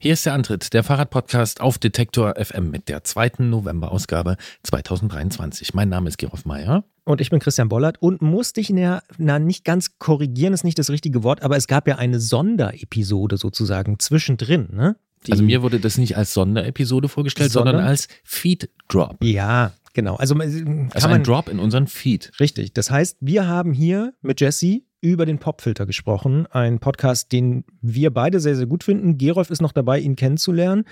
Hier 0.00 0.12
ist 0.12 0.24
der 0.24 0.32
Antritt, 0.32 0.74
der 0.74 0.84
Fahrradpodcast 0.84 1.60
auf 1.60 1.76
Detektor 1.76 2.36
FM 2.36 2.70
mit 2.70 2.88
der 2.88 3.02
zweiten 3.02 3.50
November-Ausgabe 3.50 4.36
2023. 4.62 5.74
Mein 5.74 5.88
Name 5.88 6.08
ist 6.08 6.18
Gerolf 6.18 6.44
Meyer. 6.44 6.84
Und 7.02 7.20
ich 7.20 7.30
bin 7.30 7.40
Christian 7.40 7.68
Bollert 7.68 8.00
und 8.00 8.22
muss 8.22 8.52
dich 8.52 8.70
na, 8.70 9.02
na, 9.16 9.40
nicht 9.40 9.64
ganz 9.64 9.98
korrigieren, 9.98 10.54
ist 10.54 10.62
nicht 10.62 10.78
das 10.78 10.90
richtige 10.90 11.24
Wort, 11.24 11.42
aber 11.42 11.56
es 11.56 11.66
gab 11.66 11.88
ja 11.88 11.96
eine 11.96 12.20
Sonderepisode 12.20 13.38
sozusagen 13.38 13.98
zwischendrin, 13.98 14.68
ne? 14.70 14.94
Die 15.26 15.32
also 15.32 15.42
mir 15.42 15.62
wurde 15.62 15.80
das 15.80 15.98
nicht 15.98 16.16
als 16.16 16.32
Sonderepisode 16.32 17.08
vorgestellt, 17.08 17.50
sondern, 17.50 17.74
sondern 17.74 17.90
als 17.90 18.06
Feed 18.22 18.70
Drop. 18.86 19.16
Ja, 19.20 19.72
genau. 19.94 20.14
Also, 20.14 20.36
also 20.36 21.08
ein 21.08 21.24
Drop 21.24 21.48
in 21.48 21.58
unseren 21.58 21.88
Feed. 21.88 22.30
Richtig. 22.38 22.72
Das 22.72 22.92
heißt, 22.92 23.16
wir 23.20 23.48
haben 23.48 23.72
hier 23.72 24.14
mit 24.22 24.40
Jesse 24.40 24.82
über 25.00 25.26
den 25.26 25.38
Popfilter 25.38 25.86
gesprochen. 25.86 26.46
Ein 26.50 26.80
Podcast, 26.80 27.32
den 27.32 27.64
wir 27.80 28.12
beide 28.12 28.40
sehr, 28.40 28.56
sehr 28.56 28.66
gut 28.66 28.82
finden. 28.82 29.16
Gerolf 29.16 29.50
ist 29.50 29.62
noch 29.62 29.72
dabei, 29.72 30.00
ihn 30.00 30.16
kennenzulernen. 30.16 30.84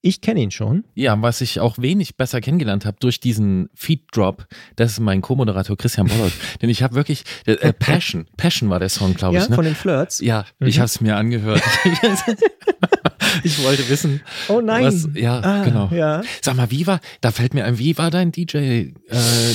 Ich 0.00 0.20
kenne 0.20 0.40
ihn 0.40 0.50
schon. 0.50 0.84
Ja, 0.94 1.20
was 1.22 1.40
ich 1.40 1.60
auch 1.60 1.78
wenig 1.78 2.16
besser 2.16 2.40
kennengelernt 2.40 2.84
habe 2.84 2.96
durch 2.98 3.20
diesen 3.20 3.70
Feed-Drop, 3.74 4.48
das 4.74 4.92
ist 4.92 5.00
mein 5.00 5.20
Co-Moderator 5.20 5.76
Christian 5.76 6.08
Bollert. 6.08 6.32
Denn 6.62 6.70
ich 6.70 6.82
habe 6.82 6.96
wirklich, 6.96 7.22
äh, 7.46 7.72
Passion, 7.72 8.26
Passion 8.36 8.68
war 8.68 8.80
der 8.80 8.88
Song, 8.88 9.14
glaube 9.14 9.36
ja, 9.36 9.44
ich. 9.44 9.48
Ne? 9.48 9.54
von 9.54 9.64
den 9.64 9.76
Flirts. 9.76 10.18
Ja, 10.18 10.44
mhm. 10.58 10.66
ich 10.66 10.78
habe 10.78 10.86
es 10.86 11.00
mir 11.00 11.16
angehört. 11.16 11.62
ich 13.44 13.62
wollte 13.62 13.88
wissen. 13.88 14.22
Oh 14.48 14.60
nein. 14.60 14.86
Was, 14.86 15.08
ja, 15.14 15.40
ah, 15.40 15.62
genau. 15.62 15.88
Ja. 15.92 16.22
Sag 16.40 16.56
mal, 16.56 16.72
wie 16.72 16.88
war, 16.88 17.00
da 17.20 17.30
fällt 17.30 17.54
mir 17.54 17.64
ein, 17.64 17.78
wie 17.78 17.96
war 17.96 18.10
dein 18.10 18.32
DJ 18.32 18.56
äh, 18.56 18.92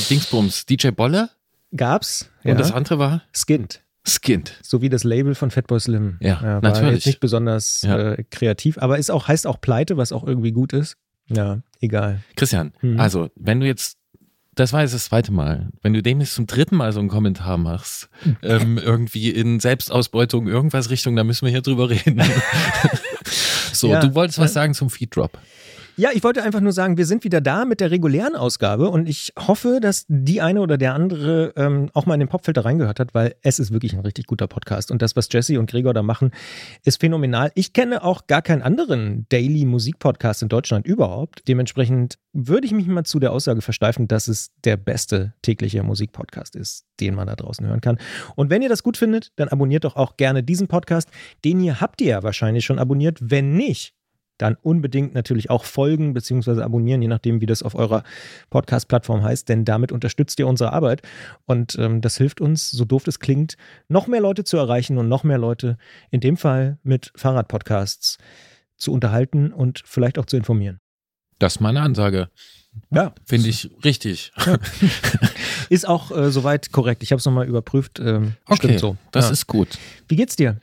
Dingsbums? 0.10 0.66
DJ 0.66 0.92
Bolle? 0.92 1.30
Gab's. 1.76 2.30
Und 2.46 2.52
ja. 2.52 2.56
das 2.56 2.72
andere 2.72 3.00
war? 3.00 3.24
Skint. 3.34 3.82
Skint. 4.08 4.60
So 4.64 4.82
wie 4.82 4.90
das 4.90 5.04
Label 5.04 5.36
von 5.36 5.52
Fatboy 5.52 5.80
Slim. 5.80 6.18
Ja, 6.22 6.40
ja 6.42 6.62
natürlich. 6.62 6.96
Jetzt 6.96 7.06
nicht 7.06 7.20
besonders 7.20 7.82
ja. 7.82 8.14
äh, 8.14 8.24
kreativ, 8.30 8.78
aber 8.78 8.98
ist 8.98 9.12
auch, 9.12 9.28
heißt 9.28 9.48
auch 9.48 9.60
Pleite, 9.60 9.98
was 9.98 10.12
auch 10.12 10.26
irgendwie 10.26 10.52
gut 10.52 10.74
ist. 10.74 10.98
Ja, 11.28 11.60
egal. 11.82 12.22
Christian, 12.36 12.74
hm. 12.80 13.00
also, 13.00 13.30
wenn 13.36 13.60
du 13.60 13.68
jetzt, 13.68 13.98
das 14.56 14.72
war 14.74 14.82
jetzt 14.82 14.94
das 14.94 15.06
zweite 15.06 15.32
Mal, 15.32 15.70
wenn 15.82 15.94
du 15.94 16.02
demnächst 16.02 16.36
zum 16.36 16.48
dritten 16.48 16.76
Mal 16.76 16.94
so 16.94 17.00
einen 17.00 17.10
Kommentar 17.10 17.58
machst, 17.58 18.10
ähm, 18.42 18.78
irgendwie 18.78 19.30
in 19.30 19.60
Selbstausbeutung, 19.60 20.48
irgendwas 20.48 20.90
Richtung, 20.90 21.16
da 21.16 21.24
müssen 21.24 21.46
wir 21.46 21.52
hier 21.52 21.62
drüber 21.62 21.90
reden. 21.90 22.22
so, 23.74 23.90
ja. 23.90 24.00
du 24.00 24.16
wolltest 24.16 24.40
was 24.40 24.54
sagen 24.54 24.74
zum 24.74 24.90
Feed 24.90 25.16
Drop. 25.16 25.38
Ja, 26.00 26.12
ich 26.14 26.24
wollte 26.24 26.44
einfach 26.44 26.62
nur 26.62 26.74
sagen, 26.74 26.96
wir 26.98 27.08
sind 27.08 27.24
wieder 27.24 27.42
da 27.42 27.66
mit 27.66 27.80
der 27.80 27.90
regulären 27.90 28.36
Ausgabe 28.36 28.92
und 28.92 29.10
ich 29.10 29.34
hoffe, 29.36 29.80
dass 29.82 30.06
die 30.08 30.42
eine 30.42 30.62
oder 30.62 30.78
der 30.78 30.94
andere 30.94 31.54
ähm, 31.56 31.90
auch 31.96 32.06
mal 32.06 32.14
in 32.14 32.20
den 32.20 32.30
Popfilter 32.30 32.64
reingehört 32.64 33.00
hat, 33.00 33.16
weil 33.16 33.34
es 33.42 33.58
ist 33.58 33.74
wirklich 33.74 33.94
ein 33.94 34.02
richtig 34.02 34.28
guter 34.28 34.46
Podcast 34.46 34.92
und 34.92 35.02
das, 35.02 35.16
was 35.16 35.28
Jesse 35.32 35.60
und 35.60 35.72
Gregor 35.72 35.96
da 35.96 36.04
machen, 36.04 36.30
ist 36.84 37.00
phänomenal. 37.02 37.52
Ich 37.56 37.74
kenne 37.74 38.04
auch 38.04 38.28
gar 38.28 38.44
keinen 38.44 38.62
anderen 38.62 39.26
Daily 39.30 39.66
Musik 39.66 39.98
Podcast 39.98 40.44
in 40.44 40.50
Deutschland 40.50 40.86
überhaupt. 40.86 41.48
Dementsprechend 41.48 42.20
würde 42.32 42.68
ich 42.68 42.74
mich 42.74 42.86
mal 42.86 43.04
zu 43.04 43.20
der 43.20 43.32
Aussage 43.32 43.64
versteifen, 43.64 44.08
dass 44.08 44.28
es 44.28 44.52
der 44.66 44.78
beste 44.78 45.34
tägliche 45.42 45.82
Musikpodcast 45.82 46.56
ist, 46.56 46.86
den 47.00 47.16
man 47.16 47.26
da 47.26 47.36
draußen 47.36 47.66
hören 47.66 47.82
kann. 47.82 47.98
Und 48.36 48.52
wenn 48.52 48.62
ihr 48.62 48.70
das 48.70 48.84
gut 48.84 48.98
findet, 48.98 49.32
dann 49.38 49.48
abonniert 49.48 49.84
doch 49.84 49.96
auch 49.96 50.16
gerne 50.16 50.44
diesen 50.44 50.68
Podcast. 50.68 51.10
Den 51.44 51.60
hier 51.60 51.82
habt 51.82 52.02
ihr 52.02 52.08
ja 52.10 52.22
wahrscheinlich 52.22 52.66
schon 52.66 52.78
abonniert. 52.78 53.18
Wenn 53.20 53.56
nicht, 53.56 53.96
dann 54.38 54.56
unbedingt 54.62 55.14
natürlich 55.14 55.50
auch 55.50 55.66
folgen 55.66 56.14
bzw. 56.14 56.62
abonnieren, 56.62 57.02
je 57.02 57.08
nachdem, 57.08 57.42
wie 57.42 57.46
das 57.46 57.64
auf 57.64 57.76
eurer 57.76 58.04
Podcast-Plattform 58.50 59.24
heißt, 59.24 59.50
denn 59.50 59.66
damit 59.66 59.92
unterstützt 59.92 60.40
ihr 60.40 60.48
unsere 60.48 60.74
Arbeit 60.74 61.02
und 61.46 61.78
ähm, 61.80 62.02
das 62.02 62.18
hilft 62.18 62.42
uns, 62.42 62.72
so 62.72 62.86
doof 62.86 63.08
es 63.08 63.20
klingt, 63.20 63.58
noch 63.88 64.08
mehr 64.08 64.22
Leute 64.22 64.44
zu 64.44 64.58
erreichen 64.58 64.98
und 64.98 65.08
noch 65.08 65.24
mehr 65.24 65.38
Leute, 65.38 65.78
in 66.12 66.20
dem 66.20 66.38
Fall 66.38 66.78
mit 66.84 67.12
Fahrradpodcasts, 67.16 68.18
zu 68.78 68.94
unterhalten 68.94 69.52
und 69.52 69.82
vielleicht 69.86 70.20
auch 70.20 70.26
zu 70.26 70.38
informieren. 70.38 70.80
Das 71.40 71.56
ist 71.56 71.62
meine 71.62 71.82
Ansage. 71.82 72.30
Ja. 72.92 73.14
Finde 73.26 73.50
ich 73.50 73.72
richtig. 73.84 74.32
Ja. 74.46 74.58
ist 75.70 75.88
auch 75.88 76.12
äh, 76.12 76.32
soweit 76.32 76.72
korrekt. 76.72 77.04
Ich 77.04 77.12
habe 77.12 77.20
es 77.20 77.26
nochmal 77.26 77.48
überprüft. 77.48 78.00
Ähm, 78.00 78.36
okay, 78.46 78.58
stimmt 78.58 78.80
so. 78.80 78.98
Das 79.12 79.26
ja. 79.26 79.32
ist 79.32 79.48
gut. 79.48 79.78
Wie 80.08 80.16
geht's 80.16 80.36
dir? 80.36 80.60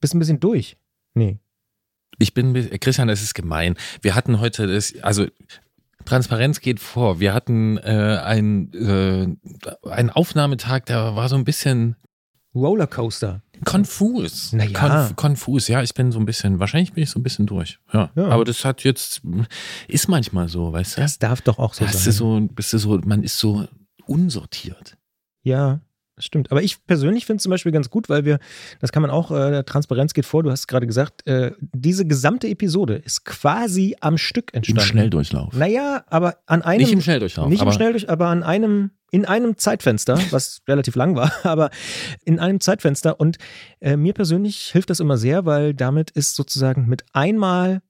Bist 0.00 0.14
ein 0.14 0.18
bisschen 0.18 0.40
durch? 0.40 0.76
Nee. 1.14 1.38
Ich 2.22 2.34
bin, 2.34 2.54
Christian, 2.80 3.08
das 3.08 3.20
ist 3.20 3.34
gemein. 3.34 3.76
Wir 4.00 4.14
hatten 4.14 4.38
heute 4.38 4.68
das, 4.68 4.94
also 5.02 5.26
Transparenz 6.04 6.60
geht 6.60 6.78
vor. 6.78 7.18
Wir 7.18 7.34
hatten 7.34 7.78
äh, 7.78 8.20
ein, 8.22 8.72
äh, 8.72 9.88
einen 9.88 10.10
Aufnahmetag, 10.10 10.84
der 10.86 11.16
war 11.16 11.28
so 11.28 11.34
ein 11.34 11.44
bisschen 11.44 11.96
Rollercoaster. 12.54 13.42
Konfus. 13.64 14.52
Naja. 14.52 14.78
Konf 14.78 15.16
konfus, 15.16 15.68
ja, 15.68 15.82
ich 15.82 15.94
bin 15.94 16.12
so 16.12 16.18
ein 16.18 16.26
bisschen, 16.26 16.60
wahrscheinlich 16.60 16.92
bin 16.92 17.02
ich 17.02 17.10
so 17.10 17.18
ein 17.18 17.22
bisschen 17.22 17.46
durch. 17.46 17.78
Ja. 17.92 18.10
ja. 18.14 18.28
Aber 18.28 18.44
das 18.44 18.64
hat 18.64 18.84
jetzt, 18.84 19.22
ist 19.88 20.08
manchmal 20.08 20.48
so, 20.48 20.72
weißt 20.72 20.96
du? 20.96 21.00
Das 21.00 21.18
darf 21.18 21.40
doch 21.40 21.58
auch 21.58 21.74
so 21.74 21.84
das 21.84 22.04
sein. 22.04 22.10
Ist 22.10 22.16
so, 22.16 22.40
bist 22.40 22.72
du 22.72 22.78
so, 22.78 23.00
man 23.04 23.22
ist 23.22 23.38
so 23.38 23.66
unsortiert. 24.06 24.96
Ja, 25.42 25.80
stimmt. 26.18 26.50
Aber 26.50 26.62
ich 26.62 26.84
persönlich 26.86 27.26
finde 27.26 27.38
es 27.38 27.42
zum 27.42 27.50
Beispiel 27.50 27.72
ganz 27.72 27.90
gut, 27.90 28.08
weil 28.08 28.24
wir, 28.24 28.38
das 28.80 28.92
kann 28.92 29.02
man 29.02 29.10
auch, 29.10 29.30
äh, 29.30 29.62
Transparenz 29.64 30.14
geht 30.14 30.26
vor, 30.26 30.42
du 30.42 30.50
hast 30.50 30.60
es 30.60 30.66
gerade 30.66 30.86
gesagt, 30.86 31.26
äh, 31.26 31.52
diese 31.60 32.06
gesamte 32.06 32.48
Episode 32.48 32.96
ist 32.96 33.24
quasi 33.24 33.96
am 34.00 34.18
Stück 34.18 34.54
entstanden. 34.54 34.80
Im 34.80 34.86
Schnelldurchlauf. 34.86 35.54
Naja, 35.54 36.04
aber 36.08 36.38
an 36.46 36.62
einem. 36.62 36.82
Nicht 36.82 36.92
im 36.92 37.00
Schnelldurchlauf. 37.00 37.48
Nicht 37.48 37.62
im 37.62 37.72
Schnelldurchlauf, 37.72 38.10
aber 38.10 38.26
an 38.28 38.42
einem, 38.42 38.90
in 39.10 39.24
einem 39.24 39.56
Zeitfenster, 39.56 40.18
was 40.30 40.62
relativ 40.68 40.94
lang 40.96 41.16
war, 41.16 41.32
aber 41.44 41.70
in 42.24 42.38
einem 42.38 42.60
Zeitfenster. 42.60 43.18
Und 43.18 43.38
äh, 43.80 43.96
mir 43.96 44.12
persönlich 44.12 44.70
hilft 44.72 44.90
das 44.90 45.00
immer 45.00 45.16
sehr, 45.16 45.46
weil 45.46 45.74
damit 45.74 46.10
ist 46.10 46.34
sozusagen 46.34 46.86
mit 46.86 47.04
einmal 47.12 47.82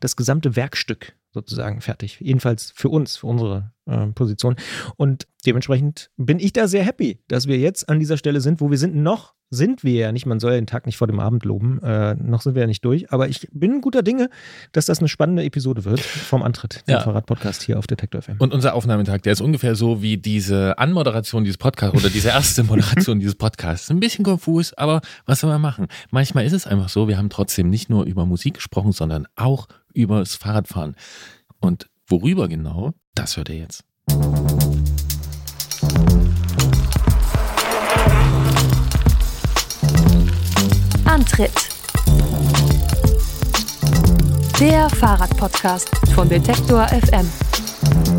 das 0.00 0.16
gesamte 0.16 0.56
Werkstück 0.56 1.14
sozusagen 1.36 1.82
fertig. 1.82 2.18
Jedenfalls 2.20 2.72
für 2.74 2.88
uns, 2.88 3.18
für 3.18 3.26
unsere 3.26 3.72
äh, 3.84 4.06
Position. 4.08 4.56
Und 4.96 5.28
dementsprechend 5.44 6.10
bin 6.16 6.38
ich 6.40 6.54
da 6.54 6.66
sehr 6.66 6.82
happy, 6.82 7.20
dass 7.28 7.46
wir 7.46 7.58
jetzt 7.58 7.90
an 7.90 8.00
dieser 8.00 8.16
Stelle 8.16 8.40
sind, 8.40 8.62
wo 8.62 8.70
wir 8.70 8.78
sind. 8.78 8.96
Noch 8.96 9.34
sind 9.50 9.84
wir 9.84 9.92
ja 9.92 10.12
nicht, 10.12 10.26
man 10.26 10.40
soll 10.40 10.52
ja 10.52 10.58
den 10.58 10.66
Tag 10.66 10.86
nicht 10.86 10.96
vor 10.96 11.06
dem 11.06 11.20
Abend 11.20 11.44
loben, 11.44 11.80
äh, 11.82 12.14
noch 12.14 12.42
sind 12.42 12.54
wir 12.56 12.62
ja 12.62 12.66
nicht 12.66 12.84
durch, 12.84 13.12
aber 13.12 13.28
ich 13.28 13.46
bin 13.52 13.80
guter 13.80 14.02
Dinge, 14.02 14.28
dass 14.72 14.86
das 14.86 14.98
eine 14.98 15.06
spannende 15.06 15.44
Episode 15.44 15.84
wird 15.84 16.00
vom 16.00 16.42
Antritt, 16.42 16.82
dem 16.88 16.94
ja. 16.94 17.00
Fahrrad-Podcast 17.00 17.62
hier 17.62 17.78
auf 17.78 17.86
Detektor 17.86 18.22
FM. 18.22 18.36
Und 18.38 18.52
unser 18.52 18.74
Aufnahmetag, 18.74 19.20
der 19.22 19.34
ist 19.34 19.40
ungefähr 19.40 19.76
so 19.76 20.02
wie 20.02 20.16
diese 20.16 20.78
Anmoderation 20.78 21.44
dieses 21.44 21.58
Podcasts 21.58 21.96
oder 21.96 22.10
diese 22.10 22.30
erste 22.30 22.64
Moderation 22.64 23.20
dieses 23.20 23.36
Podcasts. 23.36 23.88
Ein 23.88 24.00
bisschen 24.00 24.24
konfus, 24.24 24.74
aber 24.74 25.00
was 25.26 25.40
soll 25.40 25.50
man 25.50 25.60
machen? 25.60 25.86
Manchmal 26.10 26.44
ist 26.44 26.52
es 26.52 26.66
einfach 26.66 26.88
so, 26.88 27.06
wir 27.06 27.16
haben 27.16 27.30
trotzdem 27.30 27.70
nicht 27.70 27.88
nur 27.88 28.04
über 28.04 28.26
Musik 28.26 28.54
gesprochen, 28.54 28.90
sondern 28.90 29.28
auch 29.36 29.68
über 29.96 30.20
das 30.20 30.36
Fahrradfahren. 30.36 30.94
Und 31.58 31.88
worüber 32.06 32.48
genau, 32.48 32.92
das 33.14 33.36
hört 33.36 33.48
ihr 33.48 33.56
jetzt. 33.56 33.84
Antritt. 41.04 41.50
Der 44.60 44.88
Fahrradpodcast 44.90 45.90
von 46.14 46.28
Detektor 46.28 46.86
FM. 46.88 48.15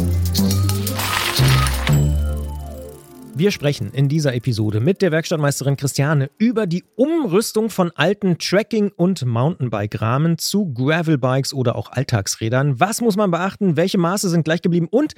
Wir 3.40 3.52
sprechen 3.52 3.92
in 3.92 4.10
dieser 4.10 4.34
Episode 4.34 4.80
mit 4.80 5.04
der 5.04 5.12
Werkstattmeisterin 5.12 5.78
Christiane 5.78 6.32
über 6.40 6.66
die 6.66 6.84
Umrüstung 6.96 7.70
von 7.70 7.92
alten 7.92 8.40
Trekking- 8.40 8.92
und 8.96 9.28
Mountainbike-Rahmen 9.28 10.40
zu 10.40 10.74
Gravelbikes 10.74 11.54
oder 11.54 11.76
auch 11.76 11.92
Alltagsrädern. 11.92 12.80
Was 12.80 13.00
muss 13.00 13.16
man 13.16 13.30
beachten? 13.30 13.78
Welche 13.78 14.00
Maße 14.00 14.30
sind 14.30 14.44
gleich 14.44 14.64
geblieben 14.64 14.88
und 14.90 15.14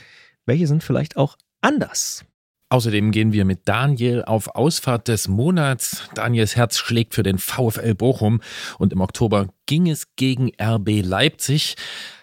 welche 0.45 0.67
sind 0.67 0.83
vielleicht 0.83 1.15
auch 1.15 1.37
anders? 1.61 2.25
Außerdem 2.67 3.11
gehen 3.11 3.31
wir 3.31 3.45
mit 3.45 3.69
Daniel 3.69 4.25
auf 4.25 4.53
Ausfahrt 4.53 5.07
des 5.07 5.29
Monats. 5.29 6.09
Daniels 6.13 6.57
Herz 6.57 6.77
schlägt 6.77 7.15
für 7.15 7.23
den 7.23 7.37
VfL 7.37 7.95
Bochum 7.95 8.41
und 8.77 8.91
im 8.91 8.99
Oktober 8.99 9.47
ging 9.65 9.89
es 9.89 10.07
gegen 10.17 10.51
RB 10.61 11.01
Leipzig. 11.03 11.77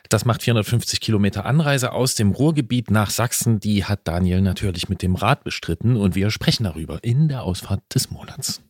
Das 0.09 0.25
macht 0.25 0.43
450 0.43 1.01
Kilometer 1.01 1.47
Anreise 1.47 1.93
aus 1.93 2.15
dem 2.15 2.31
Ruhrgebiet 2.33 2.91
nach 2.91 3.11
Sachsen. 3.11 3.61
Die 3.61 3.85
hat 3.85 4.01
Daniel 4.05 4.41
natürlich 4.41 4.89
mit 4.89 5.03
dem 5.03 5.15
Rad 5.15 5.45
bestritten 5.45 5.97
und 5.97 6.15
wir 6.15 6.31
sprechen 6.31 6.65
darüber 6.65 6.99
in 7.03 7.29
der 7.29 7.43
Ausfahrt 7.43 7.83
des 7.95 8.11
Monats. 8.11 8.63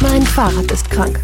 Mein 0.00 0.22
Fahrrad 0.22 0.70
ist 0.70 0.90
krank. 0.90 1.20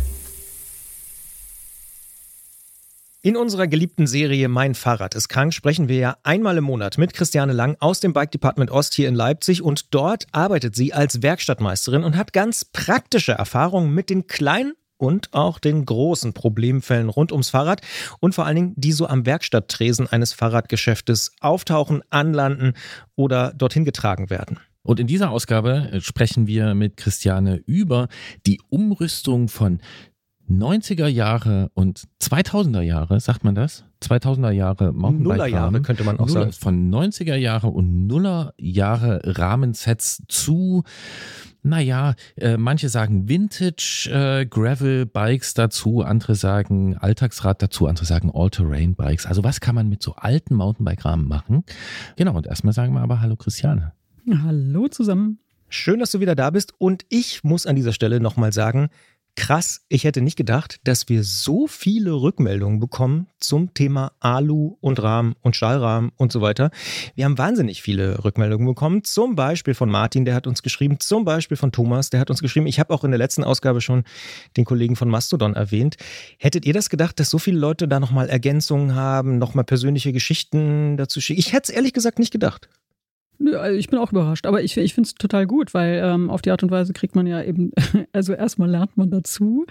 In 3.21 3.37
unserer 3.37 3.67
geliebten 3.67 4.07
Serie 4.07 4.49
Mein 4.49 4.77
Fahrrad 4.77 5.17
ist 5.17 5.29
krank 5.29 5.53
sprechen 5.53 5.89
wir 5.89 5.97
ja 5.97 6.17
einmal 6.23 6.57
im 6.57 6.63
Monat 6.63 6.99
mit 6.99 7.15
Christiane 7.15 7.53
Lang 7.53 7.77
aus 7.81 7.99
dem 7.99 8.13
Bike 8.13 8.31
Department 8.31 8.71
Ost 8.71 8.95
hier 8.95 9.09
in 9.09 9.17
Leipzig 9.17 9.61
und 9.61 9.93
dort 9.93 10.29
arbeitet 10.31 10.77
sie 10.77 10.93
als 10.93 11.21
Werkstattmeisterin 11.21 12.05
und 12.05 12.17
hat 12.17 12.33
ganz 12.33 12.65
praktische 12.65 13.33
Erfahrungen 13.33 13.93
mit 13.93 14.09
den 14.09 14.29
kleinen 14.29 14.75
und 14.99 15.35
auch 15.35 15.59
den 15.59 15.85
großen 15.85 16.33
Problemfällen 16.33 17.09
rund 17.09 17.33
ums 17.33 17.51
Fahrrad 17.51 17.81
und 18.21 18.37
vor 18.37 18.47
allen 18.47 18.55
Dingen, 18.55 18.75
die 18.77 18.93
so 18.93 19.09
am 19.09 19.27
Werkstatttresen 19.27 20.07
eines 20.07 20.33
Fahrradgeschäftes 20.33 21.33
auftauchen, 21.41 22.03
anlanden 22.11 22.75
oder 23.17 23.53
dorthin 23.53 23.85
getragen 23.85 24.31
werden. 24.31 24.61
Und 24.83 25.01
in 25.01 25.09
dieser 25.09 25.33
Ausgabe 25.33 25.91
äh, 25.91 26.01
sprechen 26.01 26.47
wir 26.47 26.75
mit 26.77 26.97
Christiane 26.97 27.57
über 27.67 28.07
die 28.47 28.61
Umrüstung 28.69 29.49
von 29.49 29.81
90er 30.49 31.07
Jahre 31.07 31.71
und 31.75 32.05
2000er 32.21 32.81
Jahre, 32.81 33.21
sagt 33.21 33.45
man 33.45 33.55
das? 33.55 33.85
2000er 34.03 34.51
Jahre 34.51 34.93
Nullerjahre 34.93 35.83
könnte 35.83 36.05
man 36.05 36.19
auch 36.19 36.27
Nuller, 36.27 36.41
sagen. 36.41 36.53
Von 36.53 36.91
90er 36.91 37.35
Jahre 37.35 37.69
und 37.69 38.07
Nuller 38.07 38.55
Jahre 38.57 39.21
Rahmensets 39.25 40.23
zu, 40.29 40.85
naja, 41.63 42.15
äh, 42.37 42.57
manche 42.57 42.89
sagen 42.89 43.29
Vintage 43.29 44.09
äh, 44.11 44.47
Gravel 44.47 45.07
Bikes 45.07 45.55
dazu, 45.55 46.03
andere 46.03 46.35
sagen 46.35 46.97
Alltagsrad 46.97 47.61
dazu, 47.61 47.87
andere 47.87 48.07
sagen 48.07 48.31
All-Terrain 48.33 48.95
Bikes. 48.95 49.27
Also 49.27 49.45
was 49.45 49.61
kann 49.61 49.75
man 49.75 49.89
mit 49.89 50.03
so 50.03 50.15
alten 50.15 50.55
Mountainbike-Rahmen 50.55 51.29
machen? 51.29 51.65
Genau, 52.17 52.37
und 52.37 52.47
erstmal 52.47 52.73
sagen 52.73 52.95
wir 52.95 53.01
aber 53.01 53.21
Hallo 53.21 53.37
Christiane. 53.37 53.93
Hallo 54.45 54.89
zusammen. 54.89 55.39
Schön, 55.69 56.01
dass 56.01 56.13
du 56.13 56.21
wieder 56.21 56.35
da 56.35 56.51
bist. 56.51 56.73
Und 56.79 57.05
ich 57.11 57.45
muss 57.45 57.67
an 57.67 57.77
dieser 57.77 57.93
Stelle 57.93 58.21
nochmal 58.21 58.53
sagen, 58.53 58.89
krass, 59.39 59.83
ich 59.89 60.03
hätte 60.03 60.21
nicht 60.21 60.37
gedacht, 60.37 60.81
dass 60.83 61.09
wir 61.09 61.23
so 61.23 61.69
viele 61.69 62.13
Rückmeldungen 62.13 62.81
bekommen 62.81 63.29
zum 63.39 63.73
Thema 63.73 64.11
Alu 64.19 64.77
und 64.81 65.01
Rahmen 65.01 65.37
und 65.43 65.55
Stahlrahmen 65.55 66.11
und 66.17 66.33
so 66.33 66.41
weiter. 66.41 66.73
Wir 67.15 67.25
haben 67.25 67.39
wahnsinnig 67.39 67.81
viele 67.81 68.25
Rückmeldungen 68.25 68.67
bekommen. 68.67 69.05
Zum 69.05 69.37
Beispiel 69.37 69.75
von 69.75 69.89
Martin, 69.89 70.25
der 70.25 70.35
hat 70.35 70.49
uns 70.49 70.63
geschrieben. 70.63 70.99
Zum 70.99 71.25
Beispiel 71.25 71.57
von 71.57 71.71
Thomas, 71.71 72.11
der 72.11 72.19
hat 72.19 72.31
uns 72.31 72.41
geschrieben. 72.41 72.67
Ich 72.67 72.81
habe 72.81 72.93
auch 72.93 73.05
in 73.05 73.13
der 73.13 73.19
letzten 73.19 73.45
Ausgabe 73.45 73.81
schon 73.81 74.03
den 74.57 74.65
Kollegen 74.65 74.97
von 74.97 75.09
Mastodon 75.09 75.55
erwähnt. 75.55 75.97
Hättet 76.39 76.67
ihr 76.67 76.73
das 76.73 76.91
gedacht, 76.91 77.21
dass 77.21 77.31
so 77.31 77.39
viele 77.39 77.59
Leute 77.61 77.87
da 77.87 78.01
nochmal 78.01 78.29
Ergänzungen 78.29 78.97
haben, 78.97 79.39
nochmal 79.39 79.65
persönliche 79.65 80.13
Geschichten 80.13 80.97
dazu 80.97 81.21
schicken? 81.21 81.39
Ich 81.39 81.53
hätte 81.53 81.71
es 81.71 81.77
ehrlich 81.77 81.93
gesagt 81.93 82.19
nicht 82.19 82.33
gedacht. 82.33 82.69
Also 83.41 83.79
Ich 83.79 83.89
bin 83.89 83.99
auch 83.99 84.11
überrascht, 84.11 84.47
aber 84.47 84.63
ich, 84.63 84.77
ich 84.77 84.95
finde 84.95 85.07
es 85.07 85.15
total 85.15 85.47
gut, 85.47 85.73
weil 85.73 86.01
ähm, 86.05 86.29
auf 86.29 86.43
die 86.43 86.51
Art 86.51 86.63
und 86.63 86.71
Weise 86.71 86.93
kriegt 86.93 87.15
man 87.15 87.27
ja 87.27 87.43
eben, 87.43 87.71
also 88.13 88.33
erstmal 88.33 88.69
lernt 88.69 88.97
man 88.97 89.11
dazu 89.11 89.65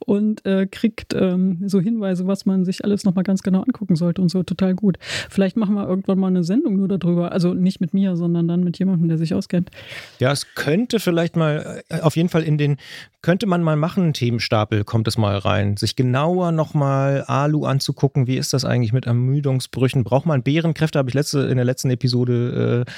und 0.00 0.44
äh, 0.44 0.66
kriegt 0.66 1.14
ähm, 1.14 1.62
so 1.66 1.80
Hinweise, 1.80 2.26
was 2.26 2.46
man 2.46 2.64
sich 2.64 2.84
alles 2.84 3.04
nochmal 3.04 3.24
ganz 3.24 3.42
genau 3.42 3.62
angucken 3.62 3.96
sollte 3.96 4.20
und 4.22 4.28
so 4.28 4.42
total 4.42 4.74
gut. 4.74 4.98
Vielleicht 5.30 5.56
machen 5.56 5.74
wir 5.74 5.88
irgendwann 5.88 6.18
mal 6.18 6.28
eine 6.28 6.42
Sendung 6.42 6.76
nur 6.76 6.88
darüber, 6.88 7.32
also 7.32 7.54
nicht 7.54 7.80
mit 7.80 7.94
mir, 7.94 8.16
sondern 8.16 8.48
dann 8.48 8.64
mit 8.64 8.78
jemandem, 8.78 9.08
der 9.08 9.18
sich 9.18 9.34
auskennt. 9.34 9.70
Ja, 10.18 10.32
es 10.32 10.54
könnte 10.54 10.98
vielleicht 10.98 11.36
mal, 11.36 11.82
äh, 11.88 12.00
auf 12.00 12.16
jeden 12.16 12.28
Fall 12.28 12.42
in 12.42 12.58
den, 12.58 12.76
könnte 13.22 13.46
man 13.46 13.62
mal 13.62 13.76
machen, 13.76 14.12
Themenstapel 14.14 14.82
kommt 14.82 15.06
es 15.06 15.16
mal 15.16 15.38
rein. 15.38 15.76
Sich 15.76 15.94
genauer 15.94 16.50
nochmal 16.50 17.22
Alu 17.28 17.66
anzugucken, 17.66 18.26
wie 18.26 18.36
ist 18.36 18.52
das 18.52 18.64
eigentlich 18.64 18.92
mit 18.92 19.06
Ermüdungsbrüchen? 19.06 20.02
Braucht 20.02 20.26
man 20.26 20.42
Bärenkräfte, 20.42 20.98
habe 20.98 21.08
ich 21.08 21.14
letzte, 21.14 21.40
in 21.42 21.56
der 21.56 21.64
letzten 21.64 21.90
Episode 21.90 22.84
äh, 22.84 22.92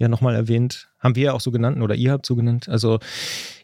ja 0.00 0.08
nochmal 0.08 0.34
erwähnt. 0.34 0.88
Haben 0.98 1.14
wir 1.14 1.24
ja 1.24 1.32
auch 1.34 1.40
so 1.40 1.50
genannt 1.50 1.80
oder 1.80 1.94
ihr 1.94 2.10
habt 2.10 2.24
so 2.24 2.36
genannt. 2.36 2.68
Also 2.68 2.98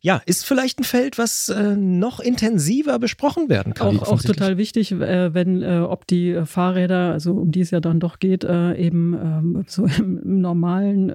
ja, 0.03 0.20
ist 0.26 0.44
vielleicht 0.44 0.79
ein 0.79 0.85
Feld, 0.85 1.19
was 1.19 1.49
äh, 1.49 1.76
noch 1.76 2.20
intensiver 2.20 2.99
besprochen 2.99 3.49
werden 3.49 3.75
kann. 3.75 3.99
Auch, 3.99 4.08
auch 4.08 4.23
total 4.23 4.58
wichtig, 4.58 4.93
äh, 4.93 5.35
wenn, 5.35 5.62
äh, 5.62 5.79
ob 5.79 6.06
die 6.06 6.31
äh, 6.31 6.47
Fahrräder, 6.47 7.12
also 7.12 7.32
um 7.32 7.53
die 7.53 7.61
es 7.61 7.70
ja 7.70 7.81
dann 7.81 8.00
doch 8.00 8.19
geht, 8.19 8.44
äh, 8.44 8.75
eben 8.75 9.14
ähm, 9.14 9.64
so 9.67 9.87
im, 9.87 10.19
im 10.23 10.41
normalen 10.41 11.11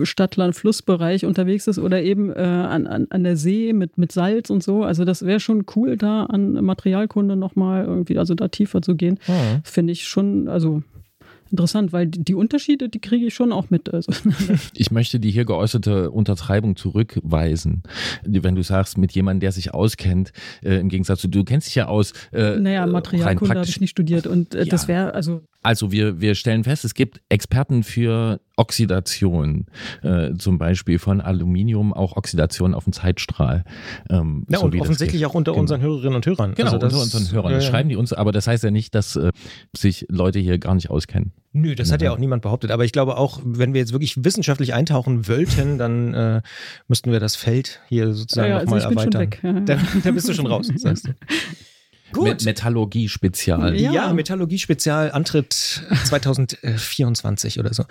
äh, 0.00 0.04
Stadt-Land-Flussbereich 0.06 1.26
unterwegs 1.26 1.66
ist 1.66 1.78
oder 1.78 2.02
eben 2.02 2.30
äh, 2.30 2.40
an, 2.40 2.86
an, 2.86 3.06
an 3.10 3.22
der 3.22 3.36
See 3.36 3.74
mit, 3.74 3.98
mit 3.98 4.12
Salz 4.12 4.48
und 4.48 4.62
so. 4.62 4.82
Also 4.82 5.04
das 5.04 5.24
wäre 5.24 5.40
schon 5.40 5.66
cool, 5.76 5.98
da 5.98 6.24
an 6.24 6.52
Materialkunde 6.64 7.36
nochmal 7.36 7.84
irgendwie, 7.84 8.18
also 8.18 8.34
da 8.34 8.48
tiefer 8.48 8.80
zu 8.80 8.96
gehen. 8.96 9.18
Hm. 9.26 9.60
Finde 9.62 9.92
ich 9.92 10.08
schon, 10.08 10.48
also 10.48 10.82
interessant, 11.50 11.92
weil 11.92 12.06
die, 12.06 12.34
Unterschiede, 12.34 12.88
die 12.88 13.00
kriege 13.00 13.26
ich 13.26 13.34
schon 13.34 13.52
auch 13.52 13.70
mit. 13.70 13.92
Also, 13.92 14.12
Ich 14.74 14.90
möchte 14.90 15.20
die 15.20 15.30
hier 15.30 15.44
geäußerte 15.44 16.10
Untertreibung 16.10 16.76
zurückweisen. 16.76 17.82
Wenn 18.24 18.54
du 18.54 18.62
sagst, 18.62 18.98
mit 18.98 19.12
jemandem, 19.12 19.40
der 19.40 19.52
sich 19.52 19.74
auskennt, 19.74 20.32
äh, 20.62 20.76
im 20.80 20.88
Gegensatz 20.88 21.20
zu, 21.20 21.28
du 21.28 21.44
kennst 21.44 21.66
dich 21.68 21.74
ja 21.74 21.86
aus. 21.86 22.12
Äh, 22.32 22.56
naja, 22.56 22.86
Materialkunde 22.86 23.54
habe 23.54 23.68
ich 23.68 23.80
nicht 23.80 23.90
studiert 23.90 24.26
und 24.26 24.54
äh, 24.54 24.60
Ja. 24.60 24.64
das 24.66 24.88
wäre, 24.88 25.14
also 25.14 25.42
Also 25.62 25.92
wir, 25.92 26.20
wir 26.22 26.34
stellen 26.34 26.64
fest, 26.64 26.84
es 26.86 26.94
gibt 26.94 27.20
Experten 27.28 27.82
für 27.82 28.40
Oxidation, 28.56 29.66
äh, 30.02 30.32
zum 30.38 30.56
Beispiel 30.58 30.98
von 30.98 31.20
Aluminium, 31.20 31.92
auch 31.92 32.16
Oxidation 32.16 32.72
auf 32.74 32.84
dem 32.84 32.92
Zeitstrahl. 32.94 33.64
Ähm, 34.08 34.46
Ja, 34.48 34.58
so 34.58 34.64
und 34.66 34.80
offensichtlich 34.80 35.26
auch 35.26 35.34
unter 35.34 35.52
Genau. 35.52 35.60
unseren 35.60 35.80
Hörerinnen 35.82 36.14
und 36.16 36.24
Hörern. 36.26 36.54
Genau, 36.54 36.68
Also 36.72 36.78
das- 36.78 36.92
unter 36.94 37.02
unseren 37.02 37.30
Hörern. 37.32 37.52
Das 37.52 37.62
Ja, 37.64 37.68
ja. 37.68 37.72
schreiben 37.72 37.88
die 37.90 37.96
uns, 37.96 38.12
aber 38.14 38.32
das 38.32 38.46
heißt 38.46 38.64
ja 38.64 38.70
nicht, 38.70 38.94
dass 38.94 39.16
äh, 39.16 39.32
sich 39.76 40.06
Leute 40.08 40.38
hier 40.38 40.58
gar 40.58 40.74
nicht 40.74 40.88
auskennen. 40.90 41.32
Nö, 41.52 41.74
das 41.74 41.90
hat 41.92 42.00
ja 42.00 42.12
auch 42.12 42.18
niemand 42.18 42.42
behauptet. 42.42 42.70
Aber 42.70 42.84
ich 42.84 42.92
glaube 42.92 43.16
auch, 43.18 43.40
wenn 43.44 43.74
wir 43.74 43.80
jetzt 43.80 43.92
wirklich 43.92 44.24
wissenschaftlich 44.24 44.72
eintauchen 44.72 45.26
wollten, 45.28 45.76
dann 45.78 46.14
äh, 46.14 46.42
müssten 46.88 47.12
wir 47.12 47.20
das 47.20 47.36
Feld 47.36 47.80
hier 47.88 48.12
sozusagen 48.14 48.48
Ja, 48.48 48.54
ja, 48.54 48.58
also 48.60 48.76
nochmal 48.76 48.92
ich 48.92 48.96
bin 48.96 49.12
schon 49.12 49.20
erweitern. 49.20 49.32
weg. 49.32 49.66
Ja, 49.68 49.74
ja. 49.74 49.82
Da, 50.00 50.00
da 50.04 50.10
bist 50.12 50.28
du 50.28 50.32
schon 50.34 50.46
raus, 50.46 50.68
sagst 50.76 51.08
du. 51.08 51.12
Met 52.18 52.44
Metallurgie-Spezial. 52.44 53.74
Ja. 53.76 53.92
Ja, 53.92 54.12
Metallurgie-Spezial 54.12 55.10
Antritt 55.12 55.82
2024 56.04 57.58
oder 57.58 57.72
so. 57.74 57.84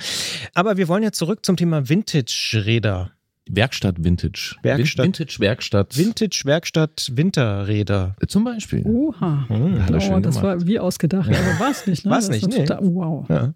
Aber 0.53 0.77
wir 0.77 0.87
wollen 0.87 1.03
ja 1.03 1.11
zurück 1.11 1.45
zum 1.45 1.55
Thema 1.57 1.87
Vintage-Räder. 1.89 3.11
Werkstatt 3.51 3.95
Vintage. 4.03 4.55
Werkstatt. 4.61 5.05
Vin- 5.05 5.13
Vintage-Werkstatt. 5.17 5.97
Vintage-Werkstatt 5.97 7.11
Winterräder. 7.15 8.15
Zum 8.27 8.43
Beispiel. 8.43 8.83
Oha. 8.85 9.45
Hm, 9.47 9.81
Hat 9.83 9.89
er 9.89 9.97
Oh, 9.97 9.99
schön 9.99 10.21
das 10.21 10.35
gemacht. 10.39 10.59
war 10.59 10.67
wie 10.67 10.77
ausgedacht, 10.79 11.29
aber 11.29 11.59
war 11.59 11.71
es 11.71 11.87
nicht, 11.87 12.05
ne? 12.05 12.11
War's 12.11 12.27
Das 12.27 12.35
nicht, 12.35 12.43
war 12.43 12.59
nee. 12.59 12.65
total- 12.65 12.79
wow. 12.83 13.27
Ja. 13.29 13.53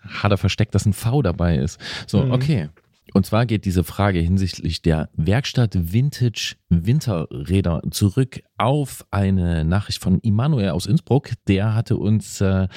Hat 0.00 0.32
er 0.32 0.38
versteckt, 0.38 0.74
dass 0.74 0.84
ein 0.86 0.92
V 0.92 1.22
dabei 1.22 1.56
ist. 1.58 1.78
So, 2.08 2.24
Mhm. 2.24 2.32
okay. 2.32 2.68
Und 3.14 3.26
zwar 3.26 3.46
geht 3.46 3.64
diese 3.64 3.84
Frage 3.84 4.18
hinsichtlich 4.18 4.82
der 4.82 5.10
Werkstatt 5.14 5.92
Vintage 5.92 6.56
Winterräder 6.68 7.82
zurück 7.90 8.40
auf 8.56 9.04
eine 9.10 9.64
Nachricht 9.64 10.02
von 10.02 10.18
Immanuel 10.20 10.70
aus 10.70 10.86
Innsbruck. 10.86 11.30
Der 11.46 11.74
hatte 11.74 11.96
uns 11.96 12.40
äh, 12.40 12.68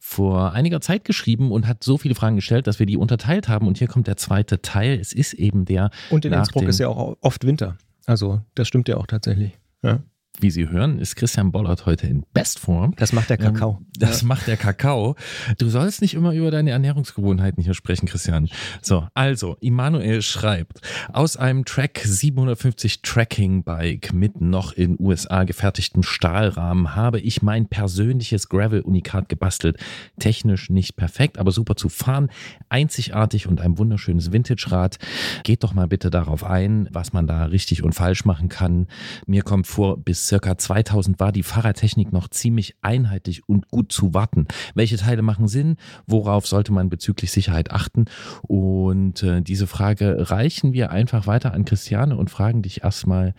vor 0.00 0.52
einiger 0.52 0.80
Zeit 0.80 1.04
geschrieben 1.04 1.52
und 1.52 1.66
hat 1.66 1.84
so 1.84 1.98
viele 1.98 2.14
Fragen 2.14 2.36
gestellt, 2.36 2.66
dass 2.66 2.78
wir 2.78 2.86
die 2.86 2.96
unterteilt 2.96 3.48
haben. 3.48 3.66
Und 3.66 3.78
hier 3.78 3.88
kommt 3.88 4.06
der 4.06 4.16
zweite 4.16 4.62
Teil. 4.62 4.98
Es 4.98 5.12
ist 5.12 5.34
eben 5.34 5.64
der, 5.64 5.90
Und 6.10 6.24
in 6.24 6.32
Innsbruck 6.32 6.64
ist 6.64 6.80
ja 6.80 6.88
auch 6.88 7.16
oft 7.20 7.44
Winter. 7.44 7.76
Also 8.06 8.40
das 8.54 8.68
stimmt 8.68 8.88
ja 8.88 8.96
auch 8.96 9.06
tatsächlich. 9.06 9.58
Ja. 9.82 10.00
Wie 10.40 10.50
Sie 10.50 10.68
hören, 10.68 10.98
ist 10.98 11.14
Christian 11.16 11.52
Bollert 11.52 11.86
heute 11.86 12.06
in 12.06 12.24
Bestform. 12.32 12.94
Das 12.96 13.12
macht 13.12 13.30
der 13.30 13.36
Kakao. 13.36 13.78
Ähm, 13.80 13.86
Das 13.98 14.22
macht 14.22 14.46
der 14.46 14.56
Kakao. 14.56 15.14
Du 15.58 15.68
sollst 15.68 16.00
nicht 16.00 16.14
immer 16.14 16.32
über 16.32 16.50
deine 16.50 16.70
Ernährungsgewohnheiten 16.70 17.62
hier 17.62 17.74
sprechen, 17.74 18.06
Christian. 18.06 18.48
So, 18.80 19.06
also, 19.14 19.56
Immanuel 19.60 20.22
schreibt, 20.22 20.80
aus 21.12 21.36
einem 21.36 21.64
Track 21.64 22.00
750 22.04 23.02
Tracking 23.02 23.62
Bike 23.62 24.12
mit 24.12 24.40
noch 24.40 24.72
in 24.72 24.96
USA 24.98 25.44
gefertigtem 25.44 26.02
Stahlrahmen 26.02 26.96
habe 26.96 27.20
ich 27.20 27.42
mein 27.42 27.66
persönliches 27.68 28.48
Gravel-Unikat 28.48 29.28
gebastelt. 29.28 29.76
Technisch 30.18 30.70
nicht 30.70 30.96
perfekt, 30.96 31.38
aber 31.38 31.52
super 31.52 31.76
zu 31.76 31.88
fahren. 31.88 32.30
Einzigartig 32.68 33.46
und 33.46 33.60
ein 33.60 33.78
wunderschönes 33.78 34.32
Vintage-Rad. 34.32 34.98
Geht 35.44 35.62
doch 35.62 35.74
mal 35.74 35.86
bitte 35.86 36.10
darauf 36.10 36.42
ein, 36.42 36.88
was 36.90 37.12
man 37.12 37.26
da 37.26 37.44
richtig 37.44 37.82
und 37.84 37.94
falsch 37.94 38.24
machen 38.24 38.48
kann. 38.48 38.88
Mir 39.26 39.42
kommt 39.42 39.66
vor, 39.66 39.98
bis 39.98 40.21
circa 40.26 40.56
2000 40.56 41.20
war 41.20 41.32
die 41.32 41.42
Fahrradtechnik 41.42 42.12
noch 42.12 42.28
ziemlich 42.28 42.76
einheitlich 42.82 43.48
und 43.48 43.68
gut 43.68 43.92
zu 43.92 44.14
warten. 44.14 44.46
Welche 44.74 44.96
Teile 44.96 45.22
machen 45.22 45.48
Sinn? 45.48 45.76
Worauf 46.06 46.46
sollte 46.46 46.72
man 46.72 46.88
bezüglich 46.88 47.32
Sicherheit 47.32 47.70
achten? 47.70 48.06
Und 48.42 49.22
äh, 49.22 49.42
diese 49.42 49.66
Frage 49.66 50.30
reichen 50.30 50.72
wir 50.72 50.90
einfach 50.90 51.26
weiter 51.26 51.52
an 51.52 51.64
Christiane 51.64 52.16
und 52.16 52.30
fragen 52.30 52.62
dich 52.62 52.82
erstmal, 52.82 53.34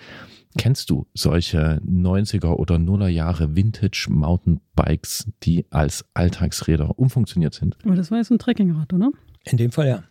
kennst 0.58 0.90
du 0.90 1.08
solche 1.14 1.82
90er 1.86 2.54
oder 2.54 2.76
0er 2.76 3.08
Jahre 3.08 3.56
Vintage 3.56 4.08
Mountainbikes, 4.10 5.32
die 5.44 5.66
als 5.72 6.06
Alltagsräder 6.14 6.98
umfunktioniert 7.00 7.54
sind? 7.54 7.78
Aber 7.86 7.96
das 7.96 8.12
war 8.12 8.20
jetzt 8.20 8.32
ein 8.32 8.40
Trekkingrad, 8.40 8.94
oder? 8.94 9.12
In 9.46 9.58
dem 9.58 9.72
Fall 9.72 9.88
ja. 9.88 10.04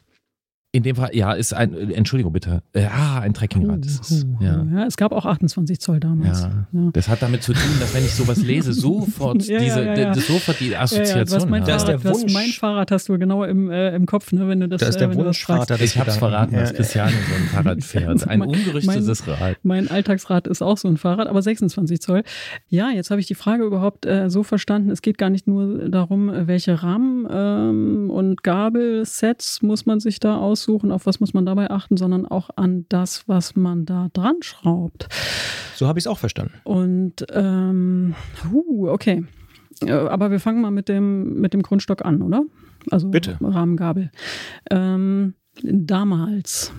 In 0.75 0.83
dem 0.83 0.97
Fall, 0.97 1.11
ja, 1.12 1.33
ist 1.35 1.52
ein, 1.52 1.75
äh, 1.75 1.93
Entschuldigung 1.93 2.33
bitte, 2.33 2.62
äh, 2.73 2.87
ah, 2.87 3.21
ein 3.21 3.35
Trekkingrad 3.35 3.85
ist 3.85 4.11
es. 4.11 4.26
Ja. 4.41 4.64
ja, 4.73 4.87
es 4.87 4.97
gab 4.97 5.12
auch 5.12 5.26
28 5.26 5.79
Zoll 5.79 6.00
damals. 6.00 6.41
Ja. 6.45 6.67
Ja. 6.73 6.91
Das 6.95 7.09
hat 7.09 7.21
damit 7.21 7.43
zu 7.43 7.52
tun, 7.52 7.61
dass 7.79 7.95
wenn 7.95 8.02
ich 8.02 8.14
sowas 8.14 8.43
lese, 8.43 8.73
sofort 8.73 9.45
Ja, 9.47 9.59
ja, 9.59 9.64
diese, 9.64 9.85
ja, 9.85 9.95
ja. 9.99 10.14
sofort 10.14 10.59
die 10.61 10.69
Ja, 10.69 10.73
ja, 10.73 10.81
Assoziation 10.81 11.50
mein, 11.50 11.61
habe. 11.61 11.73
Das 11.73 11.83
ist 11.83 11.88
der 11.88 11.99
Fahrrad, 11.99 12.21
Wunsch. 12.23 12.33
mein 12.33 12.49
Fahrrad 12.49 12.91
hast 12.91 13.07
du 13.11 13.19
genau 13.19 13.45
im, 13.45 13.71
äh, 13.71 13.95
im 13.95 14.07
Kopf, 14.07 14.33
ne, 14.33 14.49
wenn 14.49 14.61
du 14.61 14.69
das, 14.69 14.81
Das 14.81 14.88
ist 14.88 14.95
äh, 14.97 14.99
der 15.00 15.09
fragst. 15.11 15.26
Wunschvater 15.26 15.79
Ich 15.79 15.99
hab's 15.99 16.17
verraten, 16.17 16.55
dass 16.55 16.71
Ja. 16.71 16.76
Christiane 16.76 17.11
so 17.12 17.35
ein 17.35 17.49
Fahrrad 17.64 17.85
fährt. 17.85 18.26
Ein 18.26 18.38
Mein- 18.38 18.49
ungerichtetes 18.49 19.29
Rad. 19.29 19.59
Mein 19.62 19.91
Alltagsrad 19.91 20.47
ist 20.47 20.62
auch 20.62 20.79
so 20.79 20.88
ein 20.88 20.97
Fahrrad, 20.97 21.29
aber 21.29 21.43
26 21.43 22.00
Zoll. 22.00 22.23
Ja, 22.71 22.88
jetzt 22.88 23.11
habe 23.11 23.21
ich 23.21 23.26
die 23.26 23.35
Frage 23.35 23.64
überhaupt 23.64 24.07
äh, 24.07 24.31
so 24.31 24.43
verstanden. 24.43 24.88
Es 24.91 25.02
geht 25.02 25.19
gar 25.19 25.29
nicht 25.29 25.47
nur 25.47 25.91
darum, 25.91 26.31
äh, 26.31 26.47
welche 26.47 26.83
Rahmen 26.83 27.26
ähm, 27.31 28.09
und 28.11 28.43
Gabelsets 28.43 29.61
muss 29.61 29.85
man 29.85 30.00
sich 30.00 30.19
da 30.19 30.37
aussuchen, 30.62 30.92
auf 30.92 31.07
was 31.07 31.21
muss 31.21 31.35
man 31.35 31.45
dabei 31.45 31.71
achten, 31.71 31.97
sondern 31.97 32.26
auch 32.26 32.50
an 32.57 32.87
das, 32.88 33.28
was 33.28 33.57
man 33.57 33.85
da 33.85 34.09
dran 34.12 34.37
schraubt. 34.40 35.09
So 35.75 35.88
habe 35.88 35.99
ich 35.99 36.04
es 36.04 36.07
auch 36.07 36.19
verstanden. 36.19 36.54
Und 36.64 37.26
ähm, 37.31 38.14
huh, 38.50 38.88
okay. 38.88 39.25
Äh, 39.85 39.90
Aber 39.90 40.31
wir 40.31 40.38
fangen 40.38 40.61
mal 40.61 40.71
mit 40.71 40.88
dem, 40.88 41.40
mit 41.40 41.52
dem 41.52 41.62
Grundstock 41.62 42.04
an, 42.04 42.23
oder? 42.23 42.45
Also 42.90 43.09
Bitte. 43.09 43.38
Rahmengabel. 43.40 44.11
Ähm, 44.71 45.35
Damals 45.62 46.73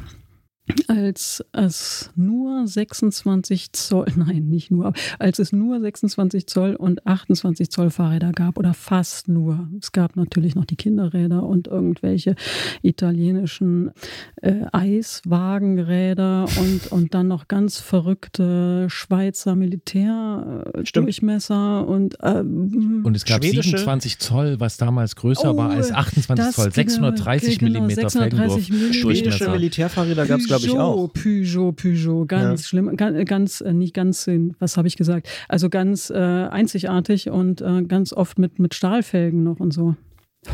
als 0.87 1.43
es 1.51 2.09
nur 2.15 2.65
26 2.65 3.73
Zoll, 3.73 4.05
nein, 4.15 4.47
nicht 4.47 4.71
nur, 4.71 4.93
als 5.19 5.39
es 5.39 5.51
nur 5.51 5.81
26 5.81 6.47
Zoll 6.47 6.75
und 6.75 7.05
28 7.05 7.69
Zoll 7.69 7.89
Fahrräder 7.89 8.31
gab 8.31 8.57
oder 8.57 8.73
fast 8.73 9.27
nur. 9.27 9.69
Es 9.79 9.91
gab 9.91 10.15
natürlich 10.15 10.55
noch 10.55 10.63
die 10.63 10.77
Kinderräder 10.77 11.43
und 11.43 11.67
irgendwelche 11.67 12.35
italienischen 12.81 13.91
äh, 14.41 14.61
Eiswagenräder 14.71 16.45
und, 16.57 16.89
und 16.91 17.13
dann 17.13 17.27
noch 17.27 17.49
ganz 17.49 17.81
verrückte 17.81 18.87
Schweizer 18.89 19.55
Militärdurchmesser 19.55 21.85
und 21.85 22.15
äh, 22.21 22.39
und 22.39 23.15
es 23.15 23.25
gab 23.25 23.43
27 23.43 24.19
Zoll, 24.19 24.61
was 24.61 24.77
damals 24.77 25.17
größer 25.17 25.53
oh, 25.53 25.57
war 25.57 25.71
als 25.71 25.91
28 25.91 26.55
Zoll, 26.55 26.71
630 26.71 27.59
genau, 27.59 27.81
Millimeter 27.81 28.09
630 28.09 29.01
Schwedische 29.01 29.49
Militärfahrräder 29.49 30.25
gab 30.25 30.39
es 30.39 30.52
glaube 30.57 30.65
ich, 30.65 30.79
auch. 30.79 31.07
Peugeot, 31.13 31.71
Peugeot, 31.73 32.25
ganz 32.25 32.61
ja. 32.61 32.67
schlimm, 32.67 32.95
ganz, 32.95 33.25
ganz 33.27 33.61
äh, 33.61 33.73
nicht 33.73 33.93
ganz, 33.93 34.29
was 34.59 34.77
habe 34.77 34.87
ich 34.87 34.97
gesagt? 34.97 35.27
Also 35.47 35.69
ganz 35.69 36.09
äh, 36.09 36.15
einzigartig 36.17 37.29
und 37.29 37.61
äh, 37.61 37.83
ganz 37.83 38.13
oft 38.13 38.39
mit, 38.39 38.59
mit 38.59 38.73
Stahlfelgen 38.73 39.43
noch 39.43 39.59
und 39.59 39.71
so. 39.71 39.95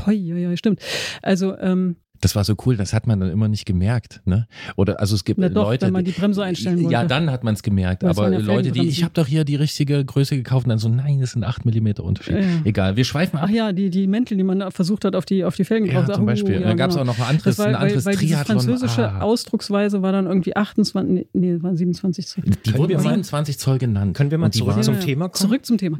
Hoi, 0.05 0.17
hoi, 0.33 0.45
hoi, 0.45 0.57
stimmt. 0.57 0.81
Also 1.21 1.57
ähm, 1.57 1.95
das 2.21 2.35
war 2.35 2.43
so 2.43 2.55
cool, 2.65 2.77
das 2.77 2.93
hat 2.93 3.07
man 3.07 3.19
dann 3.19 3.29
immer 3.29 3.47
nicht 3.47 3.65
gemerkt. 3.65 4.21
Ne? 4.25 4.47
Oder 4.75 4.99
also 4.99 5.15
es 5.15 5.23
gibt 5.23 5.39
Na 5.39 5.49
doch, 5.49 5.63
Leute, 5.63 5.87
wenn 5.87 5.93
man 5.93 6.05
die 6.05 6.11
Bremse 6.11 6.43
einstellen 6.43 6.77
wollte. 6.83 6.91
Ja, 6.91 7.05
dann 7.05 7.31
hat 7.31 7.43
man 7.43 7.53
es 7.53 7.63
gemerkt. 7.63 8.03
Weil 8.03 8.09
aber 8.09 8.29
Leute, 8.29 8.71
die, 8.71 8.87
ich 8.87 9.03
habe 9.03 9.13
doch 9.13 9.27
hier 9.27 9.43
die 9.45 9.55
richtige 9.55 10.03
Größe 10.03 10.35
gekauft 10.35 10.65
und 10.65 10.69
dann 10.69 10.79
so, 10.79 10.89
nein, 10.89 11.19
das 11.19 11.31
sind 11.31 11.43
8 11.43 11.65
mm 11.65 11.87
Unterschied. 12.01 12.35
Ja. 12.35 12.45
Egal, 12.63 12.95
wir 12.95 13.05
schweifen 13.05 13.39
ab. 13.39 13.45
Ach 13.49 13.53
ja, 13.53 13.71
die, 13.71 13.89
die 13.89 14.07
Mäntel, 14.07 14.37
die 14.37 14.43
man 14.43 14.71
versucht 14.71 15.05
hat, 15.05 15.15
auf 15.15 15.25
die, 15.25 15.43
auf 15.43 15.55
die 15.55 15.63
Felgen 15.63 15.87
ja, 15.87 16.01
drauf. 16.01 16.15
zum 16.15 16.25
Beispiel. 16.25 16.57
Oh, 16.57 16.61
ja, 16.61 16.67
dann 16.67 16.77
gab 16.77 16.89
es 16.89 16.97
genau. 16.97 17.11
auch 17.11 17.17
noch 17.17 17.25
ein 17.25 17.35
anderes, 17.35 17.57
war, 17.57 17.67
ein 17.67 17.75
anderes 17.75 18.05
weil, 18.05 18.13
weil 18.13 18.19
Triathlon. 18.19 18.57
Die 18.57 18.65
französische 18.65 19.11
ah. 19.11 19.21
Ausdrucksweise 19.21 20.01
war 20.01 20.11
dann 20.11 20.25
irgendwie 20.25 20.55
28, 20.55 21.27
nee, 21.33 21.57
waren 21.61 21.77
27 21.77 22.27
Zoll. 22.27 22.43
Die 22.65 22.77
wurden 22.77 22.99
27 22.99 23.57
Zoll 23.57 23.77
genannt. 23.77 24.15
Können 24.15 24.31
wir 24.31 24.37
mal 24.37 24.51
zurück 24.51 24.75
waren, 24.75 24.83
zum 24.83 24.99
Thema 24.99 25.29
kommen? 25.29 25.49
Zurück 25.49 25.65
zum 25.65 25.77
Thema. 25.77 25.99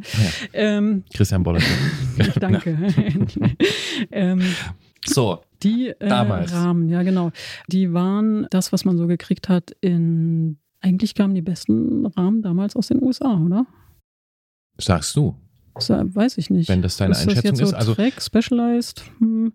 Ähm, 0.54 1.04
Christian 1.14 1.44
Boller. 1.44 1.62
danke. 2.40 2.78
ähm, 4.12 4.42
so, 5.06 5.42
die 5.64 5.90
äh, 5.90 6.08
Rahmen, 6.08 6.90
ja 6.90 7.04
genau. 7.04 7.32
Die 7.68 7.94
waren 7.94 8.48
das, 8.50 8.72
was 8.72 8.86
man 8.86 8.98
so 8.98 9.08
gekriegt 9.08 9.50
hat 9.50 9.72
in. 9.82 10.58
Eigentlich 10.82 11.14
kamen 11.14 11.36
die 11.36 11.42
besten 11.42 12.06
Rahmen 12.06 12.42
damals 12.42 12.78
aus 12.78 12.88
den 12.88 13.04
USA, 13.04 13.38
oder? 13.38 13.66
Sagst 14.78 15.14
du? 15.18 15.36
Das 15.76 15.90
weiß 15.90 16.38
ich 16.38 16.50
nicht. 16.50 16.70
Wenn 16.70 16.82
das 16.82 16.96
deine 16.96 17.12
ist 17.12 17.28
Einschätzung 17.28 17.36
das 17.36 17.44
jetzt 17.44 17.58
so 17.60 17.66
ist. 17.66 17.74
Also 17.74 17.96
Track, 17.96 18.22
Specialized. 18.22 19.04
Hm. 19.20 19.54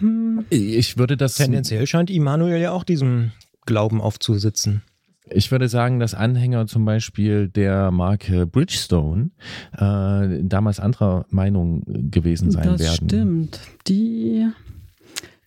Hm. 0.00 0.46
ich 0.48 0.96
würde 0.96 1.18
das. 1.18 1.34
Tendenziell 1.34 1.86
scheint 1.86 2.10
Immanuel 2.10 2.60
ja 2.60 2.72
auch 2.72 2.82
diesem 2.82 3.32
Glauben 3.66 4.00
aufzusitzen. 4.00 4.82
Ich 5.30 5.50
würde 5.50 5.68
sagen, 5.68 5.98
dass 5.98 6.14
Anhänger 6.14 6.66
zum 6.66 6.84
Beispiel 6.84 7.48
der 7.48 7.90
Marke 7.90 8.46
Bridgestone 8.46 9.30
äh, 9.76 10.42
damals 10.42 10.78
anderer 10.80 11.26
Meinung 11.30 11.82
gewesen 11.86 12.50
sein 12.50 12.64
das 12.64 12.80
werden. 12.80 13.08
Stimmt. 13.08 13.60
Die. 13.88 14.46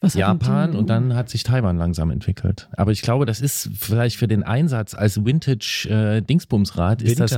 Was 0.01 0.13
Japan 0.13 0.71
die? 0.71 0.77
und 0.77 0.89
dann 0.89 1.13
hat 1.13 1.29
sich 1.29 1.43
Taiwan 1.43 1.77
langsam 1.77 2.09
entwickelt. 2.09 2.69
Aber 2.77 2.91
ich 2.91 3.01
glaube, 3.01 3.25
das 3.25 3.41
ist 3.41 3.69
vielleicht 3.74 4.15
für 4.15 4.29
den 4.29 4.43
Einsatz 4.43 4.93
als 4.93 5.25
Vintage 5.25 5.88
äh, 5.89 6.21
Dingsbumsrad 6.21 7.01
ist 7.01 7.19
das 7.19 7.33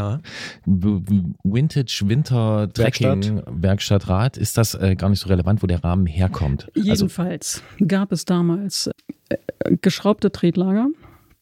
Vintage 0.65 2.03
Winter 2.05 2.69
Trekking 2.71 3.41
Werkstattrad 3.47 4.37
ist 4.37 4.59
das 4.59 4.75
äh, 4.75 4.95
gar 4.95 5.09
nicht 5.09 5.21
so 5.21 5.29
relevant, 5.29 5.63
wo 5.63 5.67
der 5.67 5.83
Rahmen 5.83 6.05
herkommt. 6.05 6.67
Also 6.75 7.05
Jedenfalls 7.05 7.63
gab 7.87 8.11
es 8.11 8.25
damals 8.25 8.91
äh, 9.29 9.37
geschraubte 9.81 10.31
Tretlager 10.31 10.87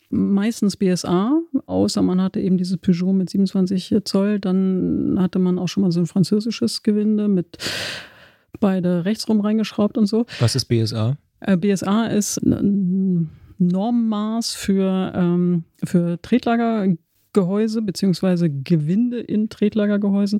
meistens 0.09 0.77
BSA, 0.77 1.39
außer 1.65 2.01
man 2.01 2.21
hatte 2.21 2.39
eben 2.39 2.57
dieses 2.57 2.77
Peugeot 2.77 3.13
mit 3.13 3.29
27 3.29 3.95
Zoll. 4.03 4.39
Dann 4.39 5.17
hatte 5.19 5.39
man 5.39 5.59
auch 5.59 5.67
schon 5.67 5.81
mal 5.81 5.91
so 5.91 5.99
ein 5.99 6.07
französisches 6.07 6.83
Gewinde 6.83 7.27
mit 7.27 7.57
beide 8.59 9.05
rechtsrum 9.05 9.41
reingeschraubt 9.41 9.97
und 9.97 10.07
so. 10.07 10.25
Was 10.39 10.55
ist 10.55 10.65
BSA? 10.65 11.17
Äh, 11.41 11.57
BSA 11.57 12.07
ist 12.07 12.37
ein 12.37 13.29
Normmaß 13.59 14.53
für, 14.53 15.11
ähm, 15.15 15.63
für 15.83 16.21
Tretlagergehäuse 16.21 17.81
beziehungsweise 17.81 18.49
Gewinde 18.49 19.19
in 19.19 19.49
Tretlagergehäusen. 19.49 20.39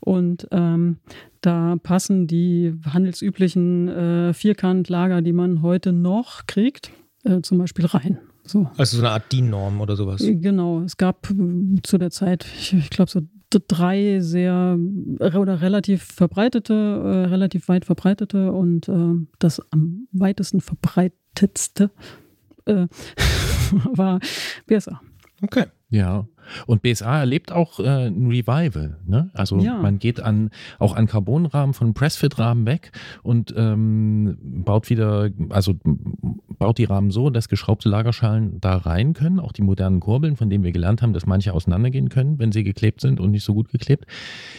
Und 0.00 0.48
ähm, 0.50 0.98
da 1.40 1.76
passen 1.82 2.26
die 2.26 2.74
handelsüblichen 2.84 3.88
äh, 3.88 4.34
Vierkantlager, 4.34 5.22
die 5.22 5.32
man 5.32 5.62
heute 5.62 5.92
noch 5.92 6.46
kriegt, 6.46 6.90
äh, 7.24 7.40
zum 7.42 7.58
Beispiel 7.58 7.86
rein. 7.86 8.18
So. 8.44 8.68
Also 8.76 8.96
so 8.96 9.02
eine 9.02 9.12
Art 9.12 9.30
DIN-Norm 9.32 9.80
oder 9.80 9.96
sowas. 9.96 10.22
Genau, 10.24 10.80
es 10.80 10.96
gab 10.96 11.30
äh, 11.30 11.80
zu 11.82 11.98
der 11.98 12.10
Zeit, 12.10 12.44
ich, 12.58 12.72
ich 12.74 12.90
glaube, 12.90 13.10
so 13.10 13.20
drei 13.68 14.20
sehr 14.20 14.78
oder 15.18 15.60
relativ 15.60 16.02
verbreitete, 16.04 16.72
äh, 16.72 17.28
relativ 17.28 17.68
weit 17.68 17.84
verbreitete 17.84 18.52
und 18.52 18.88
äh, 18.88 19.14
das 19.38 19.60
am 19.72 20.06
weitesten 20.12 20.60
verbreitetste 20.60 21.90
äh, 22.66 22.86
war 23.92 24.20
BSA. 24.66 25.00
Okay. 25.42 25.64
Ja, 25.88 26.28
und 26.66 26.82
BSA 26.82 27.18
erlebt 27.20 27.50
auch 27.50 27.80
äh, 27.80 28.06
ein 28.06 28.26
Revival. 28.28 28.98
Ne? 29.06 29.30
Also 29.34 29.58
Ja. 29.58 29.78
man 29.78 29.98
geht 29.98 30.20
an 30.20 30.50
auch 30.78 30.94
an 30.94 31.06
Carbonrahmen 31.08 31.74
von 31.74 31.94
Pressfit-Rahmen 31.94 32.66
weg 32.66 32.92
und 33.24 33.52
ähm, 33.56 34.36
baut 34.64 34.90
wieder, 34.90 35.30
also 35.48 35.74
baut 36.60 36.78
die 36.78 36.84
Rahmen 36.84 37.10
so, 37.10 37.30
dass 37.30 37.48
geschraubte 37.48 37.88
Lagerschalen 37.88 38.60
da 38.60 38.76
rein 38.76 39.14
können. 39.14 39.40
Auch 39.40 39.50
die 39.50 39.62
modernen 39.62 39.98
Kurbeln, 39.98 40.36
von 40.36 40.48
denen 40.48 40.62
wir 40.62 40.70
gelernt 40.70 41.02
haben, 41.02 41.12
dass 41.12 41.26
manche 41.26 41.52
auseinandergehen 41.52 42.08
können, 42.10 42.38
wenn 42.38 42.52
sie 42.52 42.62
geklebt 42.62 43.00
sind 43.00 43.18
und 43.18 43.32
nicht 43.32 43.42
so 43.42 43.54
gut 43.54 43.70
geklebt. 43.70 44.04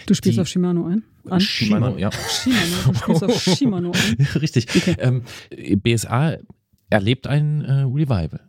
Du 0.07 0.13
spielst 0.13 0.35
Die- 0.37 0.41
auf 0.41 0.47
Shimano 0.49 0.85
ein? 0.87 1.03
An? 1.29 1.39
Shimano, 1.39 1.97
ja. 1.97 2.09
Shimano, 2.11 2.91
du 2.91 2.93
spielst 2.95 3.23
auf 3.23 3.41
Shimano 3.57 3.91
ein. 3.93 4.27
Richtig. 4.35 4.67
Ähm, 4.97 5.21
BSA 5.81 6.37
erlebt 6.89 7.27
ein 7.27 7.61
äh, 7.61 7.71
Revival. 7.83 8.41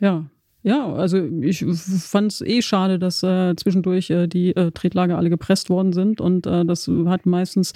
Ja. 0.00 0.26
Ja, 0.62 0.92
also 0.92 1.16
ich 1.40 1.64
fand 1.64 2.32
es 2.32 2.40
eh 2.42 2.60
schade, 2.60 2.98
dass 2.98 3.22
äh, 3.22 3.54
zwischendurch 3.56 4.10
äh, 4.10 4.26
die 4.26 4.54
äh, 4.54 4.70
Tretlager 4.72 5.16
alle 5.16 5.30
gepresst 5.30 5.70
worden 5.70 5.92
sind 5.92 6.20
und 6.20 6.46
äh, 6.46 6.64
das 6.66 6.90
hat 7.06 7.24
meistens 7.24 7.72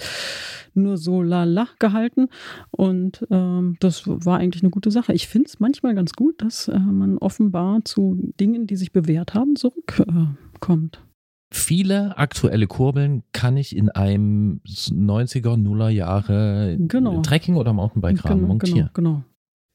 nur 0.75 0.97
so 0.97 1.23
lala 1.23 1.67
gehalten 1.79 2.27
und 2.71 3.25
ähm, 3.31 3.77
das 3.79 4.03
war 4.05 4.37
eigentlich 4.37 4.61
eine 4.61 4.69
gute 4.69 4.91
Sache. 4.91 5.13
Ich 5.13 5.27
finde 5.27 5.47
es 5.47 5.59
manchmal 5.59 5.95
ganz 5.95 6.13
gut, 6.13 6.41
dass 6.41 6.67
äh, 6.67 6.77
man 6.77 7.17
offenbar 7.17 7.83
zu 7.85 8.33
Dingen, 8.39 8.67
die 8.67 8.75
sich 8.75 8.91
bewährt 8.91 9.33
haben, 9.33 9.55
zurückkommt. 9.55 10.97
Äh. 10.97 11.05
Viele 11.53 12.17
aktuelle 12.17 12.67
Kurbeln 12.67 13.23
kann 13.31 13.55
ich 13.55 13.75
in 13.75 13.89
einem 13.89 14.59
90er, 14.65 15.55
Nuller 15.55 15.89
Jahre 15.89 16.75
Genau. 16.77 17.21
Trekking- 17.21 17.55
oder 17.55 17.71
Mountainbike-Rahmen 17.71 18.39
genau, 18.39 18.47
montieren. 18.47 18.89
genau, 18.93 19.09
genau. 19.11 19.23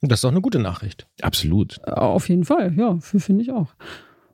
Das 0.03 0.19
ist 0.19 0.25
doch 0.25 0.31
eine 0.31 0.41
gute 0.41 0.59
Nachricht. 0.59 1.07
Absolut. 1.21 1.83
Auf 1.87 2.29
jeden 2.29 2.45
Fall, 2.45 2.73
ja, 2.77 2.99
finde 3.01 3.43
ich 3.43 3.53
auch. 3.53 3.75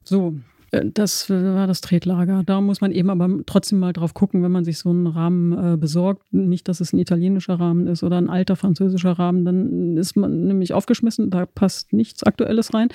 So, 0.04 0.36
äh, 0.70 0.84
das 0.92 1.28
war 1.30 1.66
das 1.66 1.80
Tretlager. 1.80 2.42
Da 2.44 2.60
muss 2.60 2.80
man 2.80 2.92
eben 2.92 3.10
aber 3.10 3.28
trotzdem 3.46 3.80
mal 3.80 3.92
drauf 3.92 4.14
gucken, 4.14 4.42
wenn 4.42 4.52
man 4.52 4.64
sich 4.64 4.78
so 4.78 4.90
einen 4.90 5.06
Rahmen 5.06 5.74
äh, 5.74 5.76
besorgt. 5.76 6.32
Nicht, 6.32 6.68
dass 6.68 6.80
es 6.80 6.92
ein 6.92 6.98
italienischer 6.98 7.58
Rahmen 7.58 7.86
ist 7.86 8.02
oder 8.02 8.18
ein 8.18 8.30
alter 8.30 8.56
französischer 8.56 9.12
Rahmen, 9.12 9.44
dann 9.44 9.96
ist 9.96 10.16
man 10.16 10.46
nämlich 10.46 10.72
aufgeschmissen, 10.72 11.30
da 11.30 11.46
passt 11.46 11.92
nichts 11.92 12.22
Aktuelles 12.22 12.72
rein. 12.74 12.88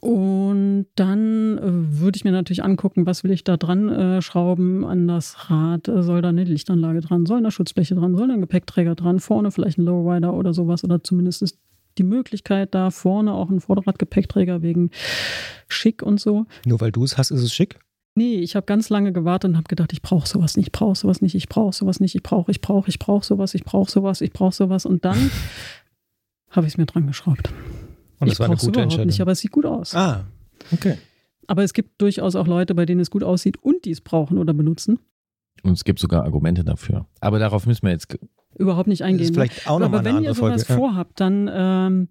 Und 0.00 0.86
dann 0.96 1.56
äh, 1.56 1.62
würde 2.00 2.16
ich 2.16 2.24
mir 2.24 2.32
natürlich 2.32 2.62
angucken, 2.62 3.06
was 3.06 3.24
will 3.24 3.30
ich 3.30 3.42
da 3.42 3.56
dran 3.56 3.88
äh, 3.88 4.20
schrauben 4.20 4.84
an 4.84 5.08
das 5.08 5.50
Rad. 5.50 5.88
Äh, 5.88 6.02
soll 6.02 6.20
da 6.20 6.28
eine 6.28 6.44
Lichtanlage 6.44 7.00
dran, 7.00 7.24
soll 7.24 7.42
da 7.42 7.50
Schutzbleche 7.50 7.94
dran, 7.94 8.14
soll 8.14 8.28
da 8.28 8.34
ein 8.34 8.42
Gepäckträger 8.42 8.96
dran, 8.96 9.18
vorne 9.18 9.50
vielleicht 9.50 9.78
ein 9.78 9.86
Lowrider 9.86 10.34
oder 10.34 10.52
sowas 10.52 10.84
oder 10.84 11.02
zumindest 11.02 11.40
ist 11.40 11.58
die 11.98 12.02
Möglichkeit 12.02 12.74
da 12.74 12.90
vorne 12.90 13.32
auch 13.32 13.50
ein 13.50 13.60
Vorderradgepäckträger 13.60 14.62
wegen 14.62 14.90
schick 15.68 16.02
und 16.02 16.20
so. 16.20 16.46
Nur 16.66 16.80
weil 16.80 16.92
du 16.92 17.04
es 17.04 17.18
hast, 17.18 17.30
ist 17.30 17.42
es 17.42 17.52
schick. 17.52 17.78
Nee, 18.16 18.36
ich 18.36 18.54
habe 18.54 18.66
ganz 18.66 18.90
lange 18.90 19.12
gewartet 19.12 19.50
und 19.50 19.56
habe 19.56 19.66
gedacht, 19.66 19.92
ich 19.92 20.00
brauche 20.00 20.28
sowas 20.28 20.56
nicht, 20.56 20.68
ich 20.68 20.72
brauche 20.72 20.94
sowas 20.94 21.20
nicht, 21.20 21.34
ich 21.34 21.48
brauche 21.48 21.72
sowas 21.72 21.98
nicht, 21.98 22.14
ich 22.14 22.22
brauche, 22.22 22.50
ich 22.50 22.60
brauche, 22.60 22.88
ich 22.88 22.98
brauche 23.00 23.24
sowas, 23.24 23.54
ich 23.54 23.64
brauche 23.64 23.90
sowas, 23.90 24.20
ich 24.20 24.32
brauche 24.32 24.54
sowas 24.54 24.86
und 24.86 25.04
dann 25.04 25.18
habe 26.50 26.66
ich 26.66 26.74
es 26.74 26.76
mir 26.78 26.86
dran 26.86 27.08
geschraubt. 27.08 27.50
Und 28.20 28.28
ich 28.28 28.34
das 28.34 28.40
war 28.40 28.46
eine 28.46 28.54
gute 28.54 28.68
überhaupt 28.68 28.82
Entscheidung. 28.84 29.06
nicht, 29.06 29.20
aber 29.20 29.32
es 29.32 29.40
sieht 29.40 29.50
gut 29.50 29.66
aus. 29.66 29.94
ah, 29.94 30.24
okay. 30.72 30.96
Aber 31.46 31.62
es 31.62 31.74
gibt 31.74 32.00
durchaus 32.00 32.36
auch 32.36 32.46
Leute, 32.46 32.74
bei 32.74 32.86
denen 32.86 33.00
es 33.00 33.10
gut 33.10 33.22
aussieht 33.22 33.58
und 33.62 33.84
die 33.84 33.90
es 33.90 34.00
brauchen 34.00 34.38
oder 34.38 34.54
benutzen. 34.54 34.98
Und 35.62 35.72
es 35.72 35.84
gibt 35.84 35.98
sogar 35.98 36.24
Argumente 36.24 36.64
dafür. 36.64 37.06
Aber 37.20 37.38
darauf 37.38 37.66
müssen 37.66 37.82
wir 37.82 37.90
jetzt. 37.92 38.16
Überhaupt 38.58 38.88
nicht 38.88 39.00
Das 39.00 39.08
eingehen. 39.08 39.26
ist 39.26 39.34
vielleicht 39.34 39.68
auch 39.68 39.78
nochmal 39.78 40.00
Aber 40.00 40.04
wenn 40.16 40.22
ihr 40.24 40.34
Folge. 40.34 40.58
sowas 40.58 40.68
Ja. 40.68 40.76
vorhabt, 40.76 41.20
dann 41.20 41.50
ähm, 41.52 42.08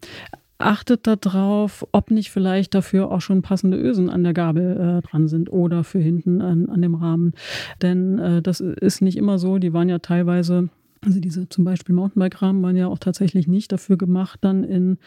achtet 0.57 1.07
darauf, 1.07 1.85
ob 1.91 2.11
nicht 2.11 2.31
vielleicht 2.31 2.73
dafür 2.73 3.11
auch 3.11 3.21
schon 3.21 3.41
passende 3.41 3.77
Ösen 3.77 4.09
an 4.09 4.23
der 4.23 4.33
Gabel 4.33 4.99
äh, 5.03 5.07
dran 5.07 5.27
sind 5.27 5.51
oder 5.51 5.83
für 5.83 5.99
hinten 5.99 6.41
an, 6.41 6.69
an 6.69 6.81
dem 6.81 6.95
Rahmen. 6.95 7.33
Denn 7.81 8.19
äh, 8.19 8.41
das 8.41 8.59
ist 8.61 9.01
nicht 9.01 9.17
immer 9.17 9.39
so. 9.39 9.57
Die 9.57 9.73
waren 9.73 9.89
ja 9.89 9.99
teilweise 9.99 10.69
Also 11.05 11.19
diese 11.19 11.49
zum 11.49 11.65
Beispiel 11.65 11.93
Mountainbike-Rahmen 11.95 12.63
waren 12.63 12.77
ja 12.77 12.87
auch 12.87 12.99
tatsächlich 12.99 13.45
nicht 13.47 13.73
dafür 13.73 13.97
gemacht, 13.97 14.39
dann 14.41 14.63
in, 14.63 14.97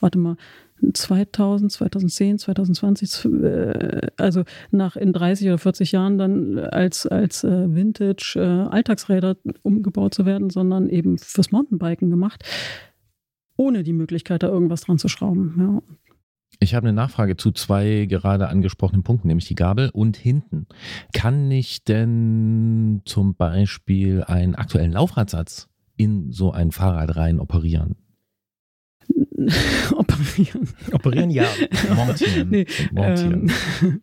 warte 0.00 0.18
mal, 0.18 0.36
2000, 0.92 1.72
2010, 1.72 2.38
2020, 2.38 3.24
äh, 3.42 4.08
also 4.16 4.44
nach 4.70 4.96
in 4.96 5.12
30 5.12 5.48
oder 5.48 5.58
40 5.58 5.92
Jahren 5.92 6.18
dann 6.18 6.58
als, 6.58 7.06
als 7.06 7.44
äh, 7.44 7.74
Vintage 7.74 8.34
äh, 8.36 8.68
Alltagsräder 8.74 9.36
umgebaut 9.62 10.14
zu 10.14 10.26
werden, 10.26 10.50
sondern 10.50 10.88
eben 10.88 11.18
fürs 11.18 11.50
Mountainbiken 11.50 12.10
gemacht, 12.10 12.44
ohne 13.56 13.82
die 13.82 13.92
Möglichkeit, 13.92 14.42
da 14.42 14.48
irgendwas 14.48 14.82
dran 14.82 14.98
zu 14.98 15.08
schrauben. 15.08 15.54
Ja. 15.58 15.96
Ich 16.60 16.74
habe 16.74 16.86
eine 16.86 16.94
Nachfrage 16.94 17.36
zu 17.36 17.52
zwei 17.52 18.06
gerade 18.08 18.48
angesprochenen 18.48 19.02
Punkten, 19.02 19.28
nämlich 19.28 19.46
die 19.46 19.54
Gabel 19.54 19.90
und 19.92 20.16
hinten. 20.16 20.66
Kann 21.12 21.50
ich 21.50 21.84
denn 21.84 23.02
zum 23.04 23.34
Beispiel 23.34 24.24
einen 24.24 24.54
aktuellen 24.54 24.92
Laufradsatz 24.92 25.68
in 25.96 26.32
so 26.32 26.52
ein 26.52 26.70
Fahrrad 26.70 27.16
rein 27.16 27.40
operieren? 27.40 27.96
Operieren. 29.96 30.68
Operieren 30.92 31.30
ja. 31.30 31.46
Montieren. 31.94 32.50
Nee, 32.50 32.66
Montieren. 32.92 33.50
Ähm, 33.82 34.00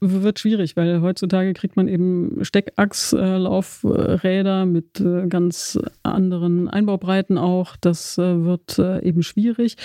wird 0.00 0.38
schwierig, 0.38 0.76
weil 0.76 1.02
heutzutage 1.02 1.52
kriegt 1.52 1.76
man 1.76 1.86
eben 1.88 2.38
Steckachslaufräder 2.42 4.64
mit 4.66 5.00
äh, 5.00 5.26
ganz 5.28 5.78
anderen 6.02 6.68
Einbaubreiten 6.68 7.38
auch. 7.38 7.76
Das 7.80 8.18
äh, 8.18 8.44
wird 8.44 8.78
äh, 8.78 9.02
eben 9.02 9.22
schwierig. 9.22 9.76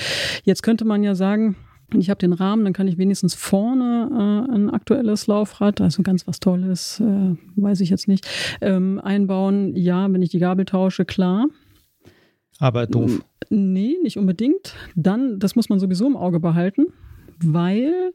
Jetzt 0.44 0.64
könnte 0.64 0.84
man 0.86 1.04
ja 1.04 1.14
sagen, 1.16 1.56
ich 1.94 2.10
habe 2.10 2.18
den 2.18 2.34
Rahmen, 2.34 2.64
dann 2.64 2.74
kann 2.74 2.88
ich 2.88 2.98
wenigstens 2.98 3.36
vorne 3.36 4.10
äh, 4.12 4.54
ein 4.54 4.72
aktuelles 4.72 5.28
Laufrad, 5.28 5.82
also 5.82 6.02
ganz 6.04 6.28
was 6.28 6.40
Tolles, 6.40 7.00
äh, 7.00 7.36
weiß 7.56 7.82
ich 7.82 7.90
jetzt 7.90 8.08
nicht, 8.08 8.28
ähm, 8.62 9.02
einbauen. 9.04 9.76
Ja, 9.76 10.12
wenn 10.12 10.22
ich 10.22 10.30
die 10.30 10.40
Gabel 10.40 10.66
tausche, 10.66 11.06
klar. 11.06 11.48
Aber 12.60 12.88
doof. 12.88 13.22
Nee, 13.50 13.96
nicht 14.02 14.18
unbedingt. 14.18 14.76
Dann, 14.96 15.40
das 15.40 15.56
muss 15.56 15.70
man 15.70 15.80
sowieso 15.80 16.08
im 16.08 16.18
Auge 16.18 16.40
behalten, 16.40 16.88
weil 17.44 18.14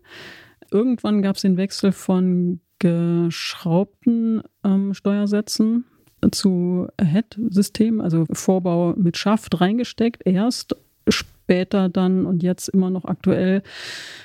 irgendwann 0.70 1.22
gab 1.22 1.36
es 1.36 1.42
den 1.42 1.56
Wechsel 1.56 1.92
von 1.92 2.60
geschraubten 2.78 4.42
ähm, 4.64 4.94
Steuersätzen 4.94 5.84
zu 6.32 6.88
Head-System, 7.00 8.00
also 8.00 8.26
Vorbau 8.32 8.94
mit 8.96 9.16
Schaft 9.16 9.60
reingesteckt, 9.60 10.22
erst 10.26 10.76
später 11.08 11.88
dann 11.88 12.26
und 12.26 12.42
jetzt 12.42 12.68
immer 12.68 12.90
noch 12.90 13.04
aktuell 13.04 13.62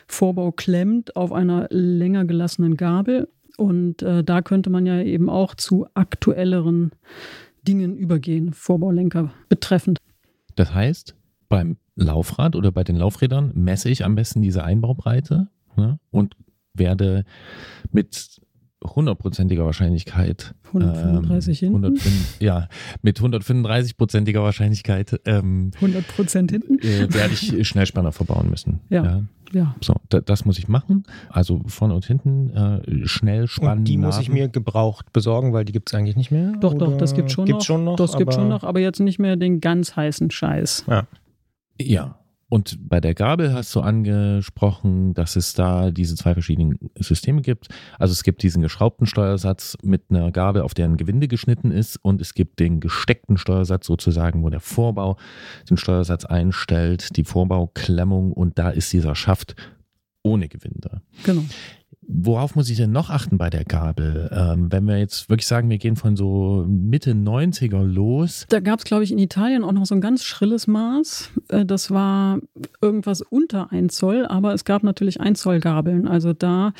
Vorbau 0.08 0.52
klemmt 0.52 1.16
auf 1.16 1.32
einer 1.32 1.68
länger 1.70 2.26
gelassenen 2.26 2.78
Gabel. 2.78 3.28
Und 3.58 4.02
äh, 4.02 4.24
da 4.24 4.42
könnte 4.42 4.70
man 4.70 4.86
ja 4.86 5.02
eben 5.02 5.30
auch 5.30 5.56
zu 5.56 5.88
aktuelleren 5.94 6.92
Dingen 7.68 7.98
übergehen, 7.98 8.54
Vorbaulenker 8.54 9.32
betreffend. 9.50 10.00
Das 10.56 10.74
heißt, 10.74 11.16
beim 11.50 11.78
Laufrad 11.96 12.56
oder 12.56 12.72
bei 12.72 12.84
den 12.84 12.96
Laufrädern 12.96 13.52
messe 13.56 13.90
ich 13.90 14.04
am 14.06 14.16
besten 14.16 14.42
diese 14.42 14.64
Einbaubreite 14.64 15.50
ne, 15.76 16.00
und 16.12 16.36
werde 16.74 17.24
mit 17.92 18.42
hundertprozentiger 18.94 19.66
Wahrscheinlichkeit 19.66 20.54
135 20.68 21.64
ähm, 21.64 21.70
hinten. 21.70 21.86
105 21.86 22.42
ja, 22.42 22.68
mit 23.02 23.20
135-prozentiger 23.20 24.42
Wahrscheinlichkeit 24.42 25.20
ähm, 25.26 25.72
100 25.76 26.08
Prozent 26.08 26.52
hinten. 26.52 26.80
äh, 26.80 27.14
werde 27.14 27.34
ich 27.34 27.68
Schnellspanner 27.68 28.12
verbauen 28.12 28.50
müssen. 28.50 28.82
Ja. 28.90 29.24
Ja. 29.54 29.76
So, 29.80 29.94
da, 30.10 30.22
das 30.22 30.44
muss 30.46 30.58
ich 30.58 30.68
machen. 30.68 31.04
Also 31.30 31.62
vorne 31.68 31.94
und 31.94 32.06
hinten 32.06 32.50
äh, 32.50 33.08
schnell 33.08 33.48
spannen. 33.48 33.80
Und 33.80 33.86
die 33.86 33.98
muss 33.98 34.20
ich 34.20 34.30
mir 34.30 34.50
gebraucht 34.50 35.14
besorgen, 35.14 35.54
weil 35.54 35.66
die 35.66 35.72
gibt 35.72 35.90
es 35.90 35.94
eigentlich 35.94 36.16
nicht 36.16 36.32
mehr? 36.32 36.54
Doch, 36.60 36.74
doch, 36.74 36.98
das 36.98 37.14
gibt 37.14 37.32
schon 37.32 37.46
gibt's 37.46 37.60
noch. 37.60 37.66
schon 37.66 37.84
noch. 37.86 37.96
Das 37.96 38.18
gibt 38.18 38.34
schon 38.34 38.50
noch, 38.50 38.64
aber 38.64 38.80
jetzt 38.80 39.00
nicht 39.00 39.20
mehr 39.20 39.36
den 39.36 39.62
ganz 39.62 39.96
heißen 39.96 40.32
Scheiß. 40.32 40.86
Ja. 41.80 42.18
Und 42.48 42.78
bei 42.88 43.02
der 43.02 43.16
Gabel 43.16 43.54
hast 43.54 43.74
du 43.74 43.82
angesprochen, 43.82 45.16
dass 45.16 45.36
es 45.36 45.54
da 45.54 45.90
diese 45.90 46.16
zwei 46.16 46.34
verschiedenen 46.34 46.78
Systeme 47.00 47.42
gibt. 47.42 47.70
Also 47.98 48.12
es 48.12 48.24
gibt 48.24 48.44
diesen 48.44 48.62
geschraubten 48.62 49.08
Steuersatz 49.08 49.78
mit 49.82 50.04
einer 50.10 50.32
Gabel, 50.32 50.62
auf 50.62 50.76
der 50.76 50.86
ein 50.86 50.98
Gewinde 50.98 51.28
geschnitten 51.28 51.72
ist 51.72 51.98
und 52.04 52.22
es 52.22 52.36
gibt 52.36 52.60
den 52.60 52.80
gesteckten 52.80 53.38
Steuersatz 53.38 53.88
sozusagen, 53.88 54.44
wo 54.44 54.50
der 54.50 54.60
Vorbau 54.60 55.18
den 55.70 55.78
Steuersatz 55.78 56.24
einstellt, 56.26 57.18
die 57.18 57.24
Vorbauklemmung 57.24 58.32
und 58.32 58.60
da 58.60 58.70
ist 58.70 58.94
dieser 58.94 59.16
Schaft 59.16 59.56
ohne 60.22 60.48
Gewinde. 60.48 61.02
Genau. 61.24 61.44
Worauf 62.08 62.56
muss 62.56 62.70
ich 62.70 62.78
denn 62.78 62.92
noch 62.92 63.10
achten 63.10 63.38
bei 63.38 63.50
der 63.50 63.66
Gabel? 63.66 64.30
Ähm, 64.32 64.72
wenn 64.72 64.86
wir 64.86 64.98
jetzt 64.98 65.30
wirklich 65.30 65.48
sagen, 65.48 65.70
wir 65.70 65.78
gehen 65.78 65.96
von 65.96 66.16
so 66.16 66.66
Mitte 66.68 67.12
90er 67.12 67.84
los. 67.84 68.46
Da 68.50 68.60
gab 68.60 68.80
es, 68.80 68.86
glaube 68.86 69.04
ich, 69.04 69.12
in 69.12 69.18
Italien 69.18 69.64
auch 69.64 69.72
noch 69.72 69.86
so 69.86 69.96
ein 69.96 70.02
ganz 70.02 70.24
schrilles 70.24 70.68
Maß. 70.68 71.32
Äh, 71.50 71.66
Das 71.66 71.92
war 71.92 72.40
irgendwas 72.82 73.22
unter 73.22 73.72
1 73.72 73.96
Zoll, 73.96 74.26
aber 74.28 74.54
es 74.54 74.66
gab 74.66 74.84
natürlich 74.84 75.20
1 75.20 75.40
Zoll 75.40 75.60
Gabeln. 75.60 76.08
Also 76.08 76.34
da 76.34 76.74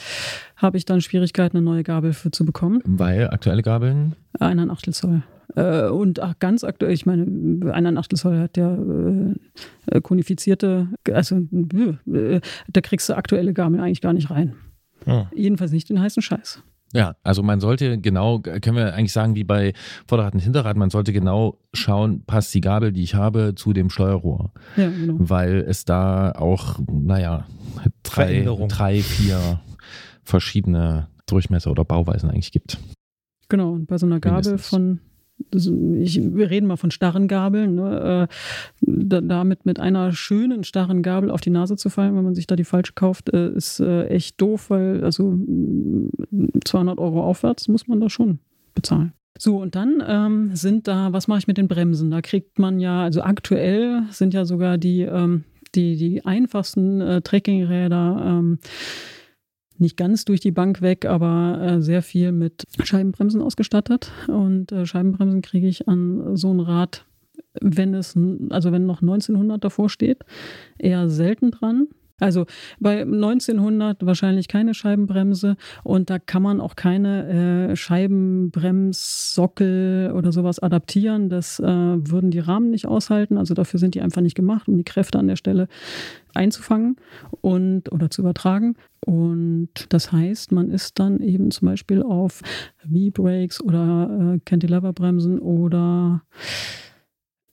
habe 0.58 0.78
ich 0.78 0.86
dann 0.86 1.02
Schwierigkeiten, 1.02 1.58
eine 1.58 1.66
neue 1.66 1.84
Gabel 1.84 2.14
für 2.14 2.32
zu 2.32 2.46
bekommen. 2.46 2.82
Weil 2.86 3.30
aktuelle 3.30 3.62
Gabeln 3.62 4.16
Einer 4.40 4.70
Achtel 4.72 4.94
Zoll. 4.94 5.24
Äh, 5.56 5.88
Und 5.90 6.20
ach, 6.20 6.36
ganz 6.40 6.64
aktuell, 6.64 6.94
ich 6.94 7.06
meine, 7.06 7.74
einer 7.74 7.98
Achtel 7.98 8.18
Zoll 8.18 8.40
hat 8.40 8.58
ja 8.58 8.76
äh, 8.76 10.02
konifizierte, 10.02 10.88
also 11.12 11.38
äh, 11.38 12.42
da 12.72 12.82
kriegst 12.82 13.10
du 13.10 13.16
aktuelle 13.16 13.54
Gabeln 13.54 13.82
eigentlich 13.82 14.02
gar 14.02 14.14
nicht 14.14 14.30
rein. 14.30 14.54
Hm. 15.06 15.28
Jedenfalls 15.34 15.72
nicht 15.72 15.90
den 15.90 16.00
heißen 16.00 16.22
Scheiß. 16.22 16.62
Ja, 16.94 17.16
also 17.24 17.44
man 17.44 17.60
sollte 17.60 18.00
genau, 18.00 18.40
können 18.40 18.78
wir 18.78 18.94
eigentlich 18.94 19.12
sagen, 19.12 19.36
wie 19.36 19.44
bei 19.44 19.74
Vorderrad 20.08 20.34
und 20.34 20.40
Hinterrad, 20.40 20.78
man 20.78 20.90
sollte 20.90 21.12
genau 21.12 21.58
schauen, 21.74 22.24
passt 22.26 22.54
die 22.54 22.62
Gabel, 22.62 22.94
die 22.94 23.04
ich 23.04 23.16
habe, 23.16 23.54
zu 23.56 23.74
dem 23.74 23.90
Steuerrohr. 23.90 24.52
Ja, 24.78 24.90
genau. 24.90 25.16
Weil 25.18 25.66
es 25.68 25.84
da 25.84 26.32
auch, 26.32 26.80
naja, 26.90 27.48
drei, 28.04 28.48
drei 28.70 29.02
vier 29.02 29.60
verschiedene 30.24 31.10
Durchmesser 31.26 31.72
oder 31.72 31.84
Bauweisen 31.84 32.30
eigentlich 32.30 32.52
gibt. 32.52 32.78
Genau, 33.50 33.74
und 33.74 33.88
bei 33.88 33.98
so 33.98 34.06
einer 34.06 34.20
Gabel 34.20 34.44
Mindestens. 34.44 34.68
von, 34.70 35.00
das- 35.52 35.68
ich, 35.68 36.22
wir 36.36 36.50
reden 36.50 36.68
mal 36.68 36.78
von 36.78 36.92
starren 36.92 37.28
Gabeln, 37.28 37.76
ne, 37.76 38.28
äh, 38.30 38.34
da, 38.82 39.22
damit 39.22 39.66
mit 39.66 39.80
einer 39.80 40.12
schönen 40.12 40.64
starren 40.64 41.02
Gabel 41.04 41.32
auf 41.32 41.42
die 41.42 41.50
Nase 41.50 41.76
zu 41.76 41.90
fallen, 41.90 42.16
wenn 42.16 42.24
man 42.24 42.36
sich 42.36 42.48
da 42.48 42.56
die 42.56 42.64
falsche 42.64 42.94
kauft, 42.94 43.34
äh, 43.34 43.50
ist 43.52 43.80
äh, 43.80 44.08
echt 44.08 44.40
doof, 44.42 44.70
weil 44.70 45.04
also 45.04 45.32
mm, 45.32 46.10
200 46.66 46.98
Euro 47.00 47.24
aufwärts 47.24 47.68
muss 47.68 47.88
man 47.88 48.00
da 48.00 48.10
schon 48.10 48.40
bezahlen. 48.74 49.14
So, 49.38 49.58
und 49.62 49.76
dann 49.76 50.02
ähm, 50.08 50.52
sind 50.56 50.88
da, 50.88 51.12
was 51.12 51.28
mache 51.28 51.40
ich 51.40 51.48
mit 51.48 51.58
den 51.58 51.68
Bremsen? 51.68 52.10
Da 52.10 52.22
kriegt 52.22 52.58
man 52.58 52.80
ja, 52.80 53.04
also 53.04 53.22
aktuell 53.22 54.04
sind 54.10 54.34
ja 54.34 54.46
sogar 54.46 54.78
die, 54.78 55.02
ähm, 55.02 55.44
die, 55.76 55.98
die 55.98 56.24
einfachsten 56.26 57.02
äh, 57.02 57.22
Trekkingräder 57.22 58.24
ähm, 58.26 58.60
nicht 59.78 59.98
ganz 59.98 60.26
durch 60.26 60.40
die 60.40 60.52
Bank 60.52 60.82
weg, 60.82 61.06
aber 61.06 61.60
äh, 61.62 61.82
sehr 61.82 62.02
viel 62.02 62.32
mit 62.32 62.64
Scheibenbremsen 62.84 63.42
ausgestattet. 63.42 64.12
Und 64.28 64.72
äh, 64.72 64.86
Scheibenbremsen 64.86 65.42
kriege 65.42 65.68
ich 65.68 65.88
an 65.88 66.36
so 66.36 66.54
ein 66.54 66.60
Rad, 66.60 67.06
wenn 67.62 67.94
es, 67.94 68.18
also 68.50 68.72
wenn 68.72 68.86
noch 68.86 69.02
1900 69.02 69.64
davor 69.64 69.90
steht, 69.90 70.24
eher 70.78 71.10
selten 71.10 71.52
dran. 71.52 71.88
Also 72.20 72.46
bei 72.80 73.02
1900 73.02 74.06
wahrscheinlich 74.06 74.48
keine 74.48 74.74
Scheibenbremse 74.74 75.58
und 75.84 76.10
da 76.10 76.18
kann 76.18 76.42
man 76.42 76.62
auch 76.62 76.78
keine 76.78 77.72
äh, 77.72 77.76
Scheibenbremssockel 77.76 80.14
oder 80.16 80.32
sowas 80.32 80.60
adaptieren. 80.60 81.28
Das 81.28 81.60
äh, 81.60 81.66
würden 81.66 82.32
die 82.32 82.40
Rahmen 82.40 82.70
nicht 82.70 82.88
aushalten. 82.88 83.38
Also 83.38 83.54
dafür 83.54 83.82
sind 83.82 83.96
die 83.96 84.02
einfach 84.02 84.22
nicht 84.22 84.36
gemacht, 84.36 84.70
um 84.70 84.78
die 84.78 84.86
Kräfte 84.86 85.20
an 85.20 85.28
der 85.28 85.36
Stelle 85.36 85.68
einzufangen 86.36 86.98
und 87.42 87.92
oder 87.92 88.10
zu 88.10 88.22
übertragen. 88.22 88.76
Und 89.06 89.70
das 89.90 90.12
heißt, 90.12 90.52
man 90.52 90.70
ist 90.70 91.00
dann 91.00 91.20
eben 91.20 91.52
zum 91.52 91.68
Beispiel 91.68 92.02
auf 92.02 92.42
V-Brakes 92.78 93.64
oder 93.64 94.36
äh, 94.36 94.40
Cantilever-Bremsen 94.46 95.40
oder 95.40 96.24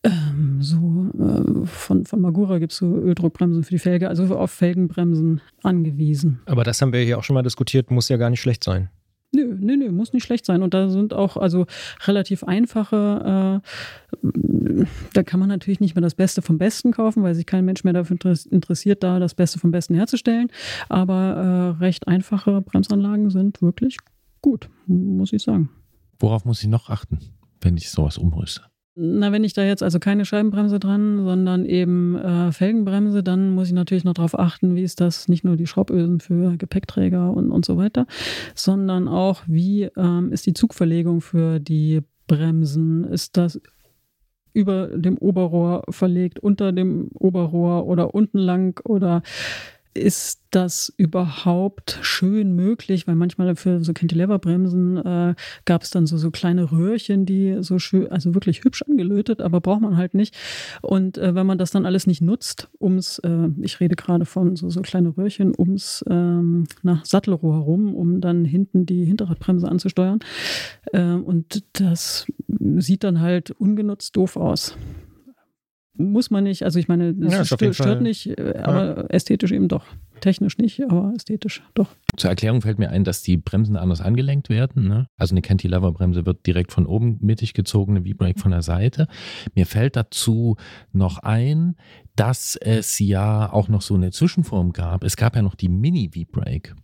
ähm, 0.04 0.58
so 0.60 1.10
äh, 1.18 1.66
von, 1.66 2.04
von 2.04 2.20
Magura 2.20 2.58
gibt 2.58 2.72
es 2.72 2.78
so 2.78 2.96
Öldruckbremsen 2.96 3.62
für 3.62 3.70
die 3.70 3.78
Felge, 3.78 4.08
also 4.08 4.36
auf 4.36 4.50
Felgenbremsen 4.50 5.40
angewiesen. 5.62 6.40
Aber 6.46 6.64
das 6.64 6.82
haben 6.82 6.92
wir 6.92 7.00
hier 7.00 7.18
auch 7.18 7.24
schon 7.24 7.34
mal 7.34 7.42
diskutiert, 7.42 7.90
muss 7.90 8.08
ja 8.08 8.16
gar 8.16 8.30
nicht 8.30 8.40
schlecht 8.40 8.64
sein. 8.64 8.90
Nö, 9.44 9.56
nö, 9.60 9.76
nö, 9.76 9.92
muss 9.92 10.12
nicht 10.12 10.24
schlecht 10.24 10.46
sein. 10.46 10.62
Und 10.62 10.74
da 10.74 10.88
sind 10.88 11.14
auch 11.14 11.36
also 11.36 11.66
relativ 12.06 12.44
einfache, 12.44 13.62
äh, 13.62 14.84
da 15.14 15.22
kann 15.22 15.40
man 15.40 15.48
natürlich 15.48 15.80
nicht 15.80 15.94
mehr 15.94 16.02
das 16.02 16.14
Beste 16.14 16.42
vom 16.42 16.58
Besten 16.58 16.92
kaufen, 16.92 17.22
weil 17.22 17.34
sich 17.34 17.46
kein 17.46 17.64
Mensch 17.64 17.84
mehr 17.84 17.92
dafür 17.92 18.16
interess- 18.16 18.48
interessiert, 18.48 19.02
da 19.02 19.18
das 19.18 19.34
Beste 19.34 19.58
vom 19.58 19.70
Besten 19.70 19.94
herzustellen. 19.94 20.48
Aber 20.88 21.74
äh, 21.78 21.82
recht 21.82 22.08
einfache 22.08 22.60
Bremsanlagen 22.62 23.30
sind 23.30 23.62
wirklich 23.62 23.98
gut, 24.40 24.68
muss 24.86 25.32
ich 25.32 25.42
sagen. 25.42 25.70
Worauf 26.18 26.44
muss 26.44 26.62
ich 26.62 26.68
noch 26.68 26.90
achten, 26.90 27.18
wenn 27.60 27.76
ich 27.76 27.90
sowas 27.90 28.18
umrüste? 28.18 28.62
Na, 28.94 29.32
wenn 29.32 29.42
ich 29.42 29.54
da 29.54 29.64
jetzt 29.64 29.82
also 29.82 29.98
keine 29.98 30.26
Scheibenbremse 30.26 30.78
dran, 30.78 31.24
sondern 31.24 31.64
eben 31.64 32.14
äh, 32.16 32.52
Felgenbremse, 32.52 33.22
dann 33.22 33.48
muss 33.50 33.68
ich 33.68 33.72
natürlich 33.72 34.04
noch 34.04 34.12
darauf 34.12 34.38
achten, 34.38 34.74
wie 34.74 34.82
ist 34.82 35.00
das 35.00 35.28
nicht 35.28 35.44
nur 35.44 35.56
die 35.56 35.66
Schraubösen 35.66 36.20
für 36.20 36.58
Gepäckträger 36.58 37.32
und, 37.32 37.50
und 37.50 37.64
so 37.64 37.78
weiter, 37.78 38.06
sondern 38.54 39.08
auch, 39.08 39.42
wie 39.46 39.84
ähm, 39.96 40.30
ist 40.30 40.44
die 40.44 40.52
Zugverlegung 40.52 41.22
für 41.22 41.58
die 41.58 42.02
Bremsen? 42.26 43.04
Ist 43.04 43.38
das 43.38 43.58
über 44.52 44.88
dem 44.88 45.16
Oberrohr 45.16 45.84
verlegt, 45.88 46.38
unter 46.38 46.72
dem 46.72 47.08
Oberrohr 47.14 47.86
oder 47.86 48.14
unten 48.14 48.36
lang 48.36 48.78
oder 48.84 49.22
ist 49.94 50.42
das 50.50 50.92
überhaupt 50.96 51.98
schön 52.02 52.54
möglich? 52.54 53.06
Weil 53.06 53.14
manchmal 53.14 53.56
für 53.56 53.82
so 53.82 53.92
Cantilever-Bremsen 53.92 54.96
äh, 54.98 55.34
gab 55.64 55.82
es 55.82 55.90
dann 55.90 56.06
so, 56.06 56.16
so 56.18 56.30
kleine 56.30 56.72
Röhrchen, 56.72 57.26
die 57.26 57.58
so 57.60 57.78
schön, 57.78 58.10
also 58.10 58.34
wirklich 58.34 58.64
hübsch 58.64 58.82
angelötet, 58.82 59.40
aber 59.40 59.60
braucht 59.60 59.80
man 59.82 59.96
halt 59.96 60.14
nicht. 60.14 60.36
Und 60.82 61.18
äh, 61.18 61.34
wenn 61.34 61.46
man 61.46 61.58
das 61.58 61.70
dann 61.70 61.86
alles 61.86 62.06
nicht 62.06 62.22
nutzt, 62.22 62.68
ums, 62.80 63.18
äh, 63.20 63.48
ich 63.60 63.80
rede 63.80 63.96
gerade 63.96 64.24
von 64.24 64.56
so, 64.56 64.70
so 64.70 64.82
kleine 64.82 65.16
Röhrchen 65.16 65.52
ums 65.56 66.04
ähm, 66.08 66.66
nach 66.82 67.04
Sattelrohr 67.04 67.54
herum, 67.54 67.94
um 67.94 68.20
dann 68.20 68.44
hinten 68.44 68.86
die 68.86 69.04
Hinterradbremse 69.04 69.68
anzusteuern. 69.68 70.20
Äh, 70.92 71.02
und 71.02 71.64
das 71.72 72.26
sieht 72.48 73.04
dann 73.04 73.20
halt 73.20 73.50
ungenutzt 73.52 74.16
doof 74.16 74.36
aus 74.36 74.76
muss 75.94 76.30
man 76.30 76.44
nicht. 76.44 76.64
Also 76.64 76.78
ich 76.78 76.88
meine, 76.88 77.14
das 77.14 77.32
Ja, 77.32 77.44
stört, 77.44 77.74
stört 77.74 78.02
nicht, 78.02 78.26
äh, 78.38 78.54
aber 78.62 79.12
ästhetisch 79.12 79.52
eben 79.52 79.68
doch. 79.68 79.84
Technisch 80.20 80.56
nicht, 80.58 80.82
aber 80.88 81.12
ästhetisch 81.16 81.62
doch. 81.74 81.88
Zur 82.16 82.30
Erklärung 82.30 82.62
fällt 82.62 82.78
mir 82.78 82.90
ein, 82.90 83.04
dass 83.04 83.22
die 83.22 83.36
Bremsen 83.36 83.76
anders 83.76 84.00
angelenkt 84.00 84.48
werden. 84.48 84.86
Ne? 84.86 85.06
Also 85.16 85.34
eine 85.34 85.42
Cantilever-Bremse 85.42 86.24
wird 86.24 86.46
direkt 86.46 86.72
von 86.72 86.86
oben 86.86 87.18
mittig 87.20 87.54
gezogen, 87.54 87.96
eine 87.96 88.06
V-Brake 88.08 88.38
von 88.38 88.52
der 88.52 88.62
Seite. 88.62 89.08
Mir 89.54 89.66
fällt 89.66 89.96
dazu 89.96 90.56
noch 90.92 91.18
ein, 91.18 91.76
dass 92.14 92.56
es 92.56 92.98
ja 92.98 93.52
auch 93.52 93.68
noch 93.68 93.82
so 93.82 93.94
eine 93.94 94.12
Zwischenform 94.12 94.72
gab. 94.72 95.02
Es 95.04 95.16
gab 95.16 95.34
ja 95.34 95.42
noch 95.42 95.56
die 95.56 95.68
Mini-V-Brake, 95.68 96.76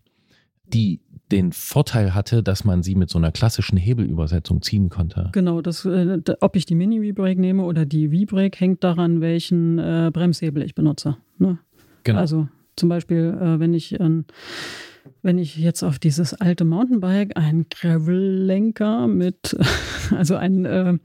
die 0.73 1.01
den 1.31 1.53
Vorteil 1.53 2.15
hatte, 2.15 2.43
dass 2.43 2.65
man 2.65 2.83
sie 2.83 2.95
mit 2.95 3.11
so 3.11 3.19
einer 3.19 3.33
klassischen 3.33 3.77
Hebelübersetzung 3.77 4.63
ziehen 4.63 4.89
konnte. 4.89 5.29
Genau, 5.33 5.61
das, 5.61 5.85
äh, 5.85 6.21
ob 6.41 6.57
ich 6.57 6.65
die 6.65 6.75
Mini-V-Brake 6.75 7.41
nehme 7.41 7.65
oder 7.65 7.85
die 7.85 8.09
V-Brake, 8.09 8.59
hängt 8.59 8.83
daran, 8.83 9.21
welchen 9.21 9.79
äh, 9.79 10.11
Bremshebel 10.13 10.63
ich 10.63 10.75
benutze. 10.75 11.19
Ne? 11.39 11.59
Genau. 12.05 12.19
Also 12.19 12.49
zum 12.77 12.89
Beispiel, 12.89 13.37
äh, 13.39 13.61
wenn 13.61 13.75
ich 13.75 13.99
ähm, 14.01 14.25
wenn 15.23 15.38
ich 15.38 15.57
jetzt 15.57 15.83
auf 15.83 15.99
dieses 15.99 16.35
alte 16.35 16.64
Mountainbike 16.64 17.37
einen 17.37 17.66
Gravel-Lenker 17.68 19.07
mit, 19.07 19.57
also 20.16 20.37
einen, 20.37 20.64
äh, 20.64 20.99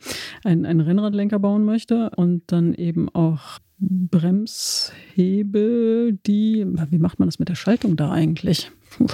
einen, 0.44 0.66
einen 0.66 0.82
Rennradlenker 0.82 1.40
bauen 1.40 1.66
möchte 1.66 2.12
und 2.16 2.44
dann 2.48 2.74
eben 2.74 3.10
auch 3.10 3.60
Bremshebel, 3.80 4.94
die, 6.26 6.66
wie 6.90 7.00
macht 7.00 7.20
man 7.20 7.28
das 7.28 7.38
mit 7.40 7.50
der 7.50 7.56
Schaltung 7.56 7.98
da 7.98 8.12
eigentlich? 8.12 8.72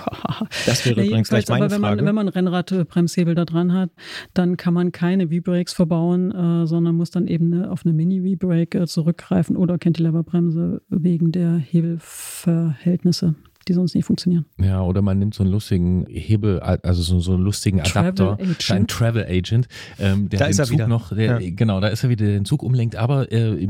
Das 0.66 0.86
wäre 0.86 1.06
übrigens 1.06 1.30
gleich 1.30 1.48
meine 1.48 1.64
aber 1.64 1.74
wenn 1.74 1.80
man, 1.80 1.92
Frage. 1.92 2.06
wenn 2.06 2.14
man 2.16 2.28
Rennradbremshebel 2.28 3.34
da 3.34 3.46
dran 3.46 3.72
hat, 3.72 3.92
dann 4.34 4.58
kann 4.58 4.74
man 4.74 4.92
keine 4.92 5.30
V-Brakes 5.30 5.72
verbauen, 5.72 6.32
äh, 6.32 6.68
sondern 6.68 6.96
muss 6.96 7.12
dann 7.12 7.28
eben 7.28 7.54
eine, 7.54 7.72
auf 7.72 7.86
eine 7.86 7.94
Mini-V-Brake 7.94 8.78
äh, 8.80 8.88
zurückgreifen 8.88 9.56
oder 9.56 9.78
Cantilever-Bremse 9.78 10.82
wegen 10.90 11.32
der 11.32 11.56
Hebelverhältnisse, 11.56 13.36
die 13.70 13.74
sonst 13.74 13.96
nicht 13.96 14.06
funktionieren. 14.06 14.46
Ja, 14.60 14.82
oder 14.82 15.02
man 15.02 15.20
nimmt 15.20 15.34
so 15.34 15.44
einen 15.44 15.52
lustigen 15.52 16.06
Hebel, 16.10 16.60
also 16.60 17.02
so, 17.02 17.20
so 17.20 17.34
einen 17.34 17.44
lustigen 17.44 17.80
Adapter, 17.80 18.38
Travel 18.38 18.46
Agent. 18.46 18.72
ein 18.72 18.88
Travel 18.88 19.26
Agent, 19.26 19.68
ähm, 20.00 20.28
der 20.30 20.40
Da 20.40 20.46
den 20.46 20.52
ist 20.52 20.60
er 20.60 20.66
Zug 20.66 20.74
wieder. 20.74 20.88
noch, 20.88 21.16
der, 21.16 21.40
genau, 21.52 21.80
da 21.80 21.88
ist 21.88 22.04
er 22.04 22.10
wieder, 22.10 22.26
der 22.26 22.34
den 22.36 22.46
Zug 22.46 22.64
umlenkt. 22.64 22.96
Aber 22.96 23.32
äh, 23.32 23.68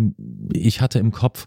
ich 0.53 0.81
hatte 0.81 0.99
im 0.99 1.11
Kopf, 1.11 1.45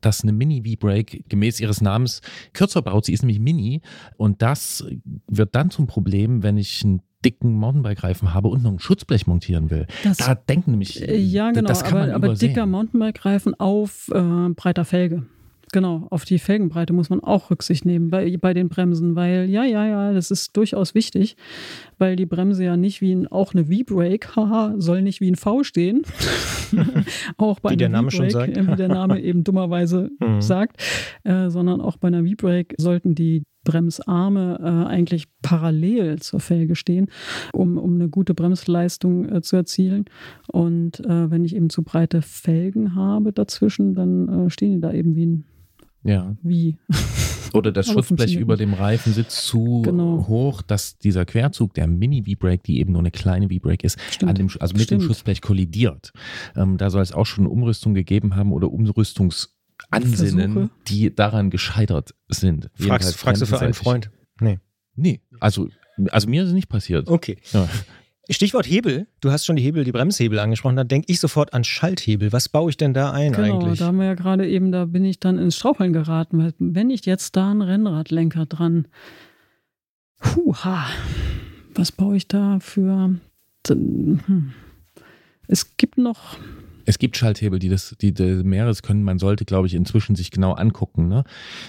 dass 0.00 0.22
eine 0.22 0.32
Mini 0.32 0.62
V-Brake 0.66 1.22
gemäß 1.28 1.60
ihres 1.60 1.80
Namens 1.80 2.20
kürzer 2.52 2.82
baut. 2.82 3.04
Sie 3.04 3.12
ist 3.12 3.22
nämlich 3.22 3.38
Mini 3.40 3.82
und 4.16 4.42
das 4.42 4.84
wird 5.28 5.54
dann 5.54 5.70
zum 5.70 5.86
Problem, 5.86 6.42
wenn 6.42 6.56
ich 6.56 6.82
einen 6.84 7.02
dicken 7.24 7.52
Mountainbike-Reifen 7.52 8.32
habe 8.32 8.48
und 8.48 8.62
noch 8.62 8.72
ein 8.72 8.78
Schutzblech 8.78 9.26
montieren 9.26 9.68
will. 9.70 9.86
Das- 10.04 10.16
da 10.16 10.34
denken 10.34 10.70
nämlich, 10.70 11.06
Äh, 11.06 11.18
Ja, 11.18 11.50
genau, 11.50 11.68
das 11.68 11.82
kann 11.84 11.92
aber, 11.98 12.00
man 12.06 12.10
aber 12.14 12.26
übersehen. 12.28 12.48
dicker 12.48 12.64
Mountainbike-Reifen 12.66 13.60
auf 13.60 14.08
äh, 14.14 14.48
breiter 14.56 14.86
Felge. 14.86 15.26
Genau, 15.72 16.06
auf 16.10 16.24
die 16.24 16.38
Felgenbreite 16.38 16.92
muss 16.92 17.10
man 17.10 17.20
auch 17.20 17.50
Rücksicht 17.50 17.84
nehmen 17.84 18.10
bei, 18.10 18.36
bei 18.36 18.54
den 18.54 18.68
Bremsen, 18.68 19.14
weil 19.14 19.48
ja, 19.48 19.64
ja, 19.64 19.86
ja, 19.86 20.12
das 20.12 20.30
ist 20.30 20.56
durchaus 20.56 20.94
wichtig, 20.94 21.36
weil 21.98 22.16
die 22.16 22.26
Bremse 22.26 22.64
ja 22.64 22.76
nicht 22.76 23.00
wie 23.00 23.12
ein, 23.14 23.26
auch 23.28 23.54
eine 23.54 23.66
V-Brake, 23.66 24.36
haha, 24.36 24.74
soll 24.78 25.02
nicht 25.02 25.20
wie 25.20 25.30
ein 25.30 25.36
V 25.36 25.62
stehen. 25.62 26.02
auch 27.36 27.60
bei 27.60 27.70
Wie 27.70 27.76
der 27.76 27.88
Name 27.88 28.10
schon 28.10 28.30
sagt. 28.30 28.56
wie 28.56 28.76
der 28.76 28.88
Name 28.88 29.20
eben 29.22 29.44
dummerweise 29.44 30.10
Mhm. 30.20 30.40
sagt, 30.42 30.82
äh, 31.24 31.50
sondern 31.50 31.80
auch 31.80 31.96
bei 31.96 32.08
einer 32.08 32.24
V-Brake 32.24 32.74
sollten 32.78 33.14
die 33.14 33.44
Bremsarme 33.64 34.58
äh, 34.62 34.88
eigentlich 34.88 35.26
parallel 35.42 36.18
zur 36.20 36.40
Felge 36.40 36.76
stehen, 36.76 37.08
um, 37.52 37.76
um 37.76 37.94
eine 37.94 38.08
gute 38.08 38.32
Bremsleistung 38.34 39.28
äh, 39.28 39.42
zu 39.42 39.56
erzielen. 39.56 40.06
Und 40.50 41.00
äh, 41.00 41.30
wenn 41.30 41.44
ich 41.44 41.54
eben 41.54 41.68
zu 41.70 41.82
breite 41.82 42.22
Felgen 42.22 42.94
habe 42.94 43.32
dazwischen, 43.32 43.94
dann 43.94 44.46
äh, 44.46 44.50
stehen 44.50 44.72
die 44.72 44.80
da 44.80 44.92
eben 44.92 45.14
wie 45.14 45.26
ein 45.26 45.44
ja. 46.02 46.36
wie. 46.42 46.76
Oder 47.52 47.72
das 47.72 47.88
Schutzblech 47.88 48.36
über 48.36 48.56
dem 48.56 48.74
Reifen 48.74 49.12
sitzt 49.12 49.44
zu 49.46 49.82
Genau. 49.82 50.26
hoch, 50.28 50.62
dass 50.62 50.98
dieser 50.98 51.24
Querzug 51.24 51.74
der 51.74 51.88
Mini-V-Brake, 51.88 52.62
die 52.64 52.78
eben 52.78 52.92
nur 52.92 53.00
eine 53.00 53.10
kleine 53.10 53.48
V-Brake 53.48 53.84
ist, 53.84 53.98
Stimmt. 54.10 54.30
an 54.30 54.34
dem, 54.36 54.48
also 54.60 54.72
mit 54.74 54.82
dem 54.82 55.00
Stimmt. 55.00 55.02
Schutzblech 55.02 55.40
kollidiert. 55.40 56.12
Ähm, 56.54 56.76
da 56.78 56.90
soll 56.90 57.02
es 57.02 57.10
auch 57.12 57.26
schon 57.26 57.48
Umrüstung 57.48 57.92
gegeben 57.94 58.36
haben 58.36 58.52
oder 58.52 58.70
Umrüstungsansinnen, 58.70 60.52
Versuche. 60.52 60.70
die 60.86 61.12
daran 61.14 61.50
gescheitert 61.50 62.14
sind. 62.28 62.70
Fragst, 62.74 63.16
fragst 63.16 63.42
du 63.42 63.46
für 63.46 63.58
einen. 63.60 63.74
Freund? 63.74 64.10
Nee. 64.40 64.60
Nee, 64.94 65.20
also, 65.40 65.68
also 66.10 66.28
mir 66.28 66.42
ist 66.42 66.48
es 66.48 66.54
nicht 66.54 66.68
passiert. 66.68 67.08
Okay. 67.08 67.38
Ja. 67.52 67.68
Stichwort 68.28 68.66
Hebel. 68.68 69.06
Du 69.20 69.30
hast 69.30 69.44
schon 69.44 69.56
die 69.56 69.62
Hebel, 69.62 69.84
die 69.84 69.92
Bremshebel 69.92 70.38
angesprochen. 70.38 70.76
Da 70.76 70.84
denke 70.84 71.10
ich 71.10 71.20
sofort 71.20 71.52
an 71.54 71.64
Schalthebel. 71.64 72.32
Was 72.32 72.48
baue 72.48 72.70
ich 72.70 72.76
denn 72.76 72.94
da 72.94 73.10
ein 73.12 73.32
Genau, 73.32 73.60
eigentlich? 73.60 73.78
da 73.78 73.86
haben 73.86 73.98
wir 73.98 74.06
ja 74.06 74.14
gerade 74.14 74.46
eben, 74.48 74.70
da 74.70 74.84
bin 74.84 75.04
ich 75.04 75.18
dann 75.18 75.38
ins 75.38 75.56
Straucheln 75.56 75.92
geraten, 75.92 76.38
weil 76.38 76.54
wenn 76.58 76.90
ich 76.90 77.06
jetzt 77.06 77.36
da 77.36 77.50
einen 77.50 77.62
Rennradlenker 77.62 78.46
dran, 78.46 78.86
huha, 80.22 80.86
was 81.74 81.92
baue 81.92 82.16
ich 82.16 82.28
da 82.28 82.58
für, 82.60 83.16
hm. 83.66 84.52
es 85.48 85.76
gibt 85.76 85.98
noch, 85.98 86.36
Es 86.90 86.98
gibt 86.98 87.16
Schalthebel, 87.16 87.60
die 87.60 87.68
das, 87.68 87.94
die, 88.00 88.12
die 88.12 88.42
mehreres 88.42 88.82
können. 88.82 89.04
Man 89.04 89.20
sollte, 89.20 89.44
glaube 89.44 89.68
ich, 89.68 89.74
inzwischen 89.74 90.16
sich 90.16 90.32
genau 90.32 90.54
angucken. 90.54 91.06
Ne? 91.06 91.22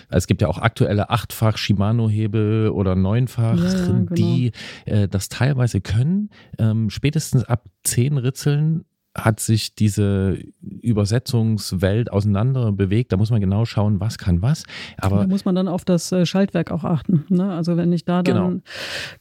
Es 0.10 0.26
gibt 0.26 0.42
ja 0.42 0.48
auch 0.48 0.58
aktuelle 0.58 1.12
achtfach 1.12 1.58
Shimano-Hebel 1.60 2.70
oder 2.70 2.96
neunfach, 2.96 3.56
Ja, 3.56 3.72
ja, 3.72 3.86
genau. 3.86 4.16
die 4.16 4.52
äh, 4.86 5.08
das 5.08 5.30
teilweise 5.30 5.80
können. 5.80 6.32
Ähm, 6.58 6.90
spätestens 6.90 7.44
ab 7.44 7.66
zehn 7.84 8.18
Ritzeln 8.18 8.84
hat 9.14 9.40
sich 9.42 9.76
diese 9.76 10.38
Übersetzungswelt 10.62 12.12
auseinander 12.12 12.72
bewegt. 12.72 13.12
Da 13.12 13.18
muss 13.18 13.30
man 13.32 13.42
genau 13.42 13.66
schauen, 13.66 14.00
was 14.00 14.18
kann 14.18 14.42
was. 14.42 14.64
da 14.98 15.08
Aber 15.08 15.28
muss 15.28 15.44
man 15.46 15.56
dann 15.56 15.68
auf 15.68 15.84
das 15.84 16.12
äh, 16.12 16.26
Schaltwerk 16.26 16.72
auch 16.72 16.84
achten. 16.84 17.26
Ne? 17.30 17.52
Also 17.52 17.76
wenn 17.78 17.92
ich 17.92 18.06
da 18.06 18.24
dann, 18.24 18.62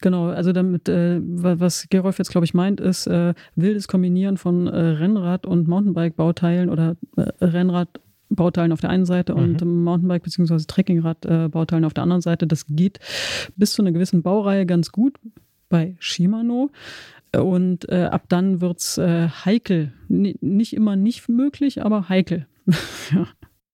genau, 0.00 0.26
also 0.28 0.52
damit, 0.52 0.88
äh, 0.88 1.20
wa- 1.22 1.56
was 1.58 1.88
Gerolf 1.88 2.18
jetzt, 2.18 2.30
glaube 2.30 2.44
ich, 2.44 2.54
meint, 2.54 2.80
ist 2.80 3.06
äh, 3.08 3.34
wildes 3.56 3.88
Kombinieren 3.88 4.36
von 4.36 4.66
äh, 4.68 4.76
Rennrad- 4.78 5.46
und 5.46 5.66
Mountainbike-Bauteilen 5.68 6.68
oder 6.70 6.96
äh, 7.16 7.22
Rennrad- 7.44 7.98
Bauteilen 8.32 8.70
auf 8.70 8.80
der 8.80 8.90
einen 8.90 9.06
Seite 9.06 9.34
und 9.34 9.60
Mountainbike- 9.64 10.22
bzw. 10.22 10.58
Trekkingrad-Bauteilen 10.68 11.84
auf 11.84 11.94
der 11.94 12.04
anderen 12.04 12.22
Seite. 12.22 12.46
Das 12.46 12.64
geht 12.68 13.00
bis 13.56 13.72
zu 13.72 13.82
einer 13.82 13.90
gewissen 13.90 14.22
Baureihe 14.22 14.66
ganz 14.66 14.92
gut 14.92 15.18
bei 15.68 15.96
Shimano. 15.98 16.70
Und 17.36 17.88
äh, 17.88 18.04
ab 18.04 18.24
dann 18.28 18.60
wird 18.60 18.78
es 18.78 18.98
äh, 18.98 19.28
heikel. 19.28 19.92
N 20.08 20.34
nicht 20.40 20.72
immer 20.72 20.96
nicht 20.96 21.28
möglich, 21.28 21.82
aber 21.82 22.08
heikel. 22.08 22.46
ja. 23.12 23.26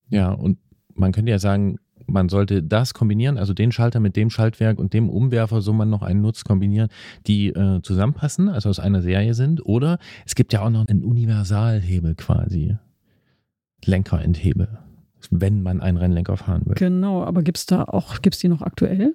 ja, 0.08 0.30
und 0.32 0.58
man 0.94 1.12
könnte 1.12 1.30
ja 1.30 1.38
sagen, 1.38 1.78
man 2.06 2.28
sollte 2.28 2.62
das 2.62 2.94
kombinieren, 2.94 3.36
also 3.36 3.52
den 3.52 3.72
Schalter 3.72 4.00
mit 4.00 4.16
dem 4.16 4.30
Schaltwerk 4.30 4.78
und 4.78 4.92
dem 4.92 5.08
Umwerfer, 5.08 5.60
so 5.60 5.72
man 5.72 5.90
noch 5.90 6.02
einen 6.02 6.20
nutzt, 6.20 6.44
kombinieren, 6.44 6.88
die 7.26 7.48
äh, 7.48 7.82
zusammenpassen, 7.82 8.48
also 8.48 8.68
aus 8.68 8.78
einer 8.78 9.02
Serie 9.02 9.34
sind. 9.34 9.64
Oder 9.64 9.98
es 10.24 10.34
gibt 10.34 10.52
ja 10.52 10.62
auch 10.62 10.70
noch 10.70 10.86
einen 10.86 11.04
Universalhebel 11.04 12.14
quasi. 12.14 12.76
Lenkerenthebel. 13.84 14.78
Wenn 15.30 15.62
man 15.62 15.80
einen 15.80 15.96
Rennlenker 15.96 16.36
fahren 16.36 16.62
will. 16.66 16.74
Genau, 16.74 17.24
aber 17.24 17.42
gibt 17.42 17.58
es 17.58 17.66
da 17.66 17.84
auch, 17.84 18.22
gibt 18.22 18.36
es 18.36 18.40
die 18.40 18.48
noch 18.48 18.62
aktuell? 18.62 19.14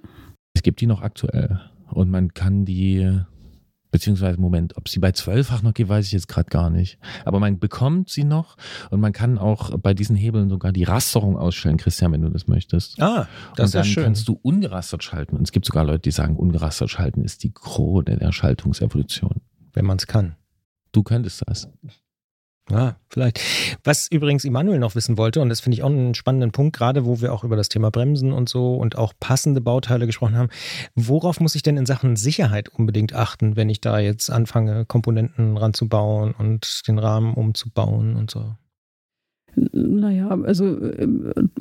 Es 0.54 0.62
gibt 0.62 0.82
die 0.82 0.88
noch 0.88 1.02
aktuell. 1.02 1.62
Und 1.90 2.10
man 2.10 2.34
kann 2.34 2.66
die, 2.66 3.22
beziehungsweise, 3.92 4.40
Moment, 4.40 4.78
ob 4.78 4.90
sie 4.90 5.00
bei 5.00 5.12
zwölffach 5.12 5.62
noch 5.62 5.74
geht, 5.74 5.90
weiß 5.90 6.06
ich 6.06 6.12
jetzt 6.14 6.28
gerade 6.28 6.50
gar 6.50 6.70
nicht. 6.70 6.98
Aber 7.26 7.40
man 7.40 7.60
bekommt 7.60 8.10
sie 8.10 8.24
noch 8.24 8.56
und 8.90 9.00
man 9.00 9.12
kann 9.12 9.38
auch 9.38 9.78
bei 9.78 9.94
diesen 9.94 10.16
Hebeln 10.16 10.50
sogar 10.50 10.72
die 10.72 10.84
Rasterung 10.84 11.38
ausstellen, 11.38 11.78
Christian, 11.78 12.12
wenn 12.12 12.22
du 12.22 12.30
das 12.30 12.48
möchtest. 12.48 13.00
ah, 13.02 13.28
das 13.56 13.60
und 13.60 13.66
ist 13.66 13.76
dann 13.76 13.84
schön. 13.86 14.04
kannst 14.06 14.28
du 14.28 14.40
ungerastert 14.42 15.04
schalten. 15.04 15.36
Und 15.36 15.44
es 15.44 15.52
gibt 15.52 15.66
sogar 15.66 15.84
Leute, 15.84 16.02
die 16.02 16.12
sagen, 16.12 16.36
ungerastert 16.36 16.90
schalten 16.90 17.24
ist 17.24 17.44
die 17.44 17.52
Krone 17.52 18.18
der 18.18 18.32
Schaltungsevolution. 18.32 19.42
wenn 19.74 19.86
man 19.86 19.98
es 19.98 20.08
kann. 20.08 20.36
Du 20.92 21.04
könntest 21.04 21.44
das. 21.48 21.70
Ja, 22.70 22.96
vielleicht. 23.10 23.42
Was 23.84 24.08
übrigens 24.10 24.46
Immanuel 24.46 24.80
noch 24.80 24.96
wissen 24.96 25.18
wollte, 25.18 25.42
und 25.42 25.50
das 25.50 25.60
finde 25.60 25.76
ich 25.76 25.84
auch 25.84 25.90
einen 25.90 26.14
spannenden 26.14 26.52
Punkt, 26.52 26.76
gerade 26.76 27.06
wo 27.06 27.20
wir 27.20 27.34
auch 27.34 27.44
über 27.44 27.56
das 27.56 27.70
Thema 27.70 27.92
Bremsen 27.92 28.32
und 28.32 28.48
so 28.48 28.76
und 28.76 28.98
auch 28.98 29.14
passende 29.20 29.62
Bauteile 29.62 30.06
gesprochen 30.06 30.38
haben. 30.38 30.50
Worauf 30.96 31.40
muss 31.40 31.56
ich 31.56 31.64
denn 31.64 31.78
in 31.78 31.86
Sachen 31.86 32.16
Sicherheit 32.16 32.70
unbedingt 32.70 33.14
achten, 33.14 33.56
wenn 33.56 33.70
ich 33.70 33.82
da 33.82 34.00
jetzt 34.00 34.30
anfange, 34.30 34.86
Komponenten 34.86 35.58
ranzubauen 35.58 36.34
und 36.38 36.88
den 36.88 37.00
Rahmen 37.00 37.34
umzubauen 37.34 38.16
und 38.16 38.32
so? 38.32 38.56
Naja, 39.56 40.30
also 40.30 40.80
äh, 40.80 41.08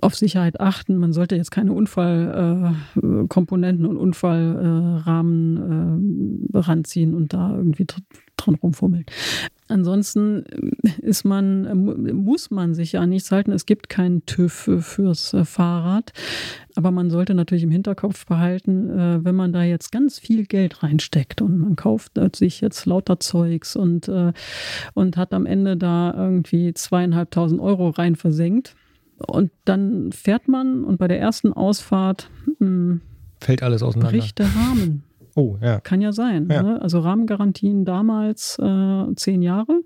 auf 0.01 0.15
Sicherheit 0.15 0.61
achten. 0.61 0.97
Man 0.97 1.13
sollte 1.13 1.35
jetzt 1.35 1.51
keine 1.51 1.73
Unfallkomponenten 1.73 3.85
äh, 3.85 3.89
und 3.89 3.97
Unfallrahmen 3.97 6.47
äh, 6.53 6.59
ranziehen 6.59 7.15
und 7.15 7.33
da 7.33 7.57
irgendwie 7.57 7.87
dran 8.37 8.55
rumfummeln. 8.55 9.07
Ansonsten 9.71 10.45
ist 11.01 11.25
man, 11.25 12.15
muss 12.25 12.51
man 12.51 12.75
sich 12.75 12.93
ja 12.93 13.07
nichts 13.07 13.31
halten. 13.31 13.53
Es 13.53 13.67
gibt 13.67 13.89
keinen 13.89 14.27
TÜV 14.27 14.71
fürs 14.81 15.33
äh, 15.33 15.45
Fahrrad. 15.45 16.13
Aber 16.75 16.91
man 16.91 17.11
sollte 17.11 17.35
natürlich 17.35 17.63
im 17.63 17.71
Hinterkopf 17.71 18.27
behalten, 18.27 18.91
äh, 18.91 19.25
wenn 19.25 19.35
man 19.35 19.53
da 19.53 19.63
jetzt 19.63 19.93
ganz 19.93 20.19
viel 20.19 20.47
Geld 20.47 20.83
reinsteckt 20.83 21.41
und 21.41 21.59
man 21.59 21.77
kauft 21.77 22.19
sich 22.35 22.61
jetzt 22.61 22.87
lauter 22.87 23.21
Zeugs 23.21 23.77
und, 23.77 24.09
äh, 24.09 24.33
und 24.95 25.17
hat 25.17 25.33
am 25.33 25.47
Ende 25.47 25.77
da 25.77 26.13
irgendwie 26.17 26.75
zweieinhalbtausend 26.75 27.61
Euro 27.61 27.91
rein 27.91 28.17
versenkt. 28.17 28.75
Und 29.19 29.51
dann 29.65 30.13
fährt 30.13 30.49
man 30.49 30.85
und 30.85 30.99
bei 30.99 31.07
der 31.07 31.21
ersten 31.21 31.53
Ausfahrt 31.53 32.31
mh, 32.59 32.67
hm, 32.67 33.01
fällt 33.41 33.63
alles 33.63 33.83
auseinander. 33.83 34.13
Bricht 34.13 34.39
der 34.39 34.47
Rahmen. 34.47 35.05
Oh, 35.35 35.57
ja. 35.61 35.81
Kann 35.81 36.01
ja 36.01 36.13
sein. 36.13 36.49
Ja. 36.51 36.63
Ne? 36.63 36.83
Also 36.83 37.01
Rahmengarantien 37.01 37.85
damals 37.85 38.59
äh, 38.59 39.15
zehn 39.17 39.43
Jahre 39.43 39.83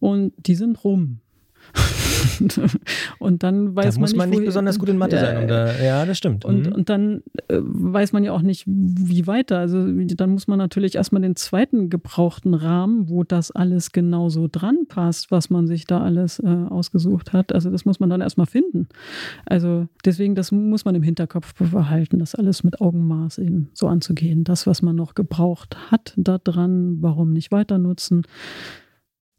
und 0.00 0.32
die 0.36 0.54
sind 0.54 0.84
rum. 0.84 1.20
und 3.18 3.42
dann 3.42 3.74
weiß 3.74 3.94
da 3.94 4.00
muss 4.00 4.14
man 4.14 4.30
nicht, 4.30 4.40
nicht 4.40 4.46
besonders 4.46 4.78
gut 4.78 4.88
in 4.88 4.98
Mathe 4.98 5.16
ja, 5.16 5.22
sein. 5.22 5.42
Um 5.42 5.48
da, 5.48 5.82
ja, 5.82 6.06
das 6.06 6.18
stimmt. 6.18 6.44
Und, 6.44 6.66
mhm. 6.66 6.72
und 6.72 6.88
dann 6.88 7.22
äh, 7.48 7.58
weiß 7.60 8.12
man 8.12 8.24
ja 8.24 8.32
auch 8.32 8.42
nicht, 8.42 8.64
wie 8.66 9.26
weiter. 9.26 9.58
Also 9.58 9.86
dann 9.86 10.30
muss 10.30 10.48
man 10.48 10.58
natürlich 10.58 10.96
erstmal 10.96 11.22
den 11.22 11.36
zweiten 11.36 11.90
gebrauchten 11.90 12.54
Rahmen, 12.54 13.08
wo 13.08 13.24
das 13.24 13.50
alles 13.50 13.92
genauso 13.92 14.48
dran 14.50 14.86
passt, 14.88 15.30
was 15.30 15.50
man 15.50 15.66
sich 15.66 15.86
da 15.86 16.02
alles 16.02 16.38
äh, 16.38 16.46
ausgesucht 16.46 17.32
hat. 17.32 17.52
Also 17.52 17.70
das 17.70 17.84
muss 17.84 18.00
man 18.00 18.10
dann 18.10 18.20
erstmal 18.20 18.46
finden. 18.46 18.88
Also 19.46 19.88
deswegen, 20.04 20.34
das 20.34 20.52
muss 20.52 20.84
man 20.84 20.94
im 20.94 21.02
Hinterkopf 21.02 21.54
behalten, 21.54 22.18
das 22.18 22.34
alles 22.34 22.64
mit 22.64 22.80
Augenmaß 22.80 23.38
eben 23.38 23.70
so 23.74 23.88
anzugehen. 23.88 24.44
Das, 24.44 24.66
was 24.66 24.82
man 24.82 24.96
noch 24.96 25.14
gebraucht 25.14 25.76
hat, 25.90 26.14
da 26.16 26.38
dran, 26.38 26.98
warum 27.00 27.32
nicht 27.32 27.52
weiter 27.52 27.78
nutzen. 27.78 28.22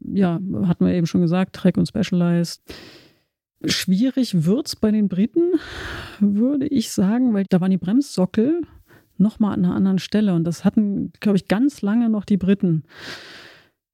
Ja, 0.00 0.38
hatten 0.64 0.86
wir 0.86 0.92
eben 0.92 1.06
schon 1.06 1.22
gesagt, 1.22 1.56
Track 1.56 1.76
und 1.76 1.88
Specialized. 1.88 2.62
Schwierig 3.64 4.44
wird 4.44 4.66
es 4.66 4.76
bei 4.76 4.90
den 4.90 5.08
Briten, 5.08 5.54
würde 6.20 6.66
ich 6.66 6.92
sagen, 6.92 7.32
weil 7.32 7.44
da 7.48 7.60
waren 7.60 7.70
die 7.70 7.78
Bremssockel 7.78 8.60
nochmal 9.16 9.54
an 9.54 9.64
einer 9.64 9.74
anderen 9.74 9.98
Stelle 9.98 10.34
und 10.34 10.44
das 10.44 10.64
hatten, 10.64 11.12
glaube 11.20 11.36
ich, 11.36 11.48
ganz 11.48 11.80
lange 11.80 12.10
noch 12.10 12.24
die 12.24 12.36
Briten. 12.36 12.84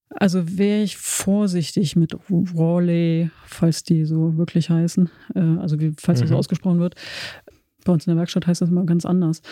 Also 0.08 0.58
wäre 0.58 0.82
ich 0.82 0.96
vorsichtig 0.96 1.94
mit 1.94 2.16
Rawley, 2.28 3.30
falls 3.44 3.84
die 3.84 4.04
so 4.04 4.36
wirklich 4.36 4.68
heißen, 4.68 5.08
äh, 5.36 5.40
also 5.60 5.78
wie, 5.78 5.92
falls 5.96 6.18
mhm. 6.18 6.22
das 6.22 6.30
so 6.30 6.36
ausgesprochen 6.36 6.80
wird. 6.80 6.96
Bei 7.84 7.92
uns 7.92 8.06
in 8.06 8.12
der 8.12 8.18
Werkstatt 8.18 8.46
heißt 8.46 8.60
das 8.60 8.70
immer 8.70 8.84
ganz 8.84 9.04
anders. 9.04 9.42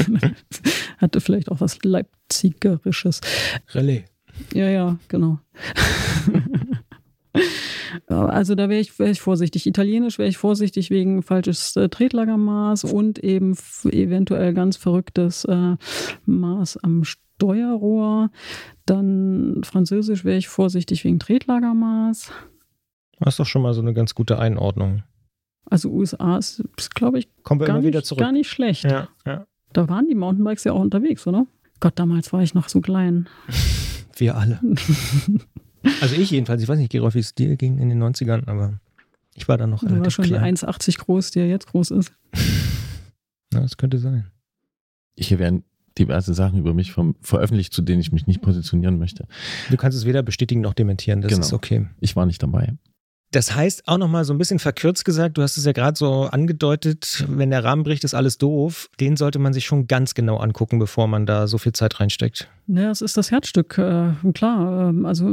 Hatte 0.98 1.20
vielleicht 1.20 1.50
auch 1.50 1.60
was 1.60 1.78
Leipzigerisches. 1.82 3.20
Relais. 3.72 4.04
Ja, 4.54 4.68
ja, 4.68 4.98
genau. 5.08 5.38
Also 8.06 8.54
da 8.54 8.68
wäre 8.68 8.80
ich, 8.80 8.98
wär 8.98 9.10
ich 9.10 9.20
vorsichtig. 9.20 9.66
Italienisch 9.66 10.18
wäre 10.18 10.28
ich 10.28 10.36
vorsichtig 10.36 10.90
wegen 10.90 11.22
falsches 11.22 11.76
äh, 11.76 11.88
Tretlagermaß 11.88 12.84
und 12.84 13.18
eben 13.18 13.56
eventuell 13.84 14.54
ganz 14.54 14.76
verrücktes 14.76 15.44
äh, 15.44 15.76
Maß 16.26 16.78
am 16.78 17.04
Steuerrohr. 17.04 18.30
Dann 18.86 19.62
Französisch 19.64 20.24
wäre 20.24 20.38
ich 20.38 20.48
vorsichtig 20.48 21.04
wegen 21.04 21.18
Tretlagermaß. 21.18 22.32
Das 23.20 23.34
ist 23.34 23.40
doch 23.40 23.46
schon 23.46 23.62
mal 23.62 23.74
so 23.74 23.80
eine 23.80 23.92
ganz 23.92 24.14
gute 24.14 24.38
Einordnung. 24.38 25.02
Also 25.70 25.88
USA 25.90 26.36
ist, 26.36 26.62
glaube 26.94 27.18
ich, 27.20 27.28
Kommen 27.44 27.60
wir 27.60 27.66
gar, 27.68 27.76
immer 27.76 27.86
wieder 27.86 28.00
nicht, 28.00 28.06
zurück. 28.06 28.20
gar 28.20 28.32
nicht 28.32 28.50
schlecht. 28.50 28.84
Ja, 28.84 29.08
ja. 29.24 29.46
Da 29.72 29.88
waren 29.88 30.06
die 30.08 30.14
Mountainbikes 30.16 30.64
ja 30.64 30.72
auch 30.72 30.80
unterwegs, 30.80 31.26
oder? 31.26 31.46
Gott, 31.78 31.92
damals 31.98 32.32
war 32.32 32.42
ich 32.42 32.54
noch 32.54 32.68
so 32.68 32.80
klein. 32.80 33.28
Wir 34.16 34.36
alle. 34.36 34.60
also 36.02 36.14
ich 36.16 36.30
jedenfalls. 36.30 36.62
Ich 36.62 36.68
weiß 36.68 36.78
nicht, 36.78 36.92
Gerolf, 36.92 37.14
wie 37.14 37.20
es 37.20 37.34
dir 37.34 37.56
ging 37.56 37.78
in 37.78 37.88
den 37.88 38.02
90ern, 38.02 38.46
aber 38.48 38.80
ich 39.34 39.48
war 39.48 39.56
da 39.56 39.66
noch 39.66 39.80
Du 39.80 39.86
relativ 39.86 40.04
war 40.04 40.10
schon 40.10 40.24
klein. 40.26 40.54
die 40.56 40.60
1,80 40.60 40.98
groß, 40.98 41.30
die 41.30 41.38
ja 41.38 41.46
jetzt 41.46 41.66
groß 41.68 41.90
ist. 41.92 42.12
Ja, 43.52 43.58
das 43.60 43.76
könnte 43.76 43.98
sein. 43.98 44.30
Hier 45.18 45.40
werden 45.40 45.64
diverse 45.98 46.34
Sachen 46.34 46.56
über 46.60 46.72
mich 46.72 46.92
vom, 46.92 47.16
veröffentlicht, 47.20 47.72
zu 47.72 47.82
denen 47.82 48.00
ich 48.00 48.12
mich 48.12 48.28
nicht 48.28 48.42
positionieren 48.42 48.96
möchte. 48.96 49.26
Du 49.70 49.76
kannst 49.76 49.98
es 49.98 50.04
weder 50.04 50.22
bestätigen 50.22 50.60
noch 50.60 50.72
dementieren. 50.72 51.20
Das 51.20 51.30
Genau. 51.32 51.42
ist 51.44 51.52
okay. 51.52 51.88
Ich 51.98 52.14
war 52.14 52.26
nicht 52.26 52.40
dabei. 52.44 52.74
Das 53.32 53.54
heißt 53.54 53.86
auch 53.86 53.98
nochmal 53.98 54.24
so 54.24 54.34
ein 54.34 54.38
bisschen 54.38 54.58
verkürzt 54.58 55.04
gesagt, 55.04 55.38
du 55.38 55.42
hast 55.42 55.56
es 55.56 55.64
ja 55.64 55.70
gerade 55.70 55.96
so 55.96 56.24
angedeutet, 56.24 57.24
wenn 57.28 57.50
der 57.50 57.62
Rahmen 57.62 57.84
bricht, 57.84 58.02
ist 58.02 58.14
alles 58.14 58.38
doof. 58.38 58.90
Den 58.98 59.16
sollte 59.16 59.38
man 59.38 59.52
sich 59.52 59.66
schon 59.66 59.86
ganz 59.86 60.14
genau 60.14 60.38
angucken, 60.38 60.80
bevor 60.80 61.06
man 61.06 61.26
da 61.26 61.46
so 61.46 61.56
viel 61.56 61.72
Zeit 61.72 62.00
reinsteckt. 62.00 62.48
Naja, 62.66 62.90
es 62.90 63.02
ist 63.02 63.16
das 63.16 63.30
Herzstück, 63.30 63.78
äh, 63.78 64.12
klar. 64.34 64.88
Ähm, 64.88 65.06
also 65.06 65.32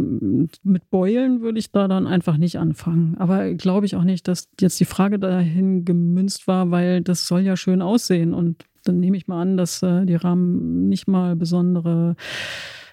mit 0.64 0.90
Beulen 0.92 1.42
würde 1.42 1.58
ich 1.58 1.72
da 1.72 1.88
dann 1.88 2.06
einfach 2.06 2.38
nicht 2.38 2.60
anfangen. 2.60 3.16
Aber 3.18 3.54
glaube 3.56 3.88
ich 3.88 3.96
auch 3.96 4.04
nicht, 4.04 4.28
dass 4.28 4.48
jetzt 4.60 4.80
die 4.80 4.86
Frage 4.86 5.18
dahin 5.18 5.84
gemünzt 5.84 6.48
war, 6.48 6.70
weil 6.70 7.02
das 7.02 7.26
soll 7.26 7.42
ja 7.42 7.58
schön 7.58 7.82
aussehen. 7.82 8.36
Und 8.36 8.64
dann 8.84 9.00
nehme 9.00 9.18
ich 9.18 9.28
mal 9.28 9.42
an, 9.42 9.58
dass 9.58 9.82
äh, 9.82 10.06
die 10.06 10.16
Rahmen 10.16 10.88
nicht 10.88 11.08
mal 11.08 11.36
besondere 11.36 12.16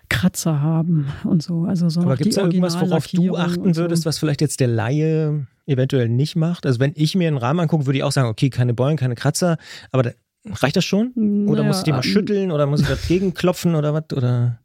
Kratzer 0.09 0.61
haben 0.61 1.07
und 1.25 1.43
so. 1.43 1.65
Also 1.65 1.89
so 1.89 2.01
Aber 2.03 2.17
gibt 2.17 2.31
es 2.31 2.37
da 2.37 2.43
irgendwas, 2.45 2.81
worauf 2.81 3.07
du 3.09 3.37
achten 3.37 3.61
und 3.63 3.75
so. 3.75 3.83
würdest, 3.83 4.07
was 4.07 4.19
vielleicht 4.19 4.41
jetzt 4.41 4.61
der 4.61 4.69
Laie 4.69 5.47
eventuell 5.67 6.09
nicht 6.09 6.37
macht? 6.37 6.67
Also 6.67 6.81
wenn 6.81 6.93
ich 6.95 7.15
mir 7.15 7.29
einen 7.29 7.37
Rahmen 7.39 7.61
angucke, 7.61 7.87
würde 7.87 7.99
ich 7.99 8.05
auch 8.05 8.13
sagen, 8.13 8.29
okay, 8.29 8.51
keine 8.51 8.75
Beulen, 8.75 8.97
keine 8.97 9.15
Kratzer, 9.15 9.57
aber 9.91 10.03
da, 10.03 10.11
reicht 10.47 10.77
das 10.77 10.85
schon? 10.85 11.13
Oder 11.47 11.63
Naja, 11.63 11.69
muss 11.69 11.79
ich 11.79 11.85
die 11.85 11.93
mal 11.93 11.99
ähm, 11.99 12.03
schütteln 12.03 12.51
oder 12.51 12.67
muss 12.67 12.81
ich 12.81 12.89
dagegen 12.89 13.35
klopfen 13.35 13.75
oder 13.75 13.95
was? 13.95 14.05
Oder? 14.15 14.61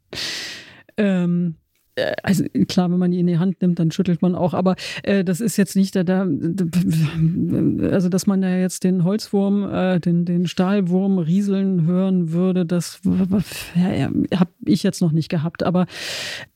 Ähm, 0.96 1.54
äh, 1.56 1.69
also 2.22 2.44
klar, 2.68 2.90
wenn 2.90 2.98
man 2.98 3.10
die 3.10 3.20
in 3.20 3.26
die 3.26 3.38
Hand 3.38 3.60
nimmt, 3.60 3.78
dann 3.78 3.90
schüttelt 3.90 4.22
man 4.22 4.34
auch, 4.34 4.54
aber 4.54 4.76
äh, 5.02 5.24
das 5.24 5.40
ist 5.40 5.56
jetzt 5.56 5.76
nicht 5.76 5.94
da, 5.96 6.04
da, 6.04 6.22
also 6.22 8.08
dass 8.08 8.26
man 8.26 8.40
da 8.40 8.56
jetzt 8.56 8.84
den 8.84 9.04
Holzwurm, 9.04 9.68
äh, 9.70 10.00
den, 10.00 10.24
den 10.24 10.46
Stahlwurm 10.46 11.18
rieseln 11.18 11.86
hören 11.86 12.32
würde, 12.32 12.64
das 12.66 13.00
ja, 13.04 14.10
habe 14.38 14.50
ich 14.64 14.82
jetzt 14.82 15.00
noch 15.00 15.12
nicht 15.12 15.28
gehabt. 15.28 15.62
Aber 15.62 15.86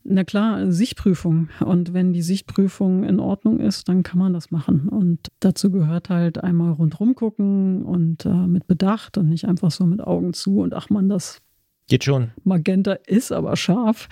na 0.04 0.24
klar, 0.24 0.70
Sichtprüfung. 0.70 1.48
Und 1.60 1.92
wenn 1.92 2.12
die 2.12 2.22
Sichtprüfung 2.22 3.04
in 3.04 3.20
Ordnung 3.20 3.60
ist, 3.60 3.88
dann 3.88 4.02
kann 4.02 4.18
man 4.18 4.32
das 4.32 4.50
machen. 4.50 4.88
Und 4.88 5.28
dazu 5.40 5.70
gehört 5.70 6.10
halt 6.10 6.42
einmal 6.42 6.72
rundrum 6.72 7.14
gucken 7.14 7.84
und 7.84 8.26
äh, 8.26 8.46
mit 8.46 8.66
Bedacht 8.66 9.18
und 9.18 9.28
nicht 9.28 9.46
einfach 9.46 9.70
so 9.70 9.86
mit 9.86 10.00
Augen 10.00 10.32
zu 10.32 10.60
und 10.60 10.74
ach 10.74 10.90
man, 10.90 11.08
das 11.08 11.40
Geht 11.88 12.04
schon. 12.04 12.32
Magenta 12.44 12.94
ist 13.06 13.30
aber 13.32 13.56
scharf. 13.56 14.08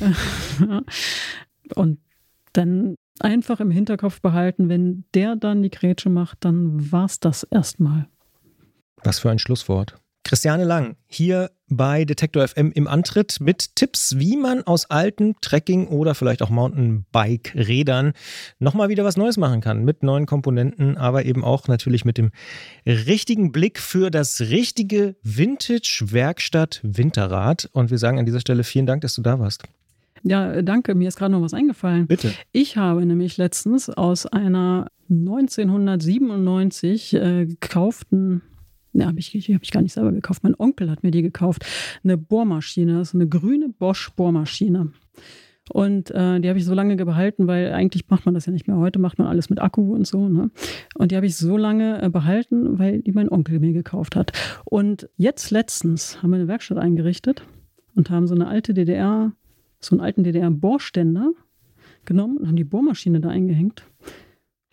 Und 1.74 2.00
dann 2.52 2.96
einfach 3.20 3.60
im 3.60 3.70
Hinterkopf 3.70 4.20
behalten, 4.20 4.68
wenn 4.68 5.04
der 5.14 5.36
dann 5.36 5.62
die 5.62 5.70
Grätsche 5.70 6.10
macht, 6.10 6.44
dann 6.44 6.90
war's 6.90 7.20
das 7.20 7.44
erstmal. 7.44 8.08
Was 9.04 9.20
für 9.20 9.30
ein 9.30 9.38
Schlusswort. 9.38 10.01
Christiane 10.24 10.64
Lang 10.64 10.96
hier 11.06 11.50
bei 11.68 12.04
Detektor 12.04 12.46
FM 12.46 12.70
im 12.72 12.86
Antritt 12.86 13.38
mit 13.40 13.76
Tipps, 13.76 14.18
wie 14.18 14.36
man 14.36 14.62
aus 14.62 14.90
alten 14.90 15.36
Trekking- 15.40 15.88
oder 15.88 16.14
vielleicht 16.14 16.42
auch 16.42 16.50
Mountainbike-Rädern 16.50 18.12
nochmal 18.58 18.88
wieder 18.88 19.04
was 19.04 19.16
Neues 19.16 19.36
machen 19.36 19.60
kann. 19.60 19.84
Mit 19.84 20.02
neuen 20.02 20.26
Komponenten, 20.26 20.96
aber 20.96 21.24
eben 21.24 21.44
auch 21.44 21.68
natürlich 21.68 22.04
mit 22.04 22.18
dem 22.18 22.30
richtigen 22.86 23.52
Blick 23.52 23.78
für 23.78 24.10
das 24.10 24.40
richtige 24.40 25.14
Vintage-Werkstatt-Winterrad. 25.22 27.68
Und 27.72 27.90
wir 27.90 27.98
sagen 27.98 28.18
an 28.18 28.26
dieser 28.26 28.40
Stelle 28.40 28.64
vielen 28.64 28.86
Dank, 28.86 29.02
dass 29.02 29.14
du 29.14 29.22
da 29.22 29.38
warst. 29.38 29.62
Ja, 30.24 30.62
danke. 30.62 30.94
Mir 30.94 31.08
ist 31.08 31.16
gerade 31.16 31.32
noch 31.32 31.42
was 31.42 31.54
eingefallen. 31.54 32.06
Bitte. 32.06 32.32
Ich 32.52 32.76
habe 32.76 33.04
nämlich 33.04 33.38
letztens 33.38 33.90
aus 33.90 34.26
einer 34.26 34.86
1997 35.10 37.14
äh, 37.14 37.46
gekauften 37.46 38.42
ja, 38.92 39.06
habe 39.06 39.18
ich, 39.18 39.34
hab 39.34 39.62
ich 39.62 39.70
gar 39.70 39.82
nicht 39.82 39.92
selber 39.92 40.12
gekauft. 40.12 40.42
Mein 40.42 40.54
Onkel 40.58 40.90
hat 40.90 41.02
mir 41.02 41.10
die 41.10 41.22
gekauft. 41.22 41.64
Eine 42.04 42.18
Bohrmaschine. 42.18 42.98
Das 42.98 43.08
ist 43.08 43.14
eine 43.14 43.28
grüne 43.28 43.68
Bosch-Bohrmaschine. 43.68 44.92
Und 45.70 46.10
äh, 46.10 46.40
die 46.40 46.48
habe 46.48 46.58
ich 46.58 46.64
so 46.64 46.74
lange 46.74 46.96
behalten, 46.96 47.46
weil 47.46 47.72
eigentlich 47.72 48.08
macht 48.08 48.26
man 48.26 48.34
das 48.34 48.46
ja 48.46 48.52
nicht 48.52 48.66
mehr. 48.66 48.76
Heute 48.76 48.98
macht 48.98 49.18
man 49.18 49.28
alles 49.28 49.48
mit 49.48 49.60
Akku 49.60 49.94
und 49.94 50.06
so. 50.06 50.28
Ne? 50.28 50.50
Und 50.96 51.12
die 51.12 51.16
habe 51.16 51.26
ich 51.26 51.36
so 51.36 51.56
lange 51.56 52.02
äh, 52.02 52.10
behalten, 52.10 52.78
weil 52.78 53.00
die 53.00 53.12
mein 53.12 53.30
Onkel 53.30 53.60
mir 53.60 53.72
gekauft 53.72 54.16
hat. 54.16 54.32
Und 54.64 55.08
jetzt 55.16 55.50
letztens 55.50 56.22
haben 56.22 56.30
wir 56.30 56.36
eine 56.36 56.48
Werkstatt 56.48 56.78
eingerichtet 56.78 57.42
und 57.94 58.10
haben 58.10 58.26
so 58.26 58.34
eine 58.34 58.48
alte 58.48 58.74
DDR, 58.74 59.32
so 59.78 59.94
einen 59.94 60.00
alten 60.00 60.24
DDR-Bohrständer 60.24 61.30
genommen 62.04 62.38
und 62.38 62.48
haben 62.48 62.56
die 62.56 62.64
Bohrmaschine 62.64 63.20
da 63.20 63.28
eingehängt. 63.28 63.84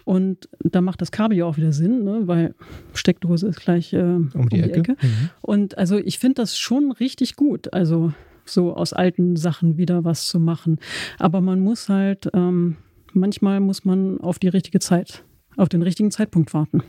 Und 0.10 0.50
da 0.63 0.82
macht 0.82 1.02
das 1.02 1.12
Kabel 1.12 1.38
ja 1.38 1.45
auch 1.45 1.58
wieder 1.58 1.72
Sinn, 1.72 2.04
ne? 2.04 2.22
weil 2.26 2.56
Steckdose 2.95 3.45
ist 3.45 3.60
gleich 3.60 3.93
äh, 3.93 4.02
um, 4.02 4.32
Um 4.34 4.50
die 4.50 4.60
Ecke. 4.60 4.93
Mhm. 4.93 5.30
Und 5.39 5.78
also 5.78 6.00
ich 6.00 6.17
finde 6.17 6.41
das 6.41 6.58
schon 6.58 6.91
richtig 6.91 7.36
gut. 7.36 7.72
Also 7.74 8.12
so 8.43 8.74
aus 8.74 8.91
alten 8.91 9.36
Sachen 9.36 9.78
wieder 9.78 10.06
was 10.06 10.26
zu 10.26 10.39
machen. 10.39 10.80
Aber 11.19 11.41
man 11.41 11.60
muss 11.60 11.89
halt, 11.89 12.28
ähm, 12.34 12.78
manchmal 13.13 13.60
muss 13.60 13.86
man 13.86 14.19
auf 14.19 14.39
die 14.39 14.48
richtige 14.48 14.80
Zeit, 14.80 15.24
auf 15.58 15.69
den 15.69 15.84
richtigen 15.84 16.10
Zeitpunkt 16.10 16.56
warten. 16.56 16.82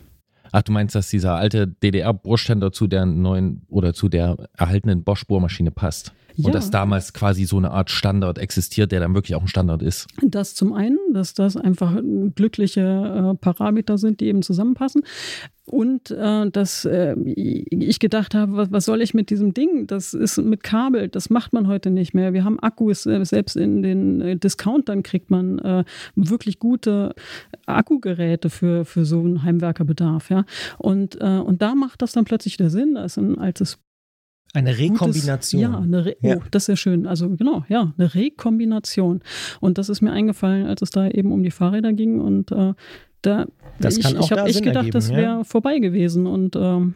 Ach, 0.51 0.63
du 0.63 0.73
meinst, 0.73 0.95
dass 0.95 1.11
dieser 1.11 1.35
alte 1.35 1.69
DDR-Bohrständer 1.69 2.73
zu 2.73 2.87
der 2.87 3.05
neuen 3.05 3.67
oder 3.69 3.93
zu 3.93 4.09
der 4.09 4.49
erhaltenen 4.57 5.05
Bosch-Bohrmaschine 5.05 5.73
passt? 5.73 6.15
Ja. 6.41 6.47
Und 6.47 6.55
dass 6.55 6.71
damals 6.71 7.13
quasi 7.13 7.45
so 7.45 7.57
eine 7.57 7.71
Art 7.71 7.91
Standard 7.91 8.39
existiert, 8.39 8.93
der 8.93 9.01
dann 9.01 9.15
wirklich 9.15 9.35
auch 9.35 9.43
ein 9.43 9.49
Standard 9.49 9.83
ist. 9.83 10.07
Das 10.23 10.55
zum 10.55 10.73
einen, 10.73 10.99
dass 11.13 11.35
das 11.35 11.57
einfach 11.57 12.01
glückliche 12.35 12.81
äh, 12.81 13.37
Parameter 13.37 13.99
sind, 13.99 14.21
die 14.21 14.27
eben 14.27 14.43
zusammenpassen. 14.43 15.03
Und 15.71 16.11
äh, 16.11 16.51
dass 16.51 16.85
äh, 16.85 17.15
ich 17.15 18.01
gedacht 18.01 18.35
habe, 18.35 18.57
was, 18.57 18.73
was 18.73 18.85
soll 18.85 19.03
ich 19.03 19.15
mit 19.15 19.31
diesem 19.31 19.55
Ding? 19.55 19.87
Das 19.87 20.15
ist 20.15 20.39
mit 20.39 20.65
Kabel, 20.65 21.09
das 21.09 21.31
macht 21.31 21.53
man 21.53 21.69
heute 21.69 21.91
nicht 21.91 22.13
mehr. 22.13 22.33
Wir 22.33 22.45
haben 22.45 22.59
Akkus, 22.59 23.07
äh, 23.07 23.25
selbst 23.25 23.57
in 23.57 23.83
den 23.83 24.21
äh, 24.21 24.37
Discountern 24.37 25.05
kriegt 25.05 25.31
man 25.31 25.61
äh, 25.61 25.85
wirklich 26.17 26.59
gute 26.59 27.15
Akkugeräte 27.67 28.51
für, 28.51 28.85
für 28.85 29.05
so 29.05 29.21
einen 29.21 29.45
Heimwerkerbedarf. 29.45 30.31
Ja? 30.31 30.45
Und, 30.79 31.17
und 31.17 31.63
da 31.63 31.75
macht 31.75 32.03
das 32.03 32.13
dann 32.13 32.25
plötzlich 32.25 32.59
wieder 32.59 32.71
Sinn. 32.71 32.95
Da 32.95 33.05
ist 33.05 33.17
ein 33.17 33.39
altes 33.39 33.79
Eine 34.53 34.77
Rekombination. 34.79 35.61
Ja, 35.63 35.79
eine 35.79 36.05
Re 36.05 36.17
Ja. 36.21 36.37
Oh, 36.37 36.43
das 36.51 36.65
ist 36.65 36.69
ja 36.69 36.77
schön. 36.77 37.07
Also 37.07 37.29
genau, 37.31 37.65
ja, 37.69 37.93
eine 37.97 38.15
Rekombination. 38.15 39.21
Und 39.61 39.79
das 39.79 39.89
ist 39.89 40.01
mir 40.01 40.13
eingefallen, 40.13 40.67
als 40.67 40.83
es 40.83 40.91
da 40.91 41.09
eben 41.09 41.33
um 41.33 41.43
die 41.43 41.51
Fahrräder 41.53 41.93
ging. 41.93 42.21
Und 42.21 42.51
äh, 42.53 42.75
da, 43.23 43.47
Das 43.81 43.97
ich, 43.99 44.03
kann 44.05 44.17
auch 44.17 44.25
ich 44.25 44.33
habe 44.33 44.49
echt 44.49 44.59
gedacht, 44.63 44.77
ergeben, 44.87 44.93
das 44.93 45.11
ja. 45.11 45.17
wäre 45.17 45.45
vorbei 45.45 45.79
gewesen. 45.79 46.27
Und 46.27 46.57
ähm, 46.57 46.95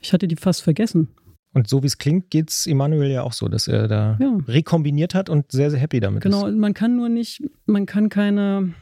ich 0.00 0.12
hatte 0.12 0.28
die 0.28 0.36
fast 0.36 0.62
vergessen. 0.62 1.08
Und 1.54 1.68
so 1.68 1.82
wie 1.82 1.86
es 1.86 1.98
klingt, 1.98 2.30
geht 2.30 2.50
es 2.50 2.66
Emanuel 2.66 3.10
ja 3.10 3.22
auch 3.22 3.32
so, 3.32 3.48
dass 3.48 3.68
er 3.68 3.88
da 3.88 4.16
Ja. 4.20 4.38
rekombiniert 4.46 5.14
hat 5.14 5.28
und 5.28 5.50
sehr, 5.50 5.70
sehr 5.70 5.80
happy 5.80 5.98
damit 6.00 6.22
Genau, 6.22 6.38
ist. 6.46 6.52
und 6.52 6.58
man 6.58 6.74
kann 6.74 6.94
nur 6.96 7.08
nicht, 7.08 7.42
man 7.66 7.86
kann 7.86 8.08
keine 8.10 8.74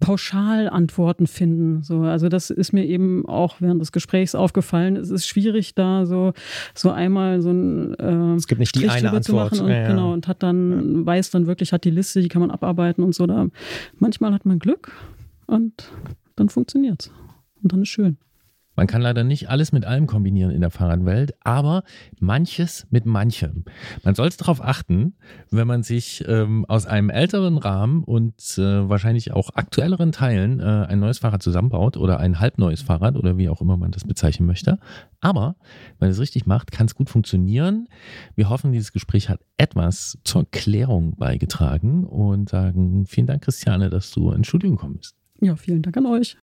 Pauschalantworten 0.00 1.26
finden. 1.26 1.82
So, 1.82 2.00
also 2.00 2.28
das 2.28 2.50
ist 2.50 2.72
mir 2.72 2.84
eben 2.84 3.24
auch 3.26 3.60
während 3.60 3.80
des 3.80 3.92
Gesprächs 3.92 4.34
aufgefallen. 4.34 4.96
Es 4.96 5.10
ist 5.10 5.26
schwierig, 5.26 5.74
da 5.74 6.06
so, 6.06 6.32
so 6.74 6.90
einmal 6.90 7.40
so 7.40 7.50
ein 7.50 7.94
äh, 7.94 8.34
Es 8.34 8.46
gibt 8.48 8.58
nicht 8.58 8.74
die 8.74 8.80
Strich 8.80 8.92
eine 8.92 9.08
drüber 9.08 9.22
zu 9.22 9.32
Antwort. 9.38 9.52
machen 9.52 9.64
und 9.66 9.70
Ja, 9.70 9.82
ja. 9.82 9.88
genau 9.88 10.12
und 10.12 10.26
hat 10.26 10.42
dann 10.42 11.06
weiß 11.06 11.30
dann 11.30 11.46
wirklich 11.46 11.72
hat 11.72 11.84
die 11.84 11.90
Liste, 11.90 12.20
die 12.20 12.28
kann 12.28 12.40
man 12.40 12.50
abarbeiten 12.50 13.04
und 13.04 13.14
so. 13.14 13.26
Da 13.26 13.46
manchmal 13.98 14.32
hat 14.32 14.44
man 14.44 14.58
Glück 14.58 14.92
und 15.46 15.90
dann 16.36 16.48
funktioniert's 16.48 17.12
und 17.62 17.72
dann 17.72 17.82
ist 17.82 17.88
schön. 17.90 18.16
Man 18.80 18.86
kann 18.86 19.02
leider 19.02 19.24
nicht 19.24 19.50
alles 19.50 19.72
mit 19.72 19.84
allem 19.84 20.06
kombinieren 20.06 20.52
in 20.52 20.62
der 20.62 20.70
Fahrradwelt, 20.70 21.34
aber 21.44 21.82
manches 22.18 22.86
mit 22.88 23.04
manchem. 23.04 23.66
Man 24.04 24.14
sollte 24.14 24.38
darauf 24.38 24.64
achten, 24.64 25.16
wenn 25.50 25.66
man 25.66 25.82
sich 25.82 26.24
ähm, 26.26 26.64
aus 26.64 26.86
einem 26.86 27.10
älteren 27.10 27.58
Rahmen 27.58 28.02
und 28.02 28.56
äh, 28.56 28.88
wahrscheinlich 28.88 29.32
auch 29.32 29.50
aktuelleren 29.54 30.12
Teilen 30.12 30.60
äh, 30.60 30.86
ein 30.88 30.98
neues 30.98 31.18
Fahrrad 31.18 31.42
zusammenbaut 31.42 31.98
oder 31.98 32.20
ein 32.20 32.40
halbneues 32.40 32.80
Fahrrad 32.80 33.16
oder 33.16 33.36
wie 33.36 33.50
auch 33.50 33.60
immer 33.60 33.76
man 33.76 33.90
das 33.90 34.04
bezeichnen 34.04 34.46
möchte. 34.46 34.78
Aber 35.20 35.56
wenn 35.98 36.08
es 36.08 36.18
richtig 36.18 36.46
macht, 36.46 36.72
kann 36.72 36.86
es 36.86 36.94
gut 36.94 37.10
funktionieren. 37.10 37.86
Wir 38.34 38.48
hoffen, 38.48 38.72
dieses 38.72 38.92
Gespräch 38.92 39.28
hat 39.28 39.40
etwas 39.58 40.16
zur 40.24 40.50
Klärung 40.50 41.16
beigetragen 41.16 42.04
und 42.04 42.48
sagen 42.48 43.04
vielen 43.04 43.26
Dank, 43.26 43.44
Christiane, 43.44 43.90
dass 43.90 44.10
du 44.10 44.30
ins 44.30 44.46
Studio 44.46 44.70
gekommen 44.70 44.96
bist. 44.96 45.16
Ja, 45.42 45.54
vielen 45.54 45.82
Dank 45.82 45.98
an 45.98 46.06
euch. 46.06 46.38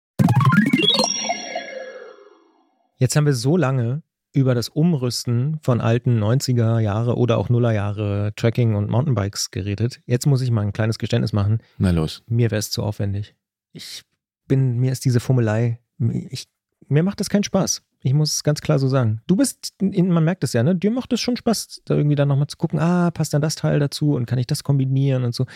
Jetzt 3.02 3.16
haben 3.16 3.26
wir 3.26 3.34
so 3.34 3.56
lange 3.56 4.04
über 4.32 4.54
das 4.54 4.68
Umrüsten 4.68 5.58
von 5.60 5.80
alten 5.80 6.22
90er 6.22 6.78
Jahre 6.78 7.16
oder 7.16 7.36
auch 7.36 7.48
Nuller 7.48 7.72
Jahre 7.72 8.32
Trekking 8.36 8.76
und 8.76 8.88
Mountainbikes 8.88 9.50
geredet. 9.50 10.00
Jetzt 10.06 10.24
muss 10.24 10.40
ich 10.40 10.52
mal 10.52 10.60
ein 10.60 10.72
kleines 10.72 11.00
Geständnis 11.00 11.32
machen. 11.32 11.58
Na 11.78 11.90
los. 11.90 12.22
Mir 12.28 12.52
wäre 12.52 12.60
es 12.60 12.70
zu 12.70 12.80
aufwendig. 12.84 13.34
Ich 13.72 14.04
bin, 14.46 14.78
mir 14.78 14.92
ist 14.92 15.04
diese 15.04 15.18
Fummelei, 15.18 15.80
ich, 15.98 16.46
mir 16.86 17.02
macht 17.02 17.18
das 17.18 17.28
keinen 17.28 17.42
Spaß. 17.42 17.82
Ich 18.04 18.14
muss 18.14 18.34
es 18.34 18.44
ganz 18.44 18.60
klar 18.60 18.78
so 18.78 18.86
sagen. 18.86 19.20
Du 19.26 19.34
bist, 19.34 19.74
man 19.80 20.22
merkt 20.22 20.44
es 20.44 20.52
ja, 20.52 20.62
ne? 20.62 20.76
Dir 20.76 20.92
macht 20.92 21.12
es 21.12 21.20
schon 21.20 21.36
Spaß, 21.36 21.82
da 21.84 21.96
irgendwie 21.96 22.14
dann 22.14 22.28
nochmal 22.28 22.46
zu 22.46 22.56
gucken, 22.56 22.78
ah, 22.78 23.10
passt 23.10 23.34
dann 23.34 23.42
das 23.42 23.56
Teil 23.56 23.80
dazu 23.80 24.14
und 24.14 24.26
kann 24.26 24.38
ich 24.38 24.46
das 24.46 24.62
kombinieren 24.62 25.24
und 25.24 25.34
so. 25.34 25.46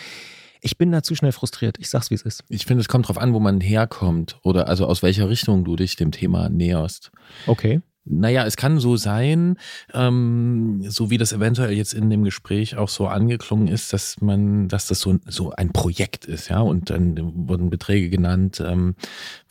Ich 0.67 0.79
bin 0.79 0.91
da 0.91 1.01
zu 1.01 1.15
schnell 1.15 1.31
frustriert. 1.31 1.77
Ich 1.79 1.89
sag's, 1.89 2.11
wie 2.11 2.17
es 2.17 2.23
ist. 2.23 2.43
Ich 2.49 2.67
finde, 2.67 2.81
es 2.81 2.89
kommt 2.89 3.07
drauf 3.07 3.19
an, 3.19 3.33
wo 3.33 3.39
man 3.39 3.61
herkommt 3.61 4.37
oder 4.43 4.67
also 4.67 4.87
aus 4.87 5.01
welcher 5.01 5.29
Richtung 5.29 5.65
du 5.65 5.77
dich 5.77 5.95
dem 5.95 6.11
Thema 6.11 6.49
näherst. 6.49 7.13
Okay. 7.47 7.83
Naja, 8.09 8.45
es 8.45 8.57
kann 8.57 8.79
so 8.79 8.97
sein, 8.97 9.59
ähm, 9.93 10.85
so 10.89 11.11
wie 11.11 11.19
das 11.19 11.33
eventuell 11.33 11.73
jetzt 11.73 11.93
in 11.93 12.09
dem 12.09 12.23
Gespräch 12.25 12.77
auch 12.77 12.89
so 12.89 13.09
angeklungen 13.09 13.67
ist, 13.69 13.93
dass 13.93 14.21
man, 14.21 14.69
dass 14.69 14.87
das 14.87 15.01
so, 15.01 15.19
so 15.27 15.51
ein 15.51 15.73
Projekt 15.73 16.25
ist, 16.25 16.49
ja, 16.49 16.61
und 16.61 16.91
dann 16.91 17.49
wurden 17.49 17.69
Beträge 17.69 18.09
genannt 18.09 18.63
ähm, 18.65 18.95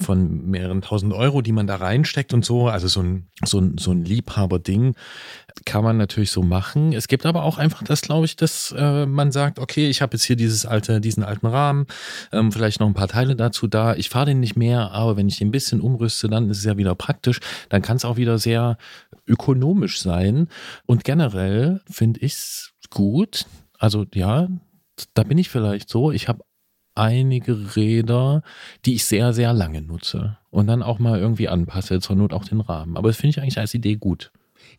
von 0.01 0.49
mehreren 0.49 0.81
tausend 0.81 1.13
Euro, 1.13 1.41
die 1.41 1.51
man 1.51 1.67
da 1.67 1.75
reinsteckt 1.75 2.33
und 2.33 2.45
so, 2.45 2.67
also 2.67 2.87
so 2.87 3.01
ein, 3.01 3.27
so 3.43 3.59
ein, 3.59 3.77
so 3.77 3.91
ein 3.91 4.05
Liebhaberding 4.05 4.95
kann 5.63 5.83
man 5.83 5.97
natürlich 5.97 6.31
so 6.31 6.43
machen. 6.43 6.91
Es 6.91 7.07
gibt 7.07 7.25
aber 7.25 7.43
auch 7.43 7.57
einfach 7.57 7.83
das, 7.83 8.01
glaube 8.01 8.25
ich, 8.25 8.35
dass 8.35 8.75
äh, 8.77 9.05
man 9.05 9.31
sagt, 9.31 9.59
okay, 9.59 9.89
ich 9.89 10.01
habe 10.01 10.15
jetzt 10.15 10.23
hier 10.23 10.35
dieses 10.35 10.65
alte, 10.65 10.99
diesen 10.99 11.23
alten 11.23 11.47
Rahmen, 11.47 11.87
ähm, 12.33 12.51
vielleicht 12.51 12.79
noch 12.79 12.87
ein 12.87 12.93
paar 12.93 13.07
Teile 13.07 13.35
dazu 13.35 13.67
da. 13.67 13.95
Ich 13.95 14.09
fahre 14.09 14.27
den 14.27 14.41
nicht 14.41 14.57
mehr, 14.57 14.91
aber 14.91 15.15
wenn 15.15 15.27
ich 15.27 15.37
den 15.37 15.47
ein 15.47 15.51
bisschen 15.51 15.79
umrüste, 15.79 16.27
dann 16.27 16.49
ist 16.49 16.59
es 16.59 16.65
ja 16.65 16.77
wieder 16.77 16.93
praktisch. 16.95 17.39
Dann 17.69 17.81
kann 17.81 17.97
es 17.97 18.05
auch 18.05 18.17
wieder 18.17 18.37
sehr 18.45 18.77
ökonomisch 19.27 19.99
sein. 19.99 20.47
Und 20.85 21.03
generell 21.03 21.81
finde 21.89 22.21
ich 22.21 22.33
es 22.33 22.73
gut. 22.89 23.45
Also 23.77 24.05
ja, 24.13 24.47
da 25.13 25.23
bin 25.23 25.37
ich 25.37 25.49
vielleicht 25.49 25.89
so. 25.89 26.11
Ich 26.11 26.27
habe 26.27 26.43
einige 26.95 27.75
Räder, 27.75 28.41
die 28.85 28.95
ich 28.95 29.05
sehr, 29.05 29.33
sehr 29.33 29.53
lange 29.53 29.81
nutze 29.81 30.37
und 30.49 30.67
dann 30.67 30.81
auch 30.81 30.99
mal 30.99 31.19
irgendwie 31.19 31.49
anpasse, 31.49 31.99
zur 31.99 32.15
Not 32.15 32.33
auch 32.33 32.45
den 32.45 32.61
Rahmen. 32.61 32.95
Aber 32.95 33.09
das 33.09 33.17
finde 33.17 33.31
ich 33.31 33.41
eigentlich 33.41 33.59
als 33.59 33.73
Idee 33.73 33.95
gut. 33.95 34.31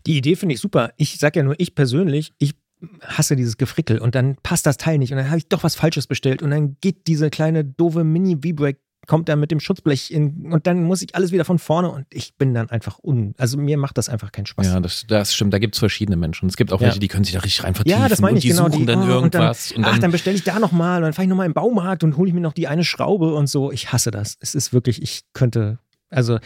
Die 0.07 0.17
Idee 0.17 0.35
finde 0.35 0.55
ich 0.55 0.61
super. 0.61 0.93
Ich 0.97 1.19
sag 1.19 1.37
ja 1.37 1.43
nur, 1.43 1.55
ich 1.59 1.75
persönlich, 1.75 2.33
ich 2.39 2.55
hasse 3.03 3.37
dieses 3.37 3.57
Gefrickel 3.57 3.99
und 3.99 4.15
dann 4.15 4.37
passt 4.43 4.67
das 4.67 4.77
Teil 4.77 4.99
nicht 4.99 5.13
und 5.13 5.19
dann 5.19 5.29
habe 5.29 5.39
ich 5.39 5.49
doch 5.49 5.63
was 5.63 5.77
Falsches 5.77 6.07
bestellt 6.07 6.43
und 6.43 6.51
dann 6.51 6.77
geht 6.81 7.07
diese 7.07 7.31
kleine 7.31 7.65
doofe 7.65 8.05
Mini 8.05 8.37
V-Brake 8.37 8.81
kommt 9.07 9.29
da 9.29 9.37
mit 9.37 9.51
dem 9.51 9.61
Schutzblech 9.61 10.11
in 10.11 10.53
und 10.53 10.67
dann 10.67 10.85
muss 10.85 11.03
ich 11.03 11.15
alles 11.15 11.33
wieder 11.33 11.45
von 11.45 11.59
vorne 11.59 11.91
und 11.91 12.07
ich 12.11 12.35
bin 12.37 12.55
dann 12.55 12.71
einfach 12.71 12.99
un. 13.03 13.35
Also 13.39 13.59
mir 13.59 13.79
macht 13.79 13.99
das 13.99 14.09
einfach 14.09 14.33
keinen 14.33 14.47
Spaß. 14.47 14.67
Ja, 14.67 14.81
das, 14.81 15.05
das 15.09 15.35
stimmt. 15.35 15.55
Da 15.55 15.59
gibt 15.59 15.75
es 15.75 15.79
verschiedene 15.79 16.17
Menschen. 16.17 16.49
Es 16.49 16.57
gibt 16.57 16.73
auch 16.73 16.81
Ja. 16.81 16.87
welche, 16.87 17.01
die 17.01 17.09
können 17.09 17.25
sich 17.25 17.35
da 17.35 17.41
richtig 17.41 17.65
rein 17.65 17.75
vertiefen. 17.75 18.01
Ja, 18.01 18.09
das 18.09 18.21
meine 18.21 18.33
und 18.33 18.39
ich 18.39 18.43
die 18.43 18.49
genau. 18.51 18.67
suchen 18.67 18.81
die, 18.81 18.87
dann 18.87 19.03
oh, 19.03 19.07
irgendwas. 19.07 19.73
Und 19.73 19.83
dann, 19.83 19.95
ach, 19.95 19.99
dann 19.99 20.11
bestelle 20.11 20.37
ich 20.37 20.45
da 20.45 20.59
nochmal 20.59 20.99
und 20.99 21.03
dann 21.03 21.13
fahre 21.13 21.25
ich 21.25 21.29
nochmal 21.29 21.47
im 21.47 21.55
Baumarkt 21.55 22.05
und 22.05 22.17
hole 22.17 22.29
ich 22.29 22.35
mir 22.35 22.41
noch 22.41 22.53
die 22.53 22.69
eine 22.69 22.85
Schraube 22.85 23.35
und 23.35 23.49
so. 23.49 23.73
Ich 23.73 23.93
hasse 23.93 24.11
das. 24.11 24.37
Es 24.41 24.55
ist 24.55 24.73
wirklich, 24.73 25.03
ich 25.03 25.23
könnte, 25.33 25.79
also, 26.11 26.39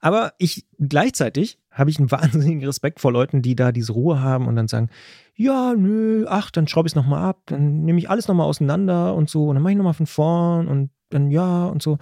aber 0.00 0.32
ich 0.38 0.66
gleichzeitig 0.78 1.58
habe 1.70 1.90
ich 1.90 1.98
einen 1.98 2.10
wahnsinnigen 2.10 2.64
Respekt 2.64 3.00
vor 3.00 3.12
Leuten, 3.12 3.42
die 3.42 3.56
da 3.56 3.72
diese 3.72 3.92
Ruhe 3.92 4.20
haben 4.20 4.46
und 4.46 4.56
dann 4.56 4.68
sagen, 4.68 4.88
ja, 5.36 5.74
nö, 5.76 6.26
ach, 6.28 6.50
dann 6.50 6.68
schraube 6.68 6.86
ich 6.86 6.92
es 6.92 6.96
nochmal 6.96 7.24
ab, 7.24 7.42
dann 7.46 7.84
nehme 7.84 7.98
ich 7.98 8.08
alles 8.08 8.28
nochmal 8.28 8.46
auseinander 8.46 9.14
und 9.14 9.28
so 9.28 9.48
und 9.48 9.56
dann 9.56 9.62
mache 9.62 9.72
ich 9.72 9.78
nochmal 9.78 9.94
von 9.94 10.06
vorn 10.06 10.68
und 10.68 10.90
dann 11.14 11.30
ja 11.30 11.66
und 11.66 11.82
so. 11.82 11.98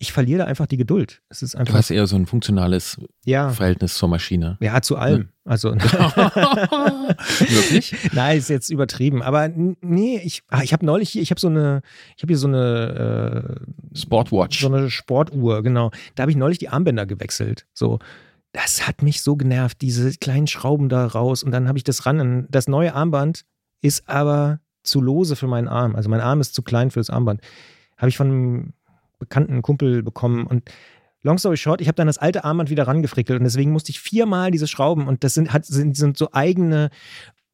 Ich 0.00 0.12
verliere 0.12 0.38
da 0.38 0.44
einfach 0.44 0.66
die 0.66 0.76
Geduld. 0.76 1.22
Es 1.28 1.42
ist 1.42 1.54
Du 1.54 1.58
einfach, 1.58 1.74
hast 1.74 1.90
eher 1.90 2.06
so 2.06 2.14
ein 2.14 2.26
funktionales 2.26 2.98
ja, 3.24 3.50
Verhältnis 3.50 3.94
zur 3.94 4.08
Maschine. 4.08 4.56
ja, 4.60 4.80
zu 4.80 4.96
allem. 4.96 5.30
Also, 5.44 5.74
Wirklich? 7.48 7.96
Nein, 8.12 8.38
ist 8.38 8.48
jetzt 8.48 8.70
übertrieben. 8.70 9.22
Aber 9.22 9.48
nee, 9.48 10.20
ich, 10.22 10.42
ah, 10.50 10.62
ich 10.62 10.72
habe 10.72 10.86
neulich 10.86 11.10
hier, 11.10 11.22
ich 11.22 11.30
habe 11.30 11.40
so 11.40 11.48
eine, 11.48 11.82
ich 12.16 12.22
habe 12.22 12.30
hier 12.30 12.38
so 12.38 12.46
eine, 12.46 13.58
äh, 13.92 13.98
Sportwatch. 13.98 14.60
so 14.60 14.68
eine 14.68 14.88
Sportuhr, 14.88 15.64
genau. 15.64 15.90
Da 16.14 16.22
habe 16.22 16.30
ich 16.30 16.36
neulich 16.36 16.58
die 16.58 16.68
Armbänder 16.68 17.06
gewechselt. 17.06 17.66
So, 17.74 17.98
das 18.52 18.86
hat 18.86 19.02
mich 19.02 19.22
so 19.22 19.34
genervt, 19.36 19.80
diese 19.80 20.12
kleinen 20.12 20.46
Schrauben 20.46 20.88
da 20.88 21.06
raus. 21.06 21.42
Und 21.42 21.50
dann 21.50 21.66
habe 21.66 21.78
ich 21.78 21.84
das 21.84 22.06
ran. 22.06 22.46
Das 22.50 22.68
neue 22.68 22.94
Armband 22.94 23.44
ist 23.82 24.08
aber 24.08 24.60
zu 24.84 25.00
lose 25.00 25.34
für 25.36 25.46
meinen 25.48 25.68
Arm. 25.68 25.96
Also 25.96 26.08
mein 26.08 26.20
Arm 26.20 26.40
ist 26.40 26.54
zu 26.54 26.62
klein 26.62 26.90
für 26.90 27.00
das 27.00 27.10
Armband. 27.10 27.40
Habe 27.98 28.08
ich 28.08 28.16
von 28.16 28.28
einem 28.28 28.72
bekannten 29.18 29.62
Kumpel 29.62 30.02
bekommen. 30.02 30.46
Und 30.46 30.70
long 31.22 31.38
story 31.38 31.56
short, 31.56 31.80
ich 31.80 31.88
habe 31.88 31.96
dann 31.96 32.06
das 32.06 32.18
alte 32.18 32.44
Armband 32.44 32.70
wieder 32.70 32.86
rangefrickelt. 32.86 33.38
Und 33.38 33.44
deswegen 33.44 33.72
musste 33.72 33.90
ich 33.90 34.00
viermal 34.00 34.50
diese 34.50 34.66
Schrauben. 34.66 35.06
Und 35.06 35.24
das 35.24 35.34
sind, 35.34 35.52
hat, 35.52 35.66
sind, 35.66 35.96
sind 35.96 36.16
so 36.16 36.30
eigene. 36.32 36.90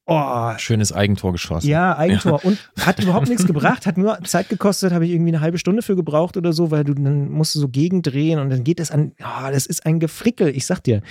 Oh, 0.07 0.51
Schönes 0.57 0.93
Eigentor 0.93 1.31
geschossen. 1.31 1.67
ja, 1.67 1.97
Eigentor. 1.97 2.45
Und 2.45 2.59
hat 2.79 2.99
überhaupt 2.99 3.27
nichts 3.27 3.47
gebracht, 3.47 3.87
hat 3.87 3.97
nur 3.97 4.21
Zeit 4.23 4.49
gekostet, 4.49 4.93
habe 4.93 5.05
ich 5.05 5.11
irgendwie 5.11 5.31
eine 5.31 5.41
halbe 5.41 5.57
Stunde 5.57 5.81
für 5.81 5.95
gebraucht 5.95 6.37
oder 6.37 6.53
so, 6.53 6.69
weil 6.69 6.83
du 6.83 6.93
dann 6.93 7.31
musst 7.31 7.55
du 7.55 7.59
so 7.59 7.69
gegendrehen 7.69 8.37
und 8.37 8.51
dann 8.51 8.63
geht 8.63 8.79
das 8.79 8.91
an, 8.91 9.13
oh, 9.19 9.49
das 9.51 9.65
ist 9.65 9.83
ein 9.83 9.99
Gefrickel, 9.99 10.55
ich 10.55 10.67
sag 10.67 10.83
dir. 10.83 11.01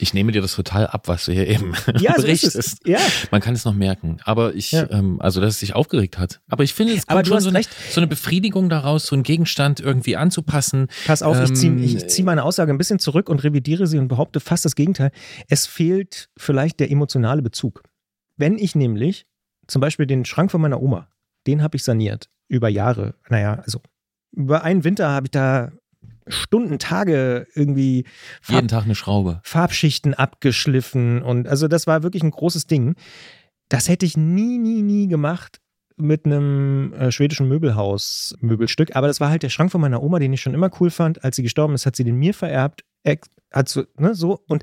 Ich 0.00 0.14
nehme 0.14 0.32
dir 0.32 0.42
das 0.42 0.54
total 0.54 0.86
ab, 0.86 1.08
was 1.08 1.24
du 1.26 1.32
hier 1.32 1.46
eben 1.46 1.72
Ja, 1.98 2.12
so 2.12 2.18
ist 2.18 2.22
berichtest. 2.22 2.56
es. 2.56 2.76
Ja, 2.84 2.98
Man 3.30 3.40
kann 3.40 3.54
es 3.54 3.64
noch 3.64 3.74
merken. 3.74 4.18
Aber 4.24 4.54
ich, 4.54 4.72
Ja. 4.72 4.88
ähm, 4.90 5.20
also 5.20 5.40
dass 5.40 5.54
es 5.54 5.60
sich 5.60 5.74
aufgeregt 5.74 6.18
hat. 6.18 6.40
Aber 6.48 6.64
ich 6.64 6.74
finde, 6.74 6.92
es 6.94 7.08
Aber 7.08 7.16
kommt 7.18 7.26
du 7.26 7.28
schon 7.30 7.36
hast 7.36 7.42
so 7.44 7.48
eine, 7.50 7.58
recht. 7.58 7.70
so 7.90 8.00
eine 8.00 8.06
Befriedigung 8.06 8.68
daraus, 8.68 9.06
so 9.06 9.14
einen 9.14 9.22
Gegenstand 9.22 9.80
irgendwie 9.80 10.16
anzupassen. 10.16 10.88
pass 11.06 11.22
auf, 11.22 11.38
ich 11.42 11.54
ziehe 11.54 11.72
Ähm, 11.72 11.82
ich 11.82 12.06
zieh 12.08 12.22
meine 12.22 12.42
Aussage 12.44 12.72
ein 12.72 12.78
bisschen 12.78 12.98
zurück 12.98 13.28
und 13.28 13.42
revidiere 13.44 13.86
sie 13.86 13.98
und 13.98 14.08
behaupte 14.08 14.40
fast 14.40 14.64
das 14.64 14.74
Gegenteil. 14.74 15.10
Es 15.48 15.66
fehlt 15.66 16.28
vielleicht 16.36 16.80
der 16.80 16.90
emotionale 16.90 17.42
Bezug. 17.42 17.82
Wenn 18.36 18.58
ich 18.58 18.74
nämlich 18.74 19.26
zum 19.66 19.80
Beispiel 19.80 20.06
den 20.06 20.24
Schrank 20.24 20.50
von 20.50 20.60
meiner 20.60 20.80
Oma, 20.82 21.08
den 21.46 21.62
habe 21.62 21.76
ich 21.76 21.84
saniert 21.84 22.28
über 22.48 22.68
Jahre. 22.68 23.14
Naja, 23.28 23.54
also 23.64 23.80
über 24.32 24.62
einen 24.62 24.84
Winter 24.84 25.08
habe 25.08 25.26
ich 25.26 25.30
da 25.30 25.72
Stunden, 26.28 26.78
Tage 26.78 27.46
irgendwie 27.54 28.04
Farb 28.40 28.56
Jeden 28.56 28.68
Tag 28.68 28.84
eine 28.84 28.94
Schraube. 28.94 29.40
Farbschichten 29.44 30.14
abgeschliffen 30.14 31.22
und 31.22 31.48
also 31.48 31.68
das 31.68 31.86
war 31.86 32.02
wirklich 32.02 32.22
ein 32.22 32.30
großes 32.30 32.66
Ding. 32.66 32.94
Das 33.68 33.88
hätte 33.88 34.06
ich 34.06 34.16
nie, 34.16 34.58
nie, 34.58 34.82
nie 34.82 35.08
gemacht 35.08 35.60
mit 35.96 36.26
einem 36.26 36.92
äh, 36.92 37.10
schwedischen 37.10 37.48
Möbelhaus 37.48 38.34
Möbelstück, 38.40 38.94
aber 38.94 39.06
das 39.06 39.20
war 39.20 39.30
halt 39.30 39.42
der 39.42 39.48
Schrank 39.48 39.72
von 39.72 39.80
meiner 39.80 40.02
Oma, 40.02 40.18
den 40.18 40.32
ich 40.32 40.40
schon 40.40 40.54
immer 40.54 40.70
cool 40.80 40.90
fand. 40.90 41.24
Als 41.24 41.36
sie 41.36 41.42
gestorben 41.42 41.74
ist, 41.74 41.86
hat 41.86 41.96
sie 41.96 42.04
den 42.04 42.16
mir 42.16 42.34
vererbt, 42.34 42.84
hat 43.52 43.68
so, 43.68 43.84
ne, 43.98 44.14
so 44.14 44.40
und 44.46 44.62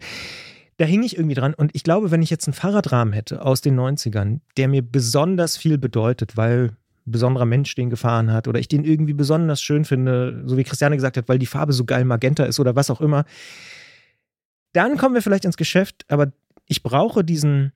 da 0.77 0.85
hing 0.85 1.03
ich 1.03 1.17
irgendwie 1.17 1.35
dran 1.35 1.53
und 1.53 1.71
ich 1.75 1.83
glaube, 1.83 2.11
wenn 2.11 2.21
ich 2.21 2.29
jetzt 2.29 2.47
einen 2.47 2.53
Fahrradrahmen 2.53 3.13
hätte 3.13 3.45
aus 3.45 3.61
den 3.61 3.79
90ern, 3.79 4.39
der 4.57 4.67
mir 4.67 4.81
besonders 4.81 5.55
viel 5.55 5.77
bedeutet, 5.77 6.35
weil 6.35 6.75
besonderer 7.05 7.45
Mensch 7.45 7.73
den 7.75 7.89
gefahren 7.89 8.31
hat 8.31 8.47
oder 8.47 8.59
ich 8.59 8.67
den 8.67 8.83
irgendwie 8.85 9.13
besonders 9.13 9.61
schön 9.61 9.85
finde, 9.85 10.43
so 10.45 10.57
wie 10.57 10.63
Christiane 10.63 10.95
gesagt 10.95 11.17
hat, 11.17 11.27
weil 11.27 11.39
die 11.39 11.45
Farbe 11.45 11.73
so 11.73 11.83
geil 11.85 12.05
magenta 12.05 12.45
ist 12.45 12.59
oder 12.59 12.75
was 12.75 12.89
auch 12.89 13.01
immer, 13.01 13.25
dann 14.73 14.97
kommen 14.97 15.13
wir 15.15 15.21
vielleicht 15.21 15.45
ins 15.45 15.57
Geschäft, 15.57 16.05
aber 16.07 16.31
ich 16.67 16.81
brauche 16.83 17.23
diesen, 17.23 17.73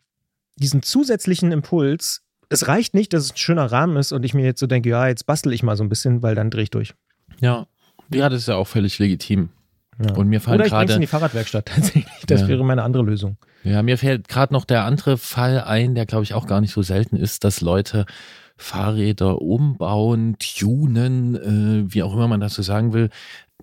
diesen 0.55 0.82
zusätzlichen 0.82 1.51
Impuls. 1.51 2.23
Es 2.49 2.67
reicht 2.67 2.93
nicht, 2.93 3.13
dass 3.13 3.23
es 3.25 3.32
ein 3.34 3.38
schöner 3.38 3.65
Rahmen 3.71 3.97
ist 3.97 4.11
und 4.11 4.23
ich 4.23 4.34
mir 4.34 4.45
jetzt 4.45 4.59
so 4.59 4.67
denke, 4.67 4.89
ja, 4.89 5.07
jetzt 5.07 5.25
bastel 5.25 5.53
ich 5.53 5.61
mal 5.63 5.75
so 5.78 5.84
ein 5.84 5.89
bisschen, 5.89 6.21
weil 6.23 6.34
dann 6.36 6.49
drehe 6.49 6.63
ich 6.63 6.69
durch. 6.71 6.93
Ja. 7.39 7.67
Ja, 8.13 8.30
das 8.30 8.41
ist 8.43 8.47
ja 8.47 8.55
auch 8.55 8.67
völlig 8.67 8.97
legitim. 8.99 9.49
Ja. 10.01 10.13
Und 10.15 10.30
mir 10.30 10.39
fallen 10.39 10.55
Oder 10.59 10.67
ich 10.67 10.71
es 10.73 10.80
in 10.82 10.88
gerade, 10.88 10.99
die 11.01 11.07
Fahrradwerkstatt 11.07 11.65
tatsächlich. 11.75 12.05
Das 12.28 12.41
Ja. 12.41 12.47
wäre 12.47 12.63
meine 12.63 12.84
andere 12.84 13.03
Lösung. 13.03 13.38
ja, 13.63 13.84
mir 13.84 13.97
fällt 13.97 14.28
gerade 14.30 14.53
noch 14.53 14.63
der 14.63 14.86
andere 14.86 15.17
Fall 15.17 15.61
ein, 15.61 15.93
der 15.95 16.05
glaube 16.05 16.23
ich 16.23 16.34
auch 16.34 16.47
gar 16.47 16.61
nicht 16.61 16.71
so 16.71 16.82
selten 16.82 17.17
ist, 17.17 17.43
dass 17.43 17.59
Leute 17.61 18.05
Fahrräder 18.58 19.41
umbauen, 19.41 20.36
tunen, 20.39 21.36
äh, 21.36 21.93
wie 21.93 22.03
auch 22.03 22.14
immer 22.14 22.28
man 22.28 22.39
das 22.39 22.53
so 22.55 22.62
sagen 22.62 22.93
will, 22.93 23.10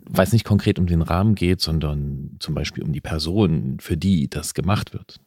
weil 0.07 0.27
es 0.27 0.33
nicht 0.33 0.45
konkret 0.45 0.79
um 0.79 0.87
den 0.87 1.03
Rahmen 1.03 1.35
geht, 1.35 1.61
sondern 1.61 2.37
zum 2.39 2.55
Beispiel 2.55 2.83
um 2.83 2.93
die 2.93 3.01
Person, 3.01 3.79
für 3.81 3.97
die 3.97 4.29
das 4.29 4.55
gemacht 4.55 4.93
wird. 4.93 5.19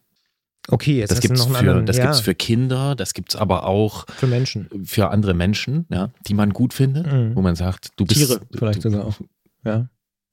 Okay, 0.69 0.99
jetzt 0.99 1.11
Das 1.11 1.23
noch 1.29 1.45
einen 1.45 1.53
für, 1.53 1.59
anderen. 1.59 1.85
das 1.85 1.97
ja, 1.97 2.03
gibt's 2.05 2.19
für 2.19 2.35
Kinder, 2.35 2.95
das 2.95 3.13
gibt's 3.13 3.35
aber 3.37 3.65
auch 3.65 4.05
für 4.17 4.27
Menschen. 4.27 4.67
für 4.83 5.09
andere 5.09 5.33
Menschen, 5.33 5.85
ja, 5.89 6.11
die 6.27 6.33
man 6.33 6.51
gut 6.51 6.73
findet, 6.73 7.07
Mhm. 7.11 7.35
wo 7.35 7.41
man 7.41 7.55
sagt, 7.55 7.91
du 7.95 8.05
bist 8.05 8.19
Tiere 8.19 8.41
vielleicht 8.53 8.83
du, 8.83 8.89
sogar 8.89 9.05
auch. 9.07 9.15
Ja. 9.63 9.87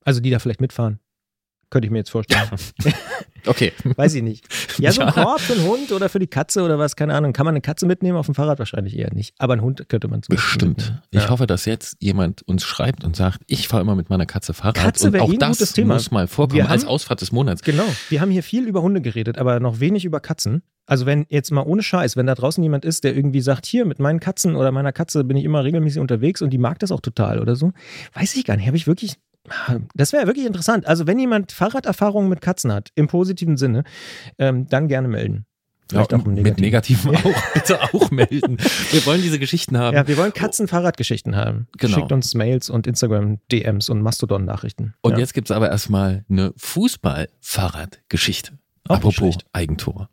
Also 0.05 0.21
die 0.21 0.31
da 0.31 0.39
vielleicht 0.41 0.61
mitfahren. 0.61 0.99
Könnte 1.75 1.87
ich 1.87 1.91
mir 1.91 1.99
jetzt 1.99 2.11
vorstellen. 2.11 2.49
Okay. 3.47 3.73
Weiß 3.97 4.15
ich 4.15 4.23
nicht. 4.23 4.47
Ja, 4.79 4.91
so 4.91 5.03
ein. 5.03 5.13
Korb 5.13 5.39
für 5.39 5.53
einen 5.53 5.65
Hund 5.69 5.93
oder 5.93 6.09
für 6.09 6.19
die 6.19 6.27
Katze 6.29 6.63
oder 6.63 6.79
was, 6.79 6.97
keine 6.97 7.13
Ahnung. 7.15 7.35
Kann 7.35 7.45
man 7.45 7.53
eine 7.53 7.61
Katze 7.61 7.85
mitnehmen 7.85 8.17
auf 8.17 8.25
dem 8.25 8.35
Fahrrad? 8.35 8.59
Wahrscheinlich 8.59 8.97
eher 8.97 9.13
nicht. 9.13 9.35
Aber 9.39 9.53
einen 9.53 9.61
Hund 9.61 9.87
könnte 9.91 10.09
man 10.09 10.23
zum 10.23 10.35
Beispiel 10.35 10.49
Bestimmt. 10.51 10.77
mitnehmen. 10.79 11.03
Ich 11.11 11.23
Ja. 11.25 11.29
hoffe, 11.29 11.47
dass 11.47 11.67
jetzt 11.67 11.99
jemand 12.01 12.41
uns 12.49 12.65
schreibt 12.65 13.05
und 13.05 13.17
sagt, 13.17 13.43
ich 13.47 13.69
fahre 13.69 13.83
immer 13.83 13.97
mit 13.97 14.09
meiner 14.09 14.25
Katze 14.25 14.55
Fahrrad. 14.55 14.77
Katze 14.77 15.09
und 15.09 15.13
wäre 15.13 15.25
auch 15.25 15.29
eh 15.31 15.35
ein 15.35 15.39
das 15.41 15.59
gutes 15.59 15.73
Thema. 15.75 15.93
muss 15.93 16.11
mal 16.11 16.27
vorkommen 16.27 16.57
Wir 16.63 16.71
als 16.71 16.85
haben- 16.85 16.89
Ausfahrt 16.91 17.21
des 17.21 17.33
Monats. 17.33 17.61
Genau. 17.63 17.85
Wir 18.09 18.23
haben 18.23 18.31
hier 18.31 18.43
viel 18.43 18.67
über 18.67 18.81
Hunde 18.81 19.03
geredet, 19.03 19.37
aber 19.37 19.61
noch 19.61 19.79
wenig 19.79 20.07
über 20.07 20.21
Katzen. 20.21 20.63
Also 20.87 21.05
wenn 21.05 21.27
jetzt 21.29 21.51
mal 21.51 21.65
ohne 21.65 21.83
Scheiß, 21.83 22.17
wenn 22.17 22.25
da 22.27 22.35
draußen 22.35 22.63
jemand 22.63 22.87
ist, 22.87 23.05
der 23.05 23.15
irgendwie 23.15 23.43
sagt, 23.43 23.67
hier 23.67 23.85
mit 23.85 23.99
meinen 23.99 24.21
Katzen 24.21 24.57
oder 24.57 24.73
meiner 24.73 24.93
Katze 24.93 25.23
bin 25.23 25.37
ich 25.37 25.45
immer 25.45 25.65
regelmäßig 25.65 26.01
unterwegs 26.01 26.41
und 26.41 26.49
die 26.49 26.59
mag 26.59 26.79
das 26.79 26.91
auch 26.93 27.01
total 27.01 27.41
oder 27.41 27.57
so, 27.57 27.73
weiß 28.15 28.37
ich 28.37 28.47
gar 28.47 28.57
nicht. 28.57 28.67
Habe 28.67 28.79
ich 28.79 28.87
wirklich, 28.87 29.17
das 29.95 30.13
wäre 30.13 30.27
wirklich 30.27 30.47
interessant. 30.47 30.87
Also 30.87 31.07
wenn 31.07 31.19
jemand 31.19 31.53
Fahrraderfahrungen 31.53 32.29
mit 32.29 32.41
Katzen 32.41 32.73
hat, 32.73 32.91
im 32.95 33.09
positiven 33.09 33.57
Sinne, 33.57 33.85
ähm, 34.39 34.67
dann 34.69 34.89
gerne 34.89 35.09
melden. 35.09 35.47
Vielleicht 35.89 36.13
Ja, 36.13 36.19
auch 36.19 36.25
im 36.25 36.35
mit 36.35 36.59
Negativen. 36.59 37.11
Negativen 37.13 37.35
auch, 37.35 37.53
bitte 37.53 37.83
auch 37.83 38.11
melden. 38.11 38.57
Wir 38.91 39.05
wollen 39.05 39.21
diese 39.21 39.39
Geschichten 39.39 39.77
haben. 39.77 39.95
Ja, 39.95 40.09
wir 40.09 40.17
wollen 40.17 40.33
Katzen-Fahrradgeschichten 40.33 41.37
haben. 41.37 41.69
Genau. 41.77 41.97
Schickt 41.97 42.11
uns 42.13 42.33
Mails 42.35 42.71
und 42.71 42.87
Instagram-DMs 42.87 43.91
und 43.91 44.01
Mastodon-Nachrichten. 44.01 44.95
Und 45.03 45.13
ja. 45.13 45.19
jetzt 45.19 45.35
gibt's 45.35 45.51
aber 45.51 45.69
erstmal 45.71 46.25
eine 46.31 46.55
Fußball-Fahrradgeschichte. 46.57 48.53
Apropos. 48.89 49.37
Eigentor. 49.53 50.09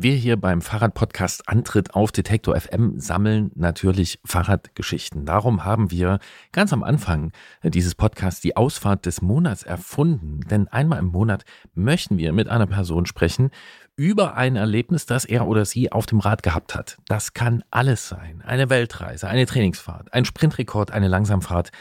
Wir 0.00 0.14
hier 0.14 0.36
beim 0.36 0.62
Fahrradpodcast 0.62 1.48
Antritt 1.48 1.92
auf 1.92 2.12
Detektor 2.12 2.54
FM 2.54 3.00
sammeln 3.00 3.50
natürlich 3.56 4.20
Fahrradgeschichten. 4.24 5.26
Darum 5.26 5.64
haben 5.64 5.90
wir 5.90 6.20
ganz 6.52 6.72
am 6.72 6.84
Anfang 6.84 7.32
dieses 7.64 7.96
Podcasts 7.96 8.40
die 8.40 8.56
Ausfahrt 8.56 9.06
des 9.06 9.22
Monats 9.22 9.64
erfunden. 9.64 10.42
Denn 10.48 10.68
einmal 10.68 11.00
im 11.00 11.06
Monat 11.06 11.44
möchten 11.74 12.16
wir 12.16 12.32
mit 12.32 12.46
einer 12.46 12.68
Person 12.68 13.06
sprechen 13.06 13.50
über 13.96 14.36
ein 14.36 14.54
Erlebnis, 14.54 15.04
das 15.04 15.24
er 15.24 15.48
oder 15.48 15.64
sie 15.64 15.90
auf 15.90 16.06
dem 16.06 16.20
Rad 16.20 16.44
gehabt 16.44 16.76
hat. 16.76 16.98
Das 17.08 17.32
kann 17.32 17.64
alles 17.72 18.08
sein. 18.08 18.40
Eine 18.46 18.70
Weltreise, 18.70 19.26
eine 19.26 19.46
Trainingsfahrt, 19.46 20.12
ein 20.14 20.24
Sprintrekord, 20.24 20.92
eine 20.92 21.08
Langsamfahrt. 21.08 21.72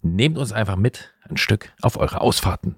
Nehmt 0.00 0.38
uns 0.38 0.52
einfach 0.52 0.76
mit 0.76 1.12
ein 1.28 1.36
Stück 1.36 1.74
auf 1.82 1.98
eure 1.98 2.22
Ausfahrten. 2.22 2.76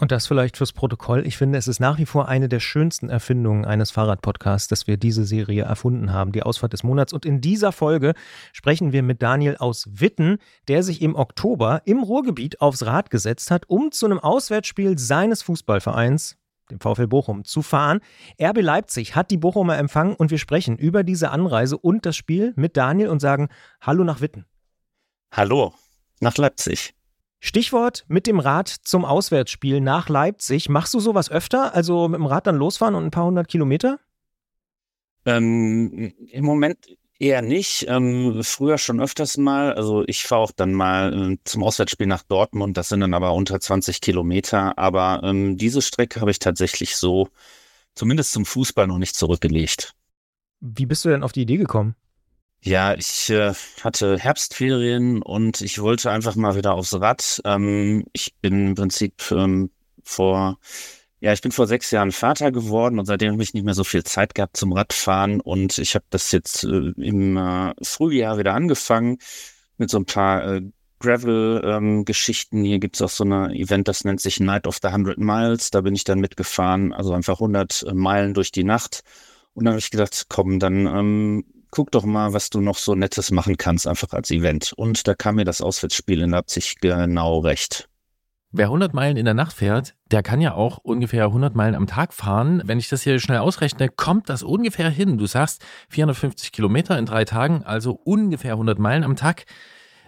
Und 0.00 0.12
das 0.12 0.28
vielleicht 0.28 0.56
fürs 0.56 0.72
Protokoll. 0.72 1.26
Ich 1.26 1.36
finde, 1.36 1.58
es 1.58 1.66
ist 1.66 1.80
nach 1.80 1.98
wie 1.98 2.06
vor 2.06 2.28
eine 2.28 2.48
der 2.48 2.60
schönsten 2.60 3.08
Erfindungen 3.10 3.64
eines 3.64 3.90
Fahrradpodcasts, 3.90 4.68
dass 4.68 4.86
wir 4.86 4.96
diese 4.96 5.24
Serie 5.24 5.64
erfunden 5.64 6.12
haben, 6.12 6.30
die 6.30 6.44
Ausfahrt 6.44 6.72
des 6.72 6.84
Monats. 6.84 7.12
Und 7.12 7.26
in 7.26 7.40
dieser 7.40 7.72
Folge 7.72 8.14
sprechen 8.52 8.92
wir 8.92 9.02
mit 9.02 9.22
Daniel 9.22 9.56
aus 9.56 9.88
Witten, 9.90 10.38
der 10.68 10.84
sich 10.84 11.02
im 11.02 11.16
Oktober 11.16 11.82
im 11.84 12.00
Ruhrgebiet 12.00 12.60
aufs 12.60 12.86
Rad 12.86 13.10
gesetzt 13.10 13.50
hat, 13.50 13.68
um 13.68 13.90
zu 13.90 14.06
einem 14.06 14.20
Auswärtsspiel 14.20 14.96
seines 14.98 15.42
Fußballvereins, 15.42 16.36
dem 16.70 16.78
VfL 16.78 17.08
Bochum, 17.08 17.44
zu 17.44 17.62
fahren. 17.62 17.98
RB 18.40 18.60
Leipzig 18.60 19.16
hat 19.16 19.32
die 19.32 19.36
Bochumer 19.36 19.78
empfangen 19.78 20.14
und 20.14 20.30
wir 20.30 20.38
sprechen 20.38 20.78
über 20.78 21.02
diese 21.02 21.30
Anreise 21.30 21.76
und 21.76 22.06
das 22.06 22.14
Spiel 22.14 22.52
mit 22.54 22.76
Daniel 22.76 23.08
und 23.08 23.18
sagen 23.18 23.48
Hallo 23.80 24.04
nach 24.04 24.20
Witten. 24.20 24.44
Hallo, 25.32 25.74
nach 26.20 26.36
Leipzig. 26.36 26.94
Stichwort 27.40 28.04
mit 28.08 28.26
dem 28.26 28.40
Rad 28.40 28.68
zum 28.68 29.04
Auswärtsspiel 29.04 29.80
nach 29.80 30.08
Leipzig. 30.08 30.68
Machst 30.68 30.94
du 30.94 31.00
sowas 31.00 31.30
öfter? 31.30 31.74
Also 31.74 32.08
mit 32.08 32.18
dem 32.18 32.26
Rad 32.26 32.46
dann 32.46 32.56
losfahren 32.56 32.94
und 32.94 33.04
ein 33.04 33.10
paar 33.10 33.26
hundert 33.26 33.48
Kilometer? 33.48 34.00
Ähm, 35.24 36.12
Im 36.30 36.44
Moment 36.44 36.78
eher 37.18 37.42
nicht. 37.42 37.86
Ähm, 37.88 38.42
früher 38.42 38.78
schon 38.78 39.00
öfters 39.00 39.36
mal. 39.36 39.72
Also 39.74 40.04
ich 40.06 40.24
fahre 40.24 40.42
auch 40.42 40.52
dann 40.52 40.72
mal 40.72 41.32
äh, 41.32 41.36
zum 41.44 41.62
Auswärtsspiel 41.62 42.06
nach 42.06 42.22
Dortmund. 42.22 42.76
Das 42.76 42.88
sind 42.88 43.00
dann 43.00 43.14
aber 43.14 43.34
unter 43.34 43.60
20 43.60 44.00
Kilometer. 44.00 44.78
Aber 44.78 45.20
ähm, 45.22 45.56
diese 45.56 45.82
Strecke 45.82 46.20
habe 46.20 46.30
ich 46.30 46.38
tatsächlich 46.38 46.96
so, 46.96 47.28
zumindest 47.94 48.32
zum 48.32 48.46
Fußball, 48.46 48.86
noch 48.86 48.98
nicht 48.98 49.16
zurückgelegt. 49.16 49.94
Wie 50.60 50.86
bist 50.86 51.04
du 51.04 51.08
denn 51.08 51.22
auf 51.22 51.32
die 51.32 51.42
Idee 51.42 51.56
gekommen? 51.56 51.94
Ja, 52.60 52.94
ich 52.94 53.30
äh, 53.30 53.54
hatte 53.82 54.18
Herbstferien 54.18 55.22
und 55.22 55.60
ich 55.60 55.80
wollte 55.80 56.10
einfach 56.10 56.34
mal 56.34 56.56
wieder 56.56 56.74
aufs 56.74 56.92
Rad. 56.94 57.40
Ähm, 57.44 58.04
ich 58.12 58.34
bin 58.40 58.68
im 58.68 58.74
Prinzip 58.74 59.30
ähm, 59.30 59.70
vor, 60.02 60.58
ja, 61.20 61.32
ich 61.32 61.40
bin 61.40 61.52
vor 61.52 61.66
sechs 61.68 61.90
Jahren 61.92 62.12
Vater 62.12 62.50
geworden 62.52 62.98
und 62.98 63.06
seitdem 63.06 63.32
habe 63.32 63.42
ich 63.42 63.54
nicht 63.54 63.64
mehr 63.64 63.74
so 63.74 63.84
viel 63.84 64.02
Zeit 64.04 64.34
gehabt 64.34 64.56
zum 64.56 64.72
Radfahren 64.72 65.40
und 65.40 65.78
ich 65.78 65.94
habe 65.94 66.04
das 66.10 66.32
jetzt 66.32 66.64
äh, 66.64 66.92
im 66.96 67.36
äh, 67.36 67.74
Frühjahr 67.82 68.38
wieder 68.38 68.54
angefangen 68.54 69.18
mit 69.78 69.90
so 69.90 69.98
ein 69.98 70.06
paar 70.06 70.56
äh, 70.56 70.62
Gravel-Geschichten. 71.00 72.58
Ähm, 72.58 72.64
Hier 72.64 72.78
gibt's 72.80 73.00
auch 73.02 73.08
so 73.10 73.24
ein 73.24 73.50
Event, 73.52 73.86
das 73.88 74.04
nennt 74.04 74.20
sich 74.20 74.40
Night 74.40 74.66
of 74.66 74.78
the 74.82 74.88
100 74.88 75.18
Miles. 75.18 75.70
Da 75.70 75.80
bin 75.82 75.94
ich 75.94 76.04
dann 76.04 76.20
mitgefahren, 76.20 76.92
also 76.92 77.12
einfach 77.12 77.34
100 77.34 77.84
äh, 77.84 77.94
Meilen 77.94 78.34
durch 78.34 78.50
die 78.52 78.64
Nacht. 78.64 79.02
Und 79.54 79.64
dann 79.64 79.74
habe 79.74 79.80
ich 79.80 79.90
gedacht, 79.90 80.26
komm, 80.28 80.58
dann 80.58 80.86
ähm, 80.86 81.44
guck 81.70 81.90
doch 81.90 82.04
mal, 82.04 82.32
was 82.32 82.50
du 82.50 82.60
noch 82.60 82.78
so 82.78 82.94
Nettes 82.94 83.30
machen 83.30 83.56
kannst, 83.56 83.86
einfach 83.86 84.12
als 84.12 84.30
Event. 84.30 84.72
Und 84.76 85.06
da 85.06 85.14
kam 85.14 85.36
mir 85.36 85.44
das 85.44 85.60
Auswärtsspiel 85.60 86.22
in 86.22 86.30
Leipzig 86.30 86.76
genau 86.80 87.38
recht. 87.40 87.88
Wer 88.50 88.66
100 88.66 88.94
Meilen 88.94 89.18
in 89.18 89.26
der 89.26 89.34
Nacht 89.34 89.52
fährt, 89.52 89.94
der 90.10 90.22
kann 90.22 90.40
ja 90.40 90.54
auch 90.54 90.78
ungefähr 90.78 91.24
100 91.24 91.54
Meilen 91.54 91.74
am 91.74 91.86
Tag 91.86 92.14
fahren. 92.14 92.62
Wenn 92.64 92.78
ich 92.78 92.88
das 92.88 93.02
hier 93.02 93.20
schnell 93.20 93.38
ausrechne, 93.38 93.90
kommt 93.90 94.30
das 94.30 94.42
ungefähr 94.42 94.88
hin. 94.88 95.18
Du 95.18 95.26
sagst 95.26 95.62
450 95.90 96.50
Kilometer 96.52 96.98
in 96.98 97.04
drei 97.04 97.26
Tagen, 97.26 97.62
also 97.64 97.92
ungefähr 97.92 98.52
100 98.52 98.78
Meilen 98.78 99.04
am 99.04 99.16
Tag. 99.16 99.44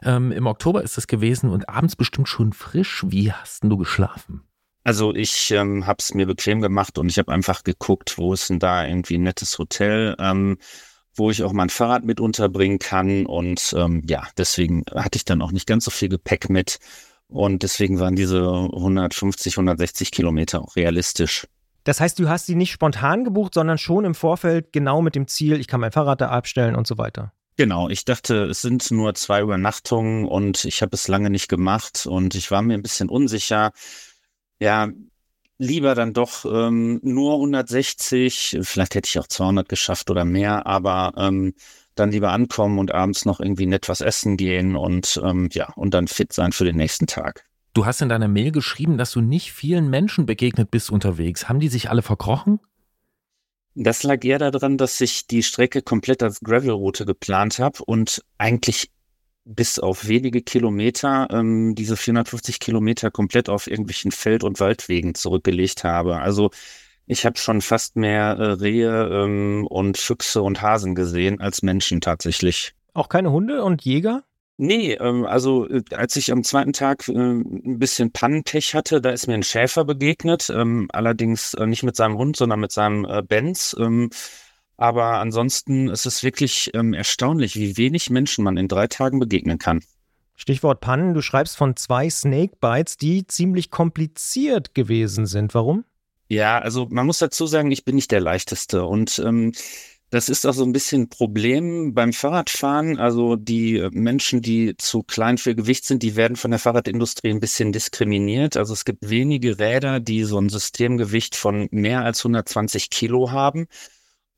Ähm, 0.02 0.32
Im 0.32 0.46
Oktober 0.46 0.82
ist 0.82 0.96
das 0.96 1.06
gewesen 1.06 1.50
und 1.50 1.68
abends 1.68 1.96
bestimmt 1.96 2.28
schon 2.28 2.54
frisch. 2.54 3.04
Wie 3.08 3.30
hast 3.30 3.64
du 3.64 3.76
geschlafen? 3.76 4.42
Also 4.84 5.14
ich 5.14 5.50
ähm, 5.50 5.86
habe 5.86 5.98
es 5.98 6.14
mir 6.14 6.26
bequem 6.26 6.62
gemacht 6.62 6.96
und 6.96 7.10
ich 7.10 7.18
habe 7.18 7.30
einfach 7.32 7.64
geguckt, 7.64 8.16
wo 8.16 8.32
ist 8.32 8.48
denn 8.48 8.58
da 8.58 8.86
irgendwie 8.86 9.18
ein 9.18 9.22
nettes 9.22 9.58
Hotel, 9.58 10.16
ähm, 10.18 10.56
wo 11.14 11.30
ich 11.30 11.42
auch 11.42 11.52
mein 11.52 11.70
Fahrrad 11.70 12.04
mit 12.04 12.20
unterbringen 12.20 12.78
kann. 12.78 13.26
Und 13.26 13.74
ähm, 13.76 14.02
ja, 14.08 14.26
deswegen 14.36 14.84
hatte 14.94 15.16
ich 15.16 15.24
dann 15.24 15.42
auch 15.42 15.52
nicht 15.52 15.66
ganz 15.66 15.84
so 15.84 15.90
viel 15.90 16.08
Gepäck 16.08 16.50
mit. 16.50 16.78
Und 17.28 17.62
deswegen 17.62 18.00
waren 18.00 18.16
diese 18.16 18.40
150, 18.40 19.54
160 19.54 20.10
Kilometer 20.10 20.62
auch 20.62 20.76
realistisch. 20.76 21.46
Das 21.84 22.00
heißt, 22.00 22.18
du 22.18 22.28
hast 22.28 22.46
sie 22.46 22.56
nicht 22.56 22.72
spontan 22.72 23.24
gebucht, 23.24 23.54
sondern 23.54 23.78
schon 23.78 24.04
im 24.04 24.14
Vorfeld 24.14 24.72
genau 24.72 25.00
mit 25.00 25.14
dem 25.14 25.26
Ziel, 25.28 25.58
ich 25.58 25.66
kann 25.66 25.80
mein 25.80 25.92
Fahrrad 25.92 26.20
da 26.20 26.28
abstellen 26.28 26.74
und 26.74 26.86
so 26.86 26.98
weiter. 26.98 27.32
Genau, 27.56 27.88
ich 27.88 28.04
dachte, 28.04 28.44
es 28.44 28.62
sind 28.62 28.90
nur 28.90 29.14
zwei 29.14 29.42
Übernachtungen 29.42 30.26
und 30.26 30.64
ich 30.64 30.82
habe 30.82 30.94
es 30.94 31.08
lange 31.08 31.30
nicht 31.30 31.48
gemacht 31.48 32.06
und 32.06 32.34
ich 32.34 32.50
war 32.50 32.62
mir 32.62 32.74
ein 32.74 32.82
bisschen 32.82 33.08
unsicher. 33.08 33.72
Ja, 34.58 34.88
lieber 35.60 35.94
dann 35.94 36.14
doch 36.14 36.46
ähm, 36.46 37.00
nur 37.02 37.34
160, 37.34 38.60
vielleicht 38.62 38.94
hätte 38.94 39.06
ich 39.06 39.18
auch 39.18 39.26
200 39.26 39.68
geschafft 39.68 40.10
oder 40.10 40.24
mehr, 40.24 40.66
aber 40.66 41.12
ähm, 41.16 41.52
dann 41.94 42.10
lieber 42.10 42.32
ankommen 42.32 42.78
und 42.78 42.94
abends 42.94 43.26
noch 43.26 43.40
irgendwie 43.40 43.66
nett 43.66 43.88
was 43.88 44.00
essen 44.00 44.38
gehen 44.38 44.74
und 44.74 45.20
ähm, 45.22 45.50
ja, 45.52 45.70
und 45.74 45.92
dann 45.92 46.08
fit 46.08 46.32
sein 46.32 46.52
für 46.52 46.64
den 46.64 46.76
nächsten 46.76 47.06
Tag. 47.06 47.44
Du 47.74 47.84
hast 47.84 48.00
in 48.00 48.08
deiner 48.08 48.26
Mail 48.26 48.52
geschrieben, 48.52 48.96
dass 48.96 49.12
du 49.12 49.20
nicht 49.20 49.52
vielen 49.52 49.90
Menschen 49.90 50.24
begegnet 50.24 50.70
bist 50.70 50.90
unterwegs. 50.90 51.48
Haben 51.48 51.60
die 51.60 51.68
sich 51.68 51.90
alle 51.90 52.02
verkrochen? 52.02 52.58
Das 53.74 54.02
lag 54.02 54.24
eher 54.24 54.38
daran, 54.38 54.78
dass 54.78 55.00
ich 55.00 55.26
die 55.26 55.42
Strecke 55.42 55.82
komplett 55.82 56.22
als 56.22 56.40
Gravelroute 56.40 57.04
geplant 57.04 57.58
habe 57.58 57.84
und 57.84 58.24
eigentlich 58.38 58.90
bis 59.44 59.78
auf 59.78 60.06
wenige 60.06 60.42
Kilometer 60.42 61.28
ähm, 61.30 61.74
diese 61.74 61.96
450 61.96 62.60
Kilometer 62.60 63.10
komplett 63.10 63.48
auf 63.48 63.66
irgendwelchen 63.66 64.12
Feld- 64.12 64.44
und 64.44 64.60
Waldwegen 64.60 65.14
zurückgelegt 65.14 65.84
habe. 65.84 66.18
Also 66.18 66.50
ich 67.06 67.26
habe 67.26 67.38
schon 67.38 67.60
fast 67.60 67.96
mehr 67.96 68.36
äh, 68.38 68.52
Rehe 68.52 69.08
ähm, 69.08 69.66
und 69.68 69.98
Füchse 69.98 70.42
und 70.42 70.62
Hasen 70.62 70.94
gesehen 70.94 71.40
als 71.40 71.62
Menschen 71.62 72.00
tatsächlich. 72.00 72.74
Auch 72.94 73.08
keine 73.08 73.32
Hunde 73.32 73.64
und 73.64 73.82
Jäger? 73.82 74.22
Nee, 74.62 74.92
ähm, 74.92 75.24
also 75.24 75.66
äh, 75.68 75.82
als 75.94 76.16
ich 76.16 76.30
am 76.30 76.44
zweiten 76.44 76.74
Tag 76.74 77.08
äh, 77.08 77.12
ein 77.12 77.78
bisschen 77.78 78.12
Pannenpech 78.12 78.74
hatte, 78.74 79.00
da 79.00 79.08
ist 79.08 79.26
mir 79.26 79.34
ein 79.34 79.42
Schäfer 79.42 79.86
begegnet, 79.86 80.52
ähm, 80.54 80.88
allerdings 80.92 81.54
äh, 81.54 81.66
nicht 81.66 81.82
mit 81.82 81.96
seinem 81.96 82.18
Hund, 82.18 82.36
sondern 82.36 82.60
mit 82.60 82.70
seinem 82.70 83.06
äh, 83.06 83.22
Benz. 83.22 83.74
Ähm, 83.80 84.10
aber 84.80 85.18
ansonsten 85.18 85.88
ist 85.88 86.06
es 86.06 86.22
wirklich 86.22 86.70
ähm, 86.72 86.94
erstaunlich, 86.94 87.54
wie 87.54 87.76
wenig 87.76 88.08
Menschen 88.08 88.44
man 88.44 88.56
in 88.56 88.66
drei 88.66 88.86
Tagen 88.86 89.18
begegnen 89.18 89.58
kann. 89.58 89.84
Stichwort 90.36 90.80
Pannen, 90.80 91.12
du 91.12 91.20
schreibst 91.20 91.58
von 91.58 91.76
zwei 91.76 92.08
Snakebites, 92.08 92.96
die 92.96 93.26
ziemlich 93.26 93.70
kompliziert 93.70 94.74
gewesen 94.74 95.26
sind. 95.26 95.52
Warum? 95.52 95.84
Ja, 96.28 96.58
also 96.58 96.88
man 96.90 97.04
muss 97.04 97.18
dazu 97.18 97.46
sagen, 97.46 97.70
ich 97.70 97.84
bin 97.84 97.94
nicht 97.94 98.10
der 98.10 98.22
leichteste 98.22 98.86
und 98.86 99.18
ähm, 99.18 99.52
das 100.08 100.30
ist 100.30 100.46
auch 100.46 100.54
so 100.54 100.64
ein 100.64 100.72
bisschen 100.72 101.02
ein 101.02 101.08
Problem 101.10 101.92
beim 101.92 102.14
Fahrradfahren. 102.14 102.98
Also 102.98 103.36
die 103.36 103.86
Menschen, 103.92 104.40
die 104.40 104.76
zu 104.78 105.02
klein 105.02 105.36
für 105.36 105.54
Gewicht 105.54 105.84
sind, 105.84 106.02
die 106.02 106.16
werden 106.16 106.36
von 106.36 106.52
der 106.52 106.58
Fahrradindustrie 106.58 107.30
ein 107.30 107.40
bisschen 107.40 107.72
diskriminiert. 107.72 108.56
Also 108.56 108.72
es 108.72 108.86
gibt 108.86 109.10
wenige 109.10 109.58
Räder, 109.58 110.00
die 110.00 110.24
so 110.24 110.38
ein 110.38 110.48
Systemgewicht 110.48 111.36
von 111.36 111.68
mehr 111.70 112.02
als 112.02 112.20
120 112.20 112.88
Kilo 112.88 113.30
haben. 113.30 113.66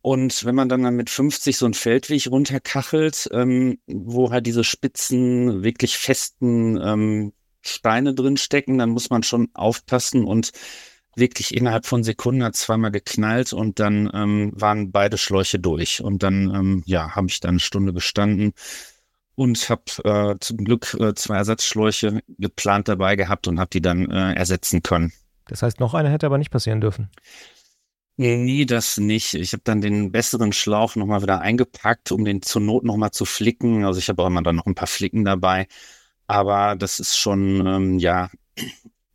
Und 0.02 0.44
wenn 0.44 0.56
man 0.56 0.68
dann, 0.68 0.82
mit 0.96 1.10
50 1.10 1.56
so 1.56 1.64
einen 1.64 1.74
Feldweg 1.74 2.26
runterkachelt, 2.28 3.30
ähm, 3.32 3.78
wo 3.86 4.32
halt 4.32 4.46
diese 4.46 4.64
spitzen, 4.64 5.62
wirklich 5.62 5.96
festen 5.96 6.76
ähm, 6.82 7.32
Steine 7.60 8.12
drin 8.12 8.36
stecken, 8.36 8.78
dann 8.78 8.90
muss 8.90 9.10
man 9.10 9.22
schon 9.22 9.48
aufpassen 9.54 10.24
und 10.24 10.50
wirklich 11.14 11.54
innerhalb 11.54 11.86
von 11.86 12.02
Sekunden 12.02 12.42
hat 12.42 12.56
zweimal 12.56 12.90
geknallt 12.90 13.52
und 13.52 13.78
dann 13.78 14.10
ähm, 14.12 14.52
waren 14.54 14.90
beide 14.90 15.18
Schläuche 15.18 15.60
durch. 15.60 16.02
Und 16.02 16.24
dann, 16.24 16.52
ähm, 16.54 16.82
ja, 16.86 17.14
habe 17.14 17.28
ich 17.28 17.38
dann 17.38 17.50
eine 17.50 17.60
Stunde 17.60 17.92
gestanden 17.92 18.54
und 19.36 19.68
habe 19.68 19.82
äh, 20.04 20.36
zum 20.40 20.58
Glück 20.58 20.94
äh, 20.98 21.14
zwei 21.14 21.36
Ersatzschläuche 21.36 22.22
geplant 22.38 22.88
dabei 22.88 23.14
gehabt 23.14 23.46
und 23.46 23.60
habe 23.60 23.70
die 23.70 23.82
dann 23.82 24.10
äh, 24.10 24.34
ersetzen 24.34 24.82
können. 24.82 25.12
Das 25.46 25.62
heißt, 25.62 25.80
noch 25.80 25.94
einer 25.94 26.10
hätte 26.10 26.26
aber 26.26 26.38
nicht 26.38 26.50
passieren 26.50 26.80
dürfen. 26.80 27.10
Nee, 28.16 28.66
das 28.66 28.98
nicht. 28.98 29.34
Ich 29.34 29.52
habe 29.52 29.62
dann 29.64 29.80
den 29.80 30.12
besseren 30.12 30.52
Schlauch 30.52 30.96
nochmal 30.96 31.22
wieder 31.22 31.40
eingepackt, 31.40 32.12
um 32.12 32.24
den 32.24 32.42
zur 32.42 32.60
Not 32.60 32.84
nochmal 32.84 33.10
zu 33.10 33.24
flicken. 33.24 33.84
Also 33.84 33.98
ich 33.98 34.08
habe 34.08 34.22
auch 34.22 34.26
immer 34.26 34.42
dann 34.42 34.56
noch 34.56 34.66
ein 34.66 34.74
paar 34.74 34.86
Flicken 34.86 35.24
dabei. 35.24 35.66
Aber 36.26 36.76
das 36.76 37.00
ist 37.00 37.16
schon, 37.16 37.66
ähm, 37.66 37.98
ja, 37.98 38.30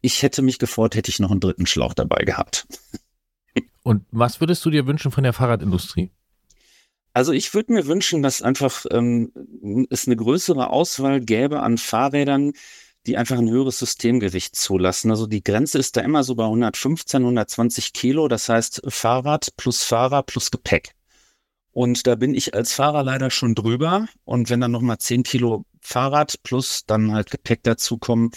ich 0.02 0.24
hätte 0.24 0.42
mich 0.42 0.60
gefreut, 0.60 0.96
hätte 0.96 1.10
ich 1.12 1.20
noch 1.20 1.32
einen 1.32 1.40
dritten 1.40 1.66
Schlauch 1.66 1.94
dabei 1.94 2.24
gehabt. 2.24 2.68
Und 3.84 4.06
was 4.12 4.42
würdest 4.42 4.66
du 4.66 4.70
dir 4.70 4.86
wünschen 4.88 5.12
von 5.12 5.24
der 5.24 5.34
Fahrradindustrie? 5.34 6.12
Also 7.14 7.32
ich 7.32 7.54
würde 7.54 7.74
mir 7.74 7.88
wünschen, 7.88 8.22
dass 8.22 8.42
einfach 8.42 8.86
ähm, 8.92 9.32
es 9.90 10.06
eine 10.06 10.16
größere 10.16 10.70
Auswahl 10.70 11.20
gäbe 11.22 11.62
an 11.62 11.78
Fahrrädern, 11.78 12.54
die 13.08 13.18
einfach 13.18 13.38
ein 13.38 13.50
höheres 13.50 13.80
Systemgewicht 13.80 14.56
zulassen. 14.56 15.10
Also 15.12 15.28
die 15.28 15.44
Grenze 15.44 15.80
ist 15.80 15.96
da 15.98 16.02
immer 16.02 16.24
so 16.24 16.36
bei 16.36 16.44
115, 16.44 17.22
120 17.22 17.94
Kilo. 17.94 18.28
Das 18.28 18.50
heißt 18.50 18.82
Fahrrad 18.88 19.50
plus 19.58 19.84
Fahrer 19.84 20.24
plus 20.24 20.52
Gepäck. 20.52 20.94
Und 21.72 22.06
da 22.08 22.16
bin 22.16 22.34
ich 22.34 22.54
als 22.54 22.74
Fahrer 22.74 23.04
leider 23.04 23.30
schon 23.30 23.56
drüber. 23.56 24.08
Und 24.26 24.50
wenn 24.50 24.60
dann 24.60 24.72
nochmal 24.72 24.98
10 24.98 25.24
Kilo 25.24 25.66
Fahrrad 25.82 26.42
plus 26.44 26.86
dann 26.86 27.14
halt 27.14 27.32
Gepäck 27.32 27.64
dazukommen, 27.64 28.32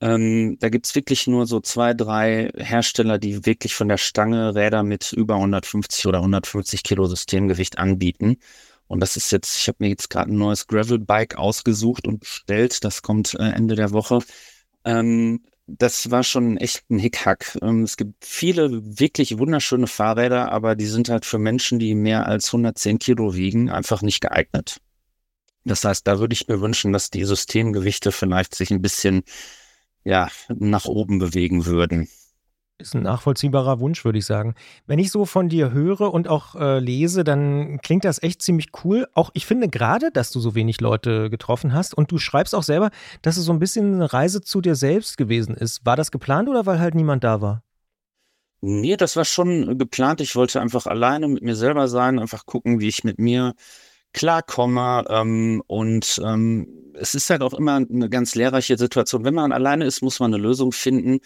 ähm, 0.00 0.56
da 0.58 0.68
gibt's 0.68 0.94
wirklich 0.96 1.28
nur 1.28 1.46
so 1.46 1.60
zwei, 1.60 1.94
drei 1.94 2.50
Hersteller, 2.56 3.18
die 3.18 3.46
wirklich 3.46 3.74
von 3.76 3.88
der 3.88 3.98
Stange 3.98 4.54
Räder 4.54 4.82
mit 4.82 5.12
über 5.12 5.36
150 5.36 6.06
oder 6.06 6.18
150 6.18 6.82
Kilo 6.82 7.06
Systemgewicht 7.06 7.78
anbieten. 7.78 8.38
Und 8.92 9.00
das 9.00 9.16
ist 9.16 9.32
jetzt, 9.32 9.58
ich 9.58 9.68
habe 9.68 9.78
mir 9.80 9.88
jetzt 9.88 10.10
gerade 10.10 10.30
ein 10.30 10.36
neues 10.36 10.66
Gravel-Bike 10.66 11.38
ausgesucht 11.38 12.06
und 12.06 12.20
bestellt. 12.20 12.84
Das 12.84 13.00
kommt 13.00 13.32
äh, 13.32 13.44
Ende 13.44 13.74
der 13.74 13.92
Woche. 13.92 14.18
Ähm, 14.84 15.46
das 15.66 16.10
war 16.10 16.22
schon 16.22 16.58
echt 16.58 16.90
ein 16.90 16.98
Hickhack. 16.98 17.56
Ähm, 17.62 17.84
es 17.84 17.96
gibt 17.96 18.22
viele 18.22 18.98
wirklich 18.98 19.38
wunderschöne 19.38 19.86
Fahrräder, 19.86 20.52
aber 20.52 20.76
die 20.76 20.84
sind 20.84 21.08
halt 21.08 21.24
für 21.24 21.38
Menschen, 21.38 21.78
die 21.78 21.94
mehr 21.94 22.26
als 22.26 22.48
110 22.48 22.98
Kilo 22.98 23.34
wiegen, 23.34 23.70
einfach 23.70 24.02
nicht 24.02 24.20
geeignet. 24.20 24.76
Das 25.64 25.84
heißt, 25.84 26.06
da 26.06 26.18
würde 26.18 26.34
ich 26.34 26.48
mir 26.48 26.60
wünschen, 26.60 26.92
dass 26.92 27.08
die 27.08 27.24
Systemgewichte 27.24 28.12
vielleicht 28.12 28.54
sich 28.54 28.70
ein 28.72 28.82
bisschen 28.82 29.22
ja, 30.04 30.28
nach 30.50 30.84
oben 30.84 31.18
bewegen 31.18 31.64
würden. 31.64 32.10
Ist 32.82 32.96
ein 32.96 33.04
nachvollziehbarer 33.04 33.78
Wunsch, 33.78 34.04
würde 34.04 34.18
ich 34.18 34.26
sagen. 34.26 34.56
Wenn 34.88 34.98
ich 34.98 35.12
so 35.12 35.24
von 35.24 35.48
dir 35.48 35.70
höre 35.70 36.12
und 36.12 36.26
auch 36.26 36.56
äh, 36.56 36.80
lese, 36.80 37.22
dann 37.22 37.78
klingt 37.80 38.04
das 38.04 38.20
echt 38.20 38.42
ziemlich 38.42 38.70
cool. 38.82 39.06
Auch 39.14 39.30
ich 39.34 39.46
finde 39.46 39.68
gerade, 39.68 40.10
dass 40.10 40.32
du 40.32 40.40
so 40.40 40.56
wenig 40.56 40.80
Leute 40.80 41.30
getroffen 41.30 41.74
hast 41.74 41.94
und 41.94 42.10
du 42.10 42.18
schreibst 42.18 42.56
auch 42.56 42.64
selber, 42.64 42.90
dass 43.22 43.36
es 43.36 43.44
so 43.44 43.52
ein 43.52 43.60
bisschen 43.60 43.94
eine 43.94 44.12
Reise 44.12 44.40
zu 44.40 44.60
dir 44.60 44.74
selbst 44.74 45.16
gewesen 45.16 45.54
ist. 45.54 45.86
War 45.86 45.94
das 45.94 46.10
geplant 46.10 46.48
oder 46.48 46.66
weil 46.66 46.80
halt 46.80 46.96
niemand 46.96 47.22
da 47.22 47.40
war? 47.40 47.62
Nee, 48.60 48.96
das 48.96 49.14
war 49.14 49.24
schon 49.24 49.78
geplant. 49.78 50.20
Ich 50.20 50.34
wollte 50.34 50.60
einfach 50.60 50.86
alleine 50.86 51.28
mit 51.28 51.44
mir 51.44 51.54
selber 51.54 51.86
sein, 51.86 52.18
einfach 52.18 52.46
gucken, 52.46 52.80
wie 52.80 52.88
ich 52.88 53.04
mit 53.04 53.20
mir 53.20 53.54
klarkomme. 54.12 55.04
Ähm, 55.08 55.62
und 55.68 56.20
ähm, 56.24 56.66
es 56.94 57.14
ist 57.14 57.30
halt 57.30 57.42
auch 57.42 57.54
immer 57.54 57.76
eine 57.76 58.08
ganz 58.10 58.34
lehrreiche 58.34 58.76
Situation. 58.76 59.24
Wenn 59.24 59.34
man 59.34 59.52
alleine 59.52 59.84
ist, 59.84 60.02
muss 60.02 60.18
man 60.18 60.34
eine 60.34 60.42
Lösung 60.42 60.72
finden. 60.72 61.20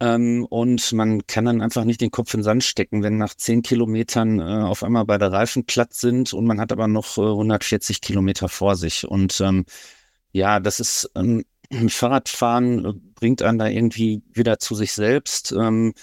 Ähm, 0.00 0.46
und 0.48 0.92
man 0.92 1.26
kann 1.26 1.44
dann 1.44 1.60
einfach 1.60 1.84
nicht 1.84 2.00
den 2.00 2.12
Kopf 2.12 2.32
in 2.32 2.40
den 2.40 2.44
Sand 2.44 2.64
stecken, 2.64 3.02
wenn 3.02 3.18
nach 3.18 3.34
zehn 3.34 3.62
Kilometern 3.62 4.38
äh, 4.38 4.42
auf 4.42 4.84
einmal 4.84 5.04
beide 5.04 5.32
Reifen 5.32 5.64
platt 5.64 5.92
sind 5.92 6.32
und 6.32 6.46
man 6.46 6.60
hat 6.60 6.70
aber 6.70 6.86
noch 6.86 7.18
äh, 7.18 7.22
140 7.22 8.00
Kilometer 8.00 8.48
vor 8.48 8.76
sich. 8.76 9.08
Und 9.08 9.40
ähm, 9.40 9.64
ja, 10.30 10.60
das 10.60 10.78
ist 10.78 11.10
ähm, 11.16 11.44
Fahrradfahren 11.88 12.84
äh, 12.84 12.92
bringt 13.14 13.42
einen 13.42 13.58
da 13.58 13.66
irgendwie 13.66 14.22
wieder 14.32 14.58
zu 14.58 14.74
sich 14.76 14.92
selbst. 14.92 15.52
Ähm, 15.52 15.94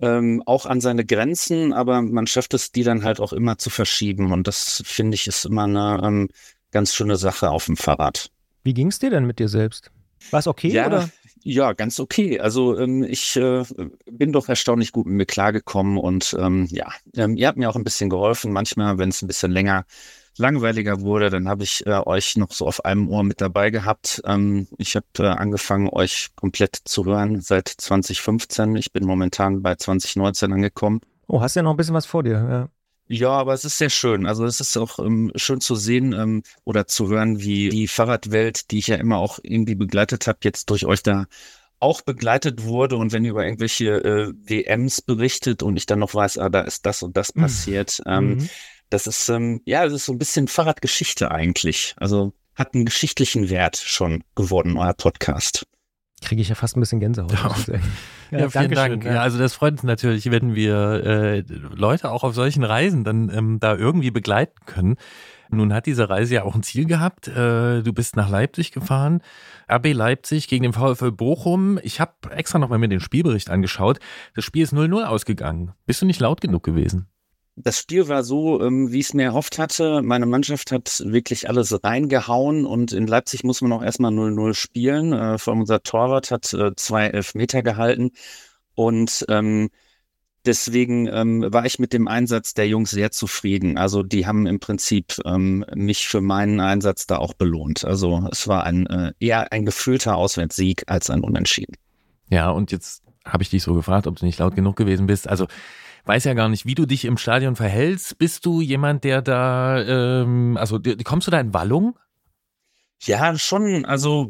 ähm, 0.00 0.42
auch 0.46 0.66
an 0.66 0.80
seine 0.80 1.06
Grenzen, 1.06 1.72
aber 1.72 2.02
man 2.02 2.26
schafft 2.26 2.54
es, 2.54 2.72
die 2.72 2.82
dann 2.82 3.04
halt 3.04 3.20
auch 3.20 3.32
immer 3.32 3.56
zu 3.56 3.70
verschieben. 3.70 4.32
Und 4.32 4.48
das 4.48 4.82
finde 4.84 5.14
ich 5.14 5.26
ist 5.26 5.46
immer 5.46 5.64
eine 5.64 6.00
ähm, 6.02 6.28
ganz 6.72 6.92
schöne 6.92 7.16
Sache 7.16 7.50
auf 7.50 7.66
dem 7.66 7.76
Fahrrad. 7.76 8.30
Wie 8.64 8.74
ging 8.74 8.88
es 8.88 8.98
dir 8.98 9.10
denn 9.10 9.26
mit 9.26 9.38
dir 9.38 9.48
selbst? 9.48 9.90
War 10.30 10.40
es 10.40 10.46
okay 10.46 10.68
ja, 10.68 10.86
oder? 10.86 11.08
Ja, 11.44 11.72
ganz 11.72 11.98
okay. 11.98 12.38
Also 12.38 12.78
ähm, 12.78 13.02
ich 13.02 13.36
äh, 13.36 13.64
bin 14.10 14.32
doch 14.32 14.48
erstaunlich 14.48 14.92
gut 14.92 15.06
mit 15.06 15.16
mir 15.16 15.26
klargekommen 15.26 15.98
und 15.98 16.36
ähm, 16.38 16.68
ja, 16.70 16.92
ähm, 17.16 17.36
ihr 17.36 17.48
habt 17.48 17.58
mir 17.58 17.68
auch 17.68 17.76
ein 17.76 17.84
bisschen 17.84 18.10
geholfen. 18.10 18.52
Manchmal, 18.52 18.98
wenn 18.98 19.08
es 19.08 19.22
ein 19.22 19.26
bisschen 19.26 19.50
länger 19.50 19.84
langweiliger 20.38 21.00
wurde, 21.00 21.30
dann 21.30 21.48
habe 21.48 21.64
ich 21.64 21.86
äh, 21.86 22.00
euch 22.06 22.36
noch 22.36 22.52
so 22.52 22.66
auf 22.66 22.84
einem 22.84 23.08
Ohr 23.08 23.22
mit 23.22 23.40
dabei 23.40 23.70
gehabt. 23.70 24.22
Ähm, 24.24 24.68
ich 24.78 24.96
habe 24.96 25.06
äh, 25.18 25.26
angefangen, 25.26 25.88
euch 25.88 26.30
komplett 26.36 26.76
zu 26.84 27.04
hören 27.04 27.40
seit 27.40 27.68
2015. 27.68 28.76
Ich 28.76 28.92
bin 28.92 29.04
momentan 29.04 29.62
bei 29.62 29.74
2019 29.74 30.52
angekommen. 30.52 31.00
Oh, 31.26 31.40
hast 31.40 31.56
ja 31.56 31.62
noch 31.62 31.72
ein 31.72 31.76
bisschen 31.76 31.94
was 31.94 32.06
vor 32.06 32.22
dir. 32.22 32.32
Ja. 32.32 32.68
Ja, 33.12 33.32
aber 33.32 33.52
es 33.52 33.66
ist 33.66 33.76
sehr 33.76 33.90
schön. 33.90 34.24
Also 34.24 34.46
es 34.46 34.58
ist 34.58 34.74
auch 34.78 34.98
ähm, 34.98 35.30
schön 35.36 35.60
zu 35.60 35.74
sehen 35.74 36.14
ähm, 36.14 36.42
oder 36.64 36.86
zu 36.86 37.10
hören, 37.10 37.40
wie 37.40 37.68
die 37.68 37.86
Fahrradwelt, 37.86 38.70
die 38.70 38.78
ich 38.78 38.86
ja 38.86 38.96
immer 38.96 39.18
auch 39.18 39.38
irgendwie 39.42 39.74
begleitet 39.74 40.26
habe, 40.26 40.38
jetzt 40.44 40.70
durch 40.70 40.86
euch 40.86 41.02
da 41.02 41.26
auch 41.78 42.00
begleitet 42.00 42.64
wurde. 42.64 42.96
Und 42.96 43.12
wenn 43.12 43.22
ihr 43.26 43.32
über 43.32 43.44
irgendwelche 43.44 44.02
äh, 44.02 44.32
WMs 44.32 45.02
berichtet 45.02 45.62
und 45.62 45.76
ich 45.76 45.84
dann 45.84 45.98
noch 45.98 46.14
weiß, 46.14 46.38
ah, 46.38 46.48
da 46.48 46.62
ist 46.62 46.86
das 46.86 47.02
und 47.02 47.18
das 47.18 47.34
mhm. 47.34 47.42
passiert, 47.42 48.00
ähm, 48.06 48.36
mhm. 48.36 48.48
das 48.88 49.06
ist 49.06 49.28
ähm, 49.28 49.60
ja, 49.66 49.84
das 49.84 49.92
ist 49.92 50.06
so 50.06 50.12
ein 50.12 50.18
bisschen 50.18 50.48
Fahrradgeschichte 50.48 51.30
eigentlich. 51.30 51.94
Also 51.98 52.32
hat 52.54 52.72
einen 52.72 52.86
geschichtlichen 52.86 53.50
Wert 53.50 53.76
schon 53.76 54.24
geworden, 54.34 54.78
euer 54.78 54.94
Podcast 54.94 55.66
kriege 56.22 56.40
ich 56.40 56.48
ja 56.48 56.54
fast 56.54 56.76
ein 56.76 56.80
bisschen 56.80 57.00
Gänsehaut. 57.00 57.32
Ja, 57.32 57.74
ja, 58.30 58.38
ja 58.38 58.50
vielen 58.50 58.70
Dank. 58.70 59.04
Ja. 59.04 59.20
also 59.20 59.38
das 59.38 59.54
freut 59.54 59.72
uns 59.72 59.82
natürlich, 59.82 60.30
wenn 60.30 60.54
wir 60.54 61.04
äh, 61.04 61.40
Leute 61.74 62.10
auch 62.10 62.24
auf 62.24 62.34
solchen 62.34 62.64
Reisen 62.64 63.04
dann 63.04 63.30
ähm, 63.34 63.60
da 63.60 63.76
irgendwie 63.76 64.10
begleiten 64.10 64.56
können. 64.64 64.96
Nun 65.50 65.74
hat 65.74 65.84
diese 65.84 66.08
Reise 66.08 66.34
ja 66.34 66.44
auch 66.44 66.54
ein 66.54 66.62
Ziel 66.62 66.86
gehabt. 66.86 67.28
Äh, 67.28 67.82
du 67.82 67.92
bist 67.92 68.16
nach 68.16 68.30
Leipzig 68.30 68.72
gefahren, 68.72 69.20
RB 69.70 69.92
Leipzig 69.92 70.48
gegen 70.48 70.62
den 70.62 70.72
VfL 70.72 71.12
Bochum. 71.12 71.78
Ich 71.82 72.00
habe 72.00 72.12
extra 72.30 72.58
nochmal 72.58 72.78
mir 72.78 72.88
den 72.88 73.00
Spielbericht 73.00 73.50
angeschaut. 73.50 73.98
Das 74.34 74.44
Spiel 74.44 74.62
ist 74.62 74.72
0-0 74.72 75.04
ausgegangen. 75.04 75.72
Bist 75.84 76.00
du 76.00 76.06
nicht 76.06 76.20
laut 76.20 76.40
genug 76.40 76.62
gewesen? 76.62 77.11
Das 77.56 77.78
Spiel 77.78 78.08
war 78.08 78.24
so, 78.24 78.62
ähm, 78.62 78.92
wie 78.92 79.00
ich 79.00 79.06
es 79.06 79.14
mir 79.14 79.24
erhofft 79.24 79.58
hatte. 79.58 80.02
Meine 80.02 80.26
Mannschaft 80.26 80.72
hat 80.72 81.02
wirklich 81.04 81.48
alles 81.48 81.84
reingehauen 81.84 82.64
und 82.64 82.92
in 82.92 83.06
Leipzig 83.06 83.44
muss 83.44 83.60
man 83.60 83.72
auch 83.72 83.82
erstmal 83.82 84.12
0-0 84.12 84.54
spielen. 84.54 85.12
Äh, 85.12 85.38
vor 85.38 85.52
allem 85.52 85.60
unser 85.60 85.82
Torwart 85.82 86.30
hat 86.30 86.52
äh, 86.54 86.74
zwei 86.76 87.08
Elfmeter 87.08 87.62
gehalten 87.62 88.12
und 88.74 89.26
ähm, 89.28 89.68
deswegen 90.46 91.06
ähm, 91.08 91.44
war 91.52 91.66
ich 91.66 91.78
mit 91.78 91.92
dem 91.92 92.08
Einsatz 92.08 92.54
der 92.54 92.68
Jungs 92.68 92.90
sehr 92.90 93.10
zufrieden. 93.10 93.76
Also 93.76 94.02
die 94.02 94.26
haben 94.26 94.46
im 94.46 94.58
Prinzip 94.58 95.14
ähm, 95.24 95.64
mich 95.74 96.08
für 96.08 96.22
meinen 96.22 96.58
Einsatz 96.58 97.06
da 97.06 97.18
auch 97.18 97.34
belohnt. 97.34 97.84
Also 97.84 98.28
es 98.30 98.48
war 98.48 98.64
ein 98.64 98.86
äh, 98.86 99.12
eher 99.20 99.52
ein 99.52 99.66
gefühlter 99.66 100.16
Auswärtssieg 100.16 100.84
als 100.86 101.10
ein 101.10 101.20
Unentschieden. 101.20 101.76
Ja, 102.30 102.50
und 102.50 102.72
jetzt 102.72 103.02
habe 103.26 103.42
ich 103.42 103.50
dich 103.50 103.62
so 103.62 103.74
gefragt, 103.74 104.06
ob 104.06 104.16
du 104.16 104.24
nicht 104.24 104.38
laut 104.38 104.54
genug 104.54 104.76
gewesen 104.76 105.06
bist. 105.06 105.28
Also 105.28 105.46
weiß 106.04 106.24
ja 106.24 106.34
gar 106.34 106.48
nicht, 106.48 106.66
wie 106.66 106.74
du 106.74 106.86
dich 106.86 107.04
im 107.04 107.16
Stadion 107.16 107.56
verhältst. 107.56 108.18
Bist 108.18 108.44
du 108.46 108.60
jemand, 108.60 109.04
der 109.04 109.22
da, 109.22 109.82
ähm, 109.82 110.56
also 110.56 110.80
kommst 111.04 111.26
du 111.26 111.30
da 111.30 111.40
in 111.40 111.54
Wallung? 111.54 111.98
Ja, 113.02 113.36
schon, 113.36 113.84
also 113.84 114.28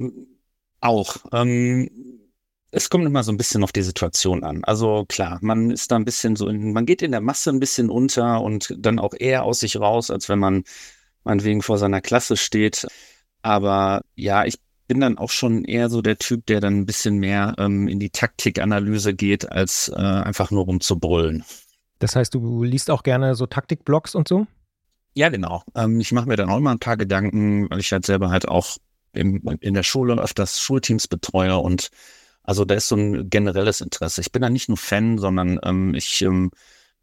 auch. 0.81 1.17
Ähm, 1.33 1.91
es 2.71 2.89
kommt 2.89 3.05
immer 3.05 3.23
so 3.23 3.31
ein 3.33 3.37
bisschen 3.37 3.63
auf 3.63 3.73
die 3.73 3.83
Situation 3.83 4.45
an. 4.45 4.65
Also 4.65 5.05
klar, 5.07 5.39
man 5.43 5.71
ist 5.71 5.91
da 5.91 5.97
ein 5.97 6.07
bisschen 6.07 6.37
so, 6.37 6.49
in, 6.49 6.73
man 6.73 6.87
geht 6.87 7.03
in 7.03 7.13
der 7.13 7.21
Masse 7.21 7.51
ein 7.51 7.61
bisschen 7.61 7.91
unter 7.91 8.41
und 8.41 8.75
dann 8.79 8.99
auch 8.99 9.13
eher 9.19 9.45
aus 9.45 9.61
sich 9.61 9.77
raus, 9.77 10.11
als 10.11 10.29
wenn 10.29 10.39
man 10.39 10.65
meinetwegen 11.25 11.63
vor 11.63 11.79
seiner 11.79 12.01
Klasse 12.01 12.37
steht. 12.37 12.87
Aber 13.43 14.03
ja, 14.15 14.45
ich 14.45 14.59
bin 14.89 15.01
dann 15.01 15.19
auch 15.19 15.31
schon 15.31 15.65
eher 15.65 15.89
so 15.89 16.03
der 16.03 16.19
Typ, 16.19 16.47
der 16.47 16.61
dann 16.61 16.79
ein 16.79 16.87
bisschen 16.87 17.17
mehr 17.17 17.55
ähm, 17.59 17.89
in 17.89 18.01
die 18.01 18.11
Taktikanalyse 18.11 19.15
geht, 19.15 19.51
als 19.51 19.89
äh, 19.95 20.01
einfach 20.01 20.51
nur 20.51 20.65
rumzubrüllen. 20.65 21.45
Das 21.99 22.17
heißt, 22.17 22.35
du 22.35 22.65
liest 22.65 22.91
auch 22.91 23.03
gerne 23.03 23.35
so 23.35 23.47
Taktikblogs 23.47 24.15
und 24.15 24.29
so? 24.29 24.47
Ja, 25.15 25.29
genau. 25.29 25.63
Ähm, 25.75 26.01
ich 26.01 26.13
mache 26.13 26.29
mir 26.29 26.37
dann 26.37 26.51
auch 26.51 26.57
immer 26.57 26.71
ein 26.71 26.79
paar 26.79 26.97
Gedanken, 26.97 27.71
weil 27.71 27.81
ich 27.81 27.93
halt 27.93 28.07
selber 28.07 28.31
halt 28.31 28.49
auch 28.49 28.79
im, 29.13 29.43
in 29.61 29.75
der 29.75 29.83
Schule 29.83 30.15
öfters 30.15 30.61
Schulteams 30.61 31.07
betreue 31.07 31.59
und 31.59 31.91
also 32.43 32.65
da 32.65 32.75
ist 32.75 32.89
so 32.89 32.97
ein 32.97 33.31
generelles 33.31 33.81
Interesse. 33.81 34.21
Ich 34.21 34.33
bin 34.33 34.43
da 34.43 34.51
nicht 34.51 34.69
nur 34.69 34.79
Fan, 34.79 35.19
sondern 35.19 35.61
ähm, 35.63 35.95
ich 35.95 36.23
ähm, 36.23 36.51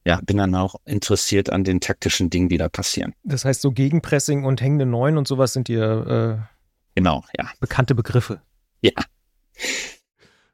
ja, 0.06 0.20
bin 0.24 0.38
dann 0.38 0.56
auch 0.56 0.76
interessiert 0.86 1.50
an 1.50 1.64
den 1.64 1.80
taktischen 1.80 2.30
Dingen, 2.30 2.50
die 2.50 2.58
da 2.58 2.68
passieren. 2.68 3.14
Das 3.24 3.46
heißt, 3.46 3.62
so 3.62 3.72
Gegenpressing 3.72 4.44
und 4.44 4.62
hängende 4.62 4.86
Neun 4.86 5.18
und 5.18 5.28
sowas 5.28 5.54
sind 5.54 5.68
dir 5.68 6.42
äh, 6.42 6.59
genau, 6.96 7.24
ja. 7.38 7.50
bekannte 7.60 7.96
Begriffe. 7.96 8.42
Ja. 8.82 8.92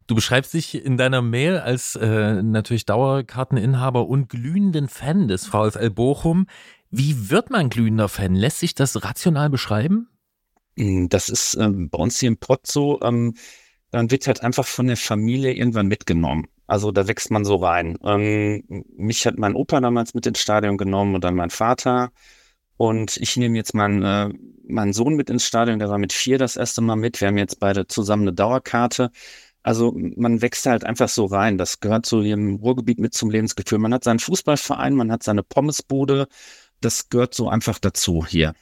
Du 0.08 0.14
beschreibst 0.14 0.54
dich 0.54 0.86
in 0.86 0.98
deiner 0.98 1.22
Mail 1.22 1.58
als 1.58 1.96
äh, 1.96 2.44
natürlich 2.44 2.86
Dauerkarteninhaber 2.86 4.08
und 4.08 4.30
glühenden 4.30 4.88
Fan 4.88 5.28
des 5.28 5.48
VfL 5.48 5.90
Bochum. 5.90 6.48
Wie 6.92 7.30
wird 7.30 7.50
man 7.50 7.70
glühender 7.70 8.08
Fan? 8.08 8.36
Lässt 8.36 8.60
sich 8.60 8.76
das 8.76 9.04
rational 9.04 9.50
beschreiben? 9.50 10.08
Hm, 10.78 11.10
das 11.10 11.30
ist 11.30 11.56
ähm, 11.56 11.90
bei 11.90 11.98
uns 11.98 12.20
hier 12.20 12.28
im 12.28 12.38
Pott 12.38 12.68
so, 12.68 13.00
ähm, 13.02 13.36
dann 13.92 14.12
wird 14.12 14.28
halt 14.28 14.44
einfach 14.44 14.66
von 14.66 14.88
der 14.88 14.98
Familie 14.98 15.54
irgendwann 15.54 15.88
mitgenommen. 15.88 16.48
Also 16.68 16.92
da 16.92 17.08
wächst 17.08 17.32
man 17.32 17.46
so 17.46 17.56
rein. 17.56 17.98
Ähm, 18.04 18.64
mich 18.98 19.26
hat 19.26 19.38
mein 19.38 19.56
Opa 19.56 19.80
damals 19.82 20.14
mit 20.14 20.26
ins 20.26 20.40
Stadion 20.40 20.78
genommen 20.78 21.16
und 21.16 21.24
dann 21.24 21.36
mein 21.36 21.50
Vater. 21.50 22.12
Und 22.78 23.18
ich 23.18 23.38
nehme 23.38 23.56
jetzt 23.56 23.74
meinen, 23.74 24.04
äh, 24.04 24.34
meinen 24.68 24.94
Sohn 24.94 25.16
mit 25.16 25.30
ins 25.30 25.46
Stadion, 25.46 25.80
der 25.80 25.90
war 25.90 25.98
mit 25.98 26.14
vier 26.14 26.38
das 26.38 26.58
erste 26.58 26.82
Mal 26.82 26.96
mit. 26.96 27.22
Wir 27.22 27.30
haben 27.30 27.38
jetzt 27.38 27.60
beide 27.60 27.88
zusammen 27.88 28.24
eine 28.24 28.34
Dauerkarte. 28.34 29.12
Also 29.64 29.96
man 29.96 30.42
wächst 30.42 30.66
halt 30.66 30.84
einfach 30.84 31.10
so 31.10 31.26
rein. 31.26 31.58
Das 31.58 31.80
gehört 31.80 32.06
so 32.06 32.22
im 32.22 32.56
Ruhrgebiet 32.56 33.00
mit 33.00 33.14
zum 33.14 33.32
Lebensgefühl. 33.32 33.80
Man 33.80 33.94
hat 33.94 34.04
seinen 34.04 34.20
Fußballverein, 34.20 34.94
man 34.94 35.12
hat 35.12 35.24
seine 35.24 35.42
Pommesbude. 35.42 36.28
Das 36.82 37.10
gehört 37.10 37.34
so 37.34 37.50
einfach 37.50 37.80
dazu 37.80 38.26
hier. 38.26 38.54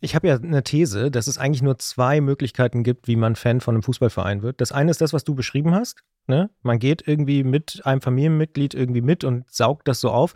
Ich 0.00 0.14
habe 0.14 0.28
ja 0.28 0.36
eine 0.36 0.62
These, 0.62 1.10
dass 1.10 1.26
es 1.26 1.38
eigentlich 1.38 1.62
nur 1.62 1.78
zwei 1.78 2.20
Möglichkeiten 2.20 2.84
gibt, 2.84 3.08
wie 3.08 3.16
man 3.16 3.36
Fan 3.36 3.60
von 3.60 3.74
einem 3.74 3.82
Fußballverein 3.82 4.42
wird. 4.42 4.60
Das 4.60 4.70
eine 4.70 4.90
ist 4.90 5.00
das, 5.00 5.12
was 5.12 5.24
du 5.24 5.34
beschrieben 5.34 5.74
hast. 5.74 6.02
Ne? 6.26 6.50
Man 6.62 6.78
geht 6.78 7.08
irgendwie 7.08 7.42
mit 7.42 7.80
einem 7.84 8.00
Familienmitglied 8.00 8.74
irgendwie 8.74 9.00
mit 9.00 9.24
und 9.24 9.50
saugt 9.50 9.88
das 9.88 10.00
so 10.00 10.10
auf. 10.10 10.34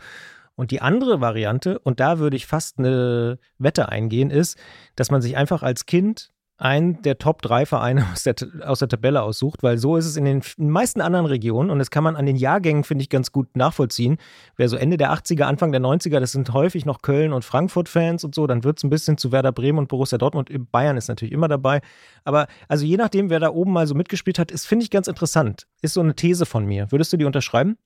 Und 0.55 0.71
die 0.71 0.81
andere 0.81 1.19
Variante, 1.19 1.79
und 1.79 1.99
da 1.99 2.19
würde 2.19 2.35
ich 2.35 2.45
fast 2.45 2.79
eine 2.79 3.39
Wette 3.57 3.89
eingehen, 3.89 4.29
ist, 4.29 4.57
dass 4.95 5.09
man 5.09 5.21
sich 5.21 5.35
einfach 5.35 5.63
als 5.63 5.85
Kind 5.85 6.33
einen 6.57 7.01
der 7.01 7.17
Top 7.17 7.41
3 7.41 7.65
Vereine 7.65 8.05
aus 8.13 8.23
der, 8.23 8.35
aus 8.63 8.79
der 8.79 8.87
Tabelle 8.87 9.21
aussucht, 9.21 9.63
weil 9.63 9.77
so 9.77 9.97
ist 9.97 10.05
es 10.05 10.15
in 10.15 10.25
den 10.25 10.41
meisten 10.57 11.01
anderen 11.01 11.25
Regionen 11.25 11.69
und 11.69 11.79
das 11.79 11.91
kann 11.91 12.03
man 12.03 12.15
an 12.15 12.25
den 12.25 12.35
Jahrgängen, 12.35 12.83
finde 12.83 13.01
ich, 13.01 13.09
ganz 13.09 13.31
gut 13.31 13.55
nachvollziehen. 13.57 14.17
Wer 14.55 14.69
so 14.69 14.77
Ende 14.77 14.97
der 14.97 15.11
80er, 15.11 15.43
Anfang 15.43 15.71
der 15.71 15.81
90er, 15.81 16.19
das 16.19 16.31
sind 16.31 16.53
häufig 16.53 16.85
noch 16.85 17.01
Köln- 17.01 17.33
und 17.33 17.43
Frankfurt-Fans 17.43 18.23
und 18.23 18.35
so, 18.35 18.47
dann 18.47 18.63
wird 18.63 18.77
es 18.77 18.83
ein 18.83 18.89
bisschen 18.89 19.17
zu 19.17 19.31
Werder 19.31 19.51
Bremen 19.51 19.79
und 19.79 19.87
Borussia 19.87 20.17
Dortmund. 20.17 20.49
Bayern 20.71 20.97
ist 20.97 21.07
natürlich 21.07 21.33
immer 21.33 21.47
dabei. 21.47 21.81
Aber 22.23 22.47
also 22.67 22.85
je 22.85 22.97
nachdem, 22.97 23.29
wer 23.29 23.39
da 23.39 23.49
oben 23.49 23.73
mal 23.73 23.87
so 23.87 23.95
mitgespielt 23.95 24.39
hat, 24.39 24.51
ist, 24.51 24.65
finde 24.65 24.83
ich, 24.83 24.91
ganz 24.91 25.07
interessant. 25.07 25.67
Ist 25.81 25.95
so 25.95 26.01
eine 26.01 26.15
These 26.15 26.45
von 26.45 26.65
mir. 26.65 26.91
Würdest 26.91 27.11
du 27.11 27.17
die 27.17 27.25
unterschreiben? 27.25 27.77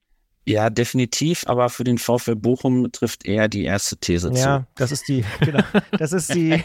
Ja, 0.48 0.70
definitiv, 0.70 1.44
aber 1.46 1.68
für 1.68 1.84
den 1.84 1.98
VfL 1.98 2.38
Bochum 2.38 2.90
trifft 2.94 3.26
eher 3.26 3.50
die 3.50 3.66
erste 3.66 3.98
These 3.98 4.30
ja, 4.30 4.34
zu. 4.34 4.40
Ja, 4.40 4.68
das 4.76 4.94
ist 4.94 5.06
die, 5.10 5.26
genau, 5.42 5.62
das 5.92 6.14
ist 6.14 6.34
die, 6.34 6.64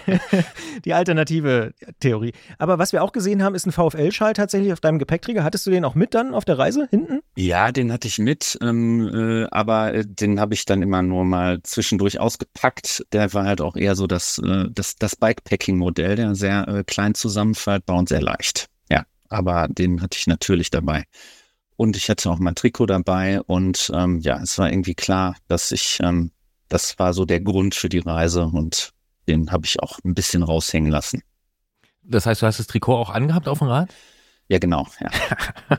die 0.85 0.95
alternative 0.95 1.75
Theorie. 1.99 2.33
Aber 2.59 2.79
was 2.79 2.93
wir 2.93 3.03
auch 3.03 3.11
gesehen 3.11 3.43
haben, 3.43 3.57
ist 3.57 3.67
ein 3.67 3.73
VfL-Schal 3.73 4.35
tatsächlich 4.35 4.73
auf 4.73 4.79
deinem 4.79 5.01
Gepäckträger. 5.01 5.43
Hattest 5.43 5.67
du 5.67 5.73
den 5.73 5.85
auch 5.85 5.97
mit 5.97 6.15
dann 6.15 6.33
auf 6.33 6.45
der 6.45 6.59
Reise 6.59 6.87
hinten? 6.91 7.23
Ja, 7.35 7.73
den 7.73 7.93
hatte 7.93 8.07
ich 8.07 8.21
mit, 8.21 8.57
ähm, 8.63 9.11
äh, 9.13 9.49
aber 9.51 9.95
äh, 9.95 10.05
den 10.07 10.39
habe 10.39 10.55
ich 10.55 10.65
dann 10.65 10.81
immer 10.81 11.03
nur 11.03 11.25
mal 11.25 11.61
zwischendurch 11.65 12.21
ausgepackt. 12.21 13.05
Der 13.13 13.35
war 13.35 13.47
halt 13.47 13.61
auch 13.61 13.75
eher 13.75 13.97
so 13.97 14.07
das, 14.07 14.39
äh, 14.39 14.67
das, 14.71 14.95
das 14.95 15.17
Bikepacking-Modell, 15.17 16.15
der 16.15 16.37
sehr 16.37 16.69
äh, 16.69 16.85
klein 16.85 17.17
zusammenfaltbar 17.17 17.97
und 17.97 18.09
sehr 18.09 18.23
leicht. 18.23 18.67
Ja, 18.89 19.07
aber 19.29 19.67
den 19.67 20.03
hatte 20.03 20.17
ich 20.17 20.29
natürlich 20.29 20.71
dabei. 20.71 21.03
Und 21.83 21.97
ich 21.97 22.09
hatte 22.09 22.31
auch 22.31 22.39
mein 22.39 22.55
Trikot 22.55 22.87
dabei 22.87 23.41
und 23.41 23.91
ähm, 23.93 24.21
ja, 24.21 24.41
es 24.41 24.57
war 24.57 24.71
irgendwie 24.71 24.95
klar, 24.95 25.35
dass 25.49 25.73
ich, 25.73 25.99
ähm, 26.01 26.31
das 26.69 26.97
war 27.01 27.13
so 27.13 27.25
der 27.25 27.41
Grund 27.41 27.75
für 27.75 27.89
die 27.89 27.99
Reise 27.99 28.45
und 28.45 28.93
den 29.27 29.51
habe 29.51 29.67
ich 29.67 29.83
auch 29.83 29.99
ein 30.05 30.15
bisschen 30.15 30.45
raushängen 30.45 30.93
lassen. 30.93 31.25
Das 32.05 32.25
heißt, 32.25 32.41
du 32.41 32.47
hast 32.47 32.61
das 32.61 32.69
Trikot 32.69 32.95
auch 32.95 33.11
angehabt 33.11 33.49
auf 33.49 33.59
dem 33.59 33.67
Rad? 33.67 33.93
Ja, 34.49 34.59
genau. 34.59 34.87
Ja. 35.01 35.11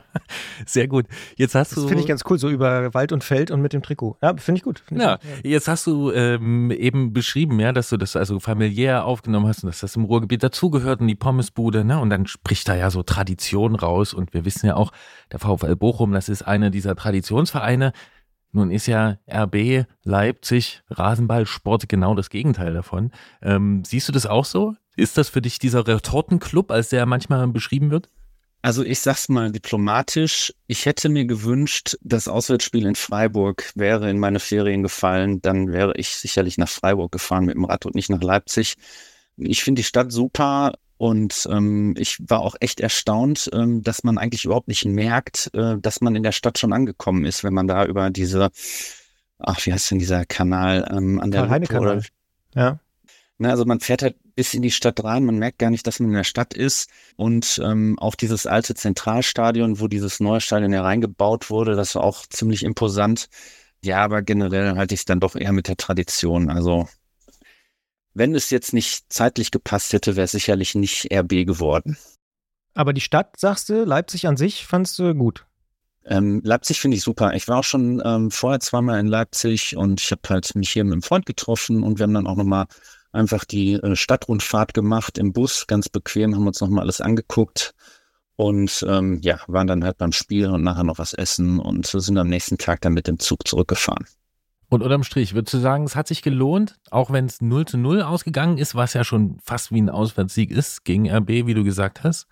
Sehr 0.66 0.88
gut. 0.88 1.06
Jetzt 1.36 1.54
hast 1.54 1.72
das 1.72 1.82
du. 1.82 1.88
Finde 1.88 2.02
ich 2.02 2.08
ganz 2.08 2.22
cool, 2.28 2.38
so 2.38 2.48
über 2.48 2.92
Wald 2.92 3.12
und 3.12 3.22
Feld 3.22 3.50
und 3.50 3.60
mit 3.60 3.72
dem 3.72 3.82
Trikot. 3.82 4.16
Ja, 4.22 4.36
finde 4.36 4.58
ich 4.58 4.64
gut. 4.64 4.80
Find 4.80 5.00
ja, 5.00 5.18
ich 5.22 5.36
gut. 5.36 5.44
jetzt 5.44 5.68
hast 5.68 5.86
du 5.86 6.10
ähm, 6.10 6.70
eben 6.70 7.12
beschrieben, 7.12 7.60
ja, 7.60 7.72
dass 7.72 7.90
du 7.90 7.96
das 7.96 8.16
also 8.16 8.40
familiär 8.40 9.04
aufgenommen 9.04 9.46
hast 9.46 9.62
und 9.62 9.68
dass 9.68 9.80
das 9.80 9.94
im 9.96 10.04
Ruhrgebiet 10.04 10.42
dazugehört 10.42 11.00
und 11.00 11.06
die 11.06 11.14
Pommesbude, 11.14 11.84
ne? 11.84 12.00
Und 12.00 12.10
dann 12.10 12.26
spricht 12.26 12.68
da 12.68 12.74
ja 12.74 12.90
so 12.90 13.02
Tradition 13.02 13.76
raus 13.76 14.12
und 14.12 14.34
wir 14.34 14.44
wissen 14.44 14.66
ja 14.66 14.76
auch, 14.76 14.92
der 15.30 15.38
VfL 15.38 15.76
Bochum, 15.76 16.12
das 16.12 16.28
ist 16.28 16.42
einer 16.42 16.70
dieser 16.70 16.96
Traditionsvereine. 16.96 17.92
Nun 18.52 18.70
ist 18.70 18.86
ja 18.86 19.18
RB 19.28 19.84
Leipzig 20.04 20.82
Rasenballsport 20.88 21.88
genau 21.88 22.14
das 22.14 22.30
Gegenteil 22.30 22.72
davon. 22.72 23.10
Ähm, 23.42 23.82
siehst 23.84 24.08
du 24.08 24.12
das 24.12 24.26
auch 24.26 24.44
so? 24.44 24.74
Ist 24.96 25.18
das 25.18 25.28
für 25.28 25.42
dich 25.42 25.58
dieser 25.58 25.86
Retortenclub, 25.86 26.70
als 26.70 26.88
der 26.88 27.04
manchmal 27.04 27.46
beschrieben 27.48 27.90
wird? 27.90 28.10
Also 28.64 28.82
ich 28.82 29.00
sag's 29.00 29.28
mal 29.28 29.52
diplomatisch, 29.52 30.54
ich 30.68 30.86
hätte 30.86 31.10
mir 31.10 31.26
gewünscht, 31.26 31.98
das 32.00 32.28
Auswärtsspiel 32.28 32.86
in 32.86 32.94
Freiburg 32.94 33.70
wäre 33.74 34.08
in 34.08 34.18
meine 34.18 34.40
Ferien 34.40 34.82
gefallen, 34.82 35.42
dann 35.42 35.70
wäre 35.70 35.92
ich 35.98 36.16
sicherlich 36.16 36.56
nach 36.56 36.70
Freiburg 36.70 37.12
gefahren 37.12 37.44
mit 37.44 37.56
dem 37.56 37.66
Rad 37.66 37.84
und 37.84 37.94
nicht 37.94 38.08
nach 38.08 38.22
Leipzig. 38.22 38.76
Ich 39.36 39.62
finde 39.62 39.80
die 39.80 39.86
Stadt 39.86 40.12
super 40.12 40.72
und 40.96 41.46
ähm, 41.50 41.94
ich 41.98 42.16
war 42.26 42.40
auch 42.40 42.54
echt 42.58 42.80
erstaunt, 42.80 43.50
ähm, 43.52 43.82
dass 43.82 44.02
man 44.02 44.16
eigentlich 44.16 44.46
überhaupt 44.46 44.68
nicht 44.68 44.86
merkt, 44.86 45.50
äh, 45.52 45.76
dass 45.78 46.00
man 46.00 46.16
in 46.16 46.22
der 46.22 46.32
Stadt 46.32 46.58
schon 46.58 46.72
angekommen 46.72 47.26
ist, 47.26 47.44
wenn 47.44 47.52
man 47.52 47.68
da 47.68 47.84
über 47.84 48.08
diese, 48.08 48.48
ach, 49.40 49.60
wie 49.66 49.74
heißt 49.74 49.90
denn 49.90 49.98
dieser 49.98 50.24
Kanal 50.24 50.90
ähm, 50.90 51.20
an 51.20 51.30
der 51.30 51.42
Karl-Heine-Kanal. 51.42 52.02
Ja. 52.54 52.78
Ne, 53.36 53.50
also 53.50 53.66
man 53.66 53.80
fährt 53.80 54.00
halt 54.00 54.16
bis 54.34 54.54
in 54.54 54.62
die 54.62 54.70
Stadt 54.70 55.02
rein, 55.04 55.24
man 55.24 55.38
merkt 55.38 55.58
gar 55.58 55.70
nicht, 55.70 55.86
dass 55.86 56.00
man 56.00 56.10
in 56.10 56.16
der 56.16 56.24
Stadt 56.24 56.54
ist. 56.54 56.90
Und 57.16 57.60
ähm, 57.64 57.98
auch 57.98 58.14
dieses 58.14 58.46
alte 58.46 58.74
Zentralstadion, 58.74 59.80
wo 59.80 59.88
dieses 59.88 60.20
neue 60.20 60.40
Stadion 60.40 60.72
hereingebaut 60.72 61.50
wurde, 61.50 61.76
das 61.76 61.94
war 61.94 62.04
auch 62.04 62.26
ziemlich 62.26 62.64
imposant. 62.64 63.28
Ja, 63.82 64.02
aber 64.02 64.22
generell 64.22 64.76
halte 64.76 64.94
ich 64.94 65.00
es 65.00 65.04
dann 65.04 65.20
doch 65.20 65.36
eher 65.36 65.52
mit 65.52 65.68
der 65.68 65.76
Tradition. 65.76 66.50
Also 66.50 66.88
wenn 68.14 68.34
es 68.34 68.50
jetzt 68.50 68.72
nicht 68.72 69.12
zeitlich 69.12 69.50
gepasst 69.50 69.92
hätte, 69.92 70.16
wäre 70.16 70.24
es 70.24 70.32
sicherlich 70.32 70.74
nicht 70.74 71.12
RB 71.12 71.44
geworden. 71.44 71.96
Aber 72.74 72.92
die 72.92 73.00
Stadt, 73.00 73.38
sagst 73.38 73.68
du, 73.68 73.84
Leipzig 73.84 74.26
an 74.26 74.36
sich 74.36 74.66
fandst 74.66 74.98
du 74.98 75.14
gut? 75.14 75.46
Ähm, 76.06 76.40
Leipzig 76.44 76.80
finde 76.80 76.96
ich 76.96 77.02
super. 77.02 77.34
Ich 77.34 77.48
war 77.48 77.58
auch 77.58 77.64
schon 77.64 78.02
ähm, 78.04 78.30
vorher 78.30 78.60
zweimal 78.60 79.00
in 79.00 79.06
Leipzig 79.06 79.76
und 79.76 80.00
ich 80.00 80.10
habe 80.10 80.22
halt 80.28 80.54
mich 80.54 80.70
hier 80.70 80.84
mit 80.84 80.92
einem 80.92 81.02
Freund 81.02 81.24
getroffen 81.24 81.82
und 81.82 81.98
wir 81.98 82.04
haben 82.04 82.14
dann 82.14 82.26
auch 82.26 82.36
nochmal 82.36 82.66
einfach 83.14 83.44
die 83.44 83.74
äh, 83.74 83.96
Stadtrundfahrt 83.96 84.74
gemacht 84.74 85.18
im 85.18 85.32
Bus, 85.32 85.66
ganz 85.66 85.88
bequem, 85.88 86.34
haben 86.34 86.46
uns 86.46 86.60
nochmal 86.60 86.84
alles 86.84 87.00
angeguckt 87.00 87.74
und 88.36 88.84
ähm, 88.88 89.20
ja, 89.22 89.38
waren 89.46 89.66
dann 89.66 89.84
halt 89.84 89.98
beim 89.98 90.12
Spiel 90.12 90.48
und 90.48 90.62
nachher 90.62 90.84
noch 90.84 90.98
was 90.98 91.14
essen 91.14 91.58
und 91.58 91.86
sind 91.86 92.18
am 92.18 92.28
nächsten 92.28 92.58
Tag 92.58 92.80
dann 92.80 92.92
mit 92.92 93.06
dem 93.06 93.18
Zug 93.18 93.46
zurückgefahren. 93.46 94.06
Und 94.68 94.82
unterm 94.82 95.04
Strich, 95.04 95.34
würdest 95.34 95.54
du 95.54 95.58
sagen, 95.58 95.84
es 95.84 95.94
hat 95.94 96.08
sich 96.08 96.22
gelohnt, 96.22 96.76
auch 96.90 97.12
wenn 97.12 97.26
es 97.26 97.40
0 97.40 97.66
zu 97.66 97.78
0 97.78 98.02
ausgegangen 98.02 98.58
ist, 98.58 98.74
was 98.74 98.94
ja 98.94 99.04
schon 99.04 99.38
fast 99.44 99.70
wie 99.70 99.80
ein 99.80 99.90
Auswärtssieg 99.90 100.50
ist 100.50 100.84
gegen 100.84 101.08
RB, 101.08 101.28
wie 101.46 101.54
du 101.54 101.62
gesagt 101.62 102.02
hast? 102.02 102.26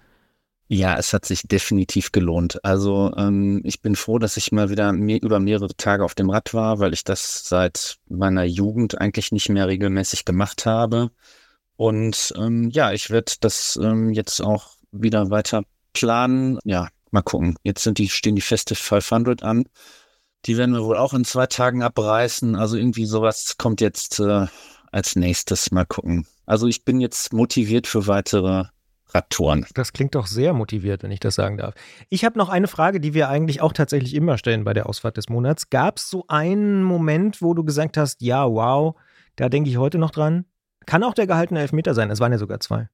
Ja, 0.74 0.96
es 0.96 1.12
hat 1.12 1.26
sich 1.26 1.42
definitiv 1.42 2.12
gelohnt. 2.12 2.64
Also 2.64 3.12
ähm, 3.18 3.60
ich 3.62 3.82
bin 3.82 3.94
froh, 3.94 4.18
dass 4.18 4.38
ich 4.38 4.52
mal 4.52 4.70
wieder 4.70 4.90
mehr, 4.94 5.22
über 5.22 5.38
mehrere 5.38 5.76
Tage 5.76 6.02
auf 6.02 6.14
dem 6.14 6.30
Rad 6.30 6.54
war, 6.54 6.78
weil 6.78 6.94
ich 6.94 7.04
das 7.04 7.44
seit 7.46 7.98
meiner 8.08 8.44
Jugend 8.44 8.98
eigentlich 8.98 9.32
nicht 9.32 9.50
mehr 9.50 9.68
regelmäßig 9.68 10.24
gemacht 10.24 10.64
habe. 10.64 11.10
Und 11.76 12.32
ähm, 12.38 12.70
ja, 12.70 12.90
ich 12.92 13.10
werde 13.10 13.32
das 13.40 13.78
ähm, 13.82 14.14
jetzt 14.14 14.40
auch 14.40 14.76
wieder 14.92 15.28
weiter 15.28 15.64
planen. 15.92 16.58
Ja, 16.64 16.88
mal 17.10 17.20
gucken. 17.20 17.58
Jetzt 17.64 17.82
sind 17.82 17.98
die, 17.98 18.08
stehen 18.08 18.36
die 18.36 18.40
feste 18.40 18.74
500 18.74 19.42
an. 19.42 19.66
Die 20.46 20.56
werden 20.56 20.74
wir 20.74 20.84
wohl 20.84 20.96
auch 20.96 21.12
in 21.12 21.26
zwei 21.26 21.46
Tagen 21.48 21.82
abreißen. 21.82 22.56
Also 22.56 22.78
irgendwie 22.78 23.04
sowas 23.04 23.58
kommt 23.58 23.82
jetzt 23.82 24.20
äh, 24.20 24.46
als 24.90 25.16
nächstes. 25.16 25.70
Mal 25.70 25.84
gucken. 25.84 26.26
Also 26.46 26.66
ich 26.66 26.86
bin 26.86 26.98
jetzt 26.98 27.34
motiviert 27.34 27.86
für 27.86 28.06
weitere 28.06 28.64
Radtouren. 29.14 29.66
Das 29.74 29.92
klingt 29.92 30.14
doch 30.14 30.26
sehr 30.26 30.52
motiviert, 30.52 31.02
wenn 31.02 31.10
ich 31.10 31.20
das 31.20 31.34
sagen 31.34 31.56
darf. 31.56 31.74
Ich 32.08 32.24
habe 32.24 32.38
noch 32.38 32.48
eine 32.48 32.68
Frage, 32.68 33.00
die 33.00 33.14
wir 33.14 33.28
eigentlich 33.28 33.60
auch 33.60 33.72
tatsächlich 33.72 34.14
immer 34.14 34.38
stellen 34.38 34.64
bei 34.64 34.74
der 34.74 34.88
Ausfahrt 34.88 35.16
des 35.16 35.28
Monats. 35.28 35.70
Gab 35.70 35.98
es 35.98 36.08
so 36.08 36.24
einen 36.28 36.82
Moment, 36.82 37.42
wo 37.42 37.54
du 37.54 37.64
gesagt 37.64 37.96
hast, 37.96 38.22
ja, 38.22 38.48
wow, 38.48 38.96
da 39.36 39.48
denke 39.48 39.70
ich 39.70 39.76
heute 39.76 39.98
noch 39.98 40.10
dran? 40.10 40.44
Kann 40.86 41.04
auch 41.04 41.14
der 41.14 41.26
gehaltene 41.26 41.60
Elfmeter 41.60 41.94
sein, 41.94 42.10
es 42.10 42.20
waren 42.20 42.32
ja 42.32 42.38
sogar 42.38 42.60
zwei. 42.60 42.88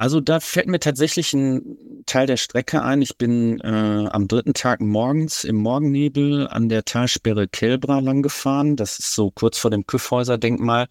Also 0.00 0.20
da 0.20 0.38
fällt 0.38 0.68
mir 0.68 0.78
tatsächlich 0.78 1.32
ein 1.32 2.04
Teil 2.06 2.28
der 2.28 2.36
Strecke 2.36 2.82
ein. 2.82 3.02
Ich 3.02 3.18
bin 3.18 3.58
äh, 3.60 4.08
am 4.08 4.28
dritten 4.28 4.54
Tag 4.54 4.80
morgens 4.80 5.42
im 5.42 5.56
Morgennebel 5.56 6.46
an 6.46 6.68
der 6.68 6.84
Talsperre 6.84 7.48
Kelbra 7.48 7.98
lang 7.98 8.22
gefahren. 8.22 8.76
Das 8.76 9.00
ist 9.00 9.12
so 9.12 9.32
kurz 9.32 9.58
vor 9.58 9.72
dem 9.72 9.86
Küffhäuser-Denkmal. 9.86 10.86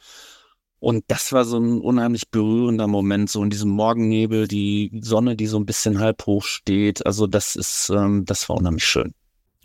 Und 0.80 1.06
das 1.08 1.34
war 1.34 1.44
so 1.44 1.58
ein 1.58 1.82
unheimlich 1.82 2.30
berührender 2.30 2.88
Moment, 2.88 3.30
so 3.30 3.44
in 3.44 3.50
diesem 3.50 3.72
Morgennebel, 3.72 4.48
die 4.48 4.92
Sonne, 5.02 5.36
die 5.36 5.48
so 5.48 5.58
ein 5.58 5.66
bisschen 5.66 6.00
halb 6.00 6.26
hoch 6.26 6.44
steht. 6.44 7.06
Also 7.06 7.26
das 7.26 7.56
ist, 7.56 7.90
ähm, 7.90 8.26
das 8.26 8.48
war 8.48 8.58
unheimlich 8.58 8.86
schön. 8.86 9.14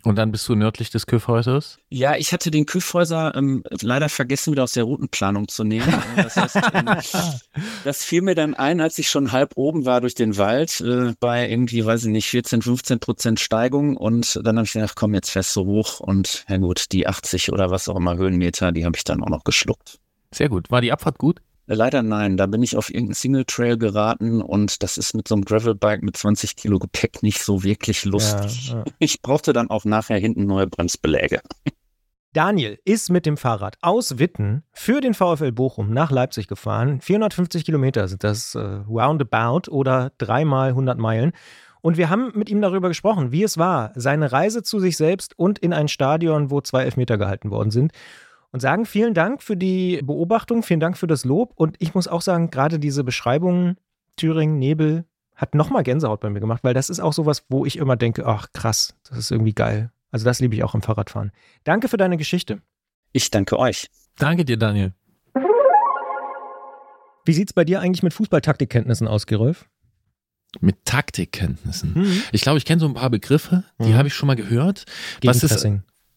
Und 0.05 0.17
dann 0.17 0.31
bist 0.31 0.49
du 0.49 0.55
nördlich 0.55 0.89
des 0.89 1.05
Küffhäusers? 1.05 1.79
Ja, 1.89 2.17
ich 2.17 2.33
hatte 2.33 2.51
den 2.51 2.65
Küffhäuser 2.65 3.33
ähm, 3.35 3.63
leider 3.81 4.09
vergessen, 4.09 4.51
wieder 4.51 4.63
aus 4.63 4.73
der 4.73 4.83
Routenplanung 4.83 5.47
zu 5.47 5.63
nehmen. 5.63 5.87
Das, 6.17 6.35
heißt, 6.35 6.59
ähm, 6.73 6.85
das 7.85 8.03
fiel 8.03 8.21
mir 8.21 8.35
dann 8.35 8.53
ein, 8.53 8.81
als 8.81 8.97
ich 8.97 9.09
schon 9.09 9.31
halb 9.31 9.53
oben 9.55 9.85
war 9.85 10.01
durch 10.01 10.13
den 10.13 10.37
Wald, 10.37 10.81
äh, 10.81 11.13
bei 11.21 11.49
irgendwie, 11.49 11.85
weiß 11.85 12.03
ich 12.03 12.11
nicht, 12.11 12.27
14, 12.27 12.61
15 12.61 12.99
Prozent 12.99 13.39
Steigung. 13.39 13.95
Und 13.95 14.41
dann 14.43 14.57
habe 14.57 14.65
ich 14.65 14.73
gedacht, 14.73 14.95
komm, 14.97 15.13
jetzt 15.13 15.29
fährst 15.29 15.55
du 15.55 15.63
hoch. 15.63 16.01
Und 16.01 16.43
ja 16.49 16.57
gut, 16.57 16.91
die 16.91 17.07
80 17.07 17.53
oder 17.53 17.71
was 17.71 17.87
auch 17.87 17.95
immer 17.95 18.17
Höhenmeter, 18.17 18.73
die 18.73 18.83
habe 18.83 18.97
ich 18.97 19.05
dann 19.05 19.23
auch 19.23 19.29
noch 19.29 19.45
geschluckt. 19.45 19.99
Sehr 20.33 20.49
gut. 20.49 20.69
War 20.71 20.81
die 20.81 20.91
Abfahrt 20.91 21.17
gut? 21.17 21.41
Leider 21.65 22.03
nein, 22.03 22.35
da 22.35 22.45
bin 22.45 22.61
ich 22.61 22.75
auf 22.75 22.89
irgendeinen 22.89 23.13
Single 23.13 23.45
Trail 23.45 23.77
geraten 23.77 24.41
und 24.41 24.83
das 24.83 24.97
ist 24.97 25.15
mit 25.15 25.29
so 25.29 25.35
einem 25.35 25.45
Gravelbike 25.45 26.03
mit 26.03 26.17
20 26.17 26.57
Kilo 26.57 26.77
Gepäck 26.77 27.23
nicht 27.23 27.41
so 27.41 27.63
wirklich 27.63 28.03
lustig. 28.03 28.69
Ja, 28.69 28.79
ja. 28.79 28.83
Ich 28.99 29.21
brauchte 29.21 29.53
dann 29.53 29.69
auch 29.69 29.85
nachher 29.85 30.17
hinten 30.17 30.45
neue 30.45 30.67
Bremsbeläge. 30.67 31.39
Daniel 32.33 32.79
ist 32.83 33.11
mit 33.11 33.25
dem 33.25 33.37
Fahrrad 33.37 33.77
aus 33.81 34.17
Witten 34.17 34.63
für 34.73 34.99
den 34.99 35.13
VfL 35.13 35.51
Bochum 35.51 35.93
nach 35.93 36.11
Leipzig 36.11 36.47
gefahren. 36.47 36.99
450 36.99 37.63
Kilometer 37.63 38.07
sind 38.07 38.23
das 38.23 38.55
äh, 38.55 38.59
roundabout 38.59 39.69
oder 39.69 40.11
dreimal 40.17 40.69
100 40.69 40.97
Meilen. 40.97 41.31
Und 41.81 41.95
wir 41.95 42.09
haben 42.09 42.31
mit 42.33 42.49
ihm 42.49 42.61
darüber 42.61 42.87
gesprochen, 42.87 43.31
wie 43.31 43.43
es 43.43 43.57
war, 43.57 43.91
seine 43.95 44.31
Reise 44.31 44.63
zu 44.63 44.79
sich 44.79 44.97
selbst 44.97 45.37
und 45.37 45.59
in 45.59 45.73
ein 45.73 45.87
Stadion, 45.87 46.49
wo 46.49 46.59
zwei 46.59 46.83
Elfmeter 46.83 47.17
gehalten 47.17 47.51
worden 47.51 47.71
sind 47.71 47.91
und 48.53 48.59
sagen 48.59 48.85
vielen 48.85 49.13
Dank 49.13 49.41
für 49.41 49.57
die 49.57 49.99
Beobachtung, 50.03 50.63
vielen 50.63 50.79
Dank 50.79 50.97
für 50.97 51.07
das 51.07 51.25
Lob. 51.25 51.51
Und 51.55 51.75
ich 51.79 51.95
muss 51.95 52.07
auch 52.07 52.21
sagen, 52.21 52.51
gerade 52.51 52.79
diese 52.79 53.03
Beschreibung 53.03 53.75
Thüringen, 54.15 54.59
Nebel, 54.59 55.05
hat 55.35 55.55
nochmal 55.55 55.81
Gänsehaut 55.81 56.21
bei 56.21 56.29
mir 56.29 56.39
gemacht, 56.39 56.63
weil 56.63 56.75
das 56.75 56.91
ist 56.91 56.99
auch 56.99 57.13
sowas, 57.13 57.43
wo 57.49 57.65
ich 57.65 57.77
immer 57.77 57.95
denke, 57.95 58.27
ach 58.27 58.47
krass, 58.53 58.95
das 59.09 59.17
ist 59.17 59.31
irgendwie 59.31 59.53
geil. 59.53 59.91
Also 60.11 60.23
das 60.25 60.39
liebe 60.39 60.55
ich 60.55 60.63
auch 60.63 60.75
im 60.75 60.83
Fahrradfahren. 60.83 61.31
Danke 61.63 61.89
für 61.89 61.97
deine 61.97 62.15
Geschichte. 62.15 62.61
Ich 63.11 63.31
danke 63.31 63.57
euch. 63.57 63.89
Danke 64.19 64.45
dir, 64.45 64.57
Daniel. 64.57 64.93
Wie 67.25 67.33
sieht 67.33 67.49
es 67.49 67.53
bei 67.53 67.65
dir 67.65 67.79
eigentlich 67.79 68.03
mit 68.03 68.13
Fußballtaktikkenntnissen 68.13 69.07
aus, 69.07 69.25
Gerolf? 69.25 69.67
Mit 70.59 70.85
Taktikkenntnissen. 70.85 71.93
Mhm. 71.95 72.23
Ich 72.31 72.41
glaube, 72.41 72.59
ich 72.59 72.65
kenne 72.65 72.79
so 72.79 72.85
ein 72.85 72.93
paar 72.93 73.09
Begriffe, 73.09 73.63
die 73.79 73.89
mhm. 73.89 73.95
habe 73.95 74.09
ich 74.09 74.13
schon 74.13 74.27
mal 74.27 74.35
gehört. 74.35 74.85
Was 75.23 75.41
ist, 75.41 75.65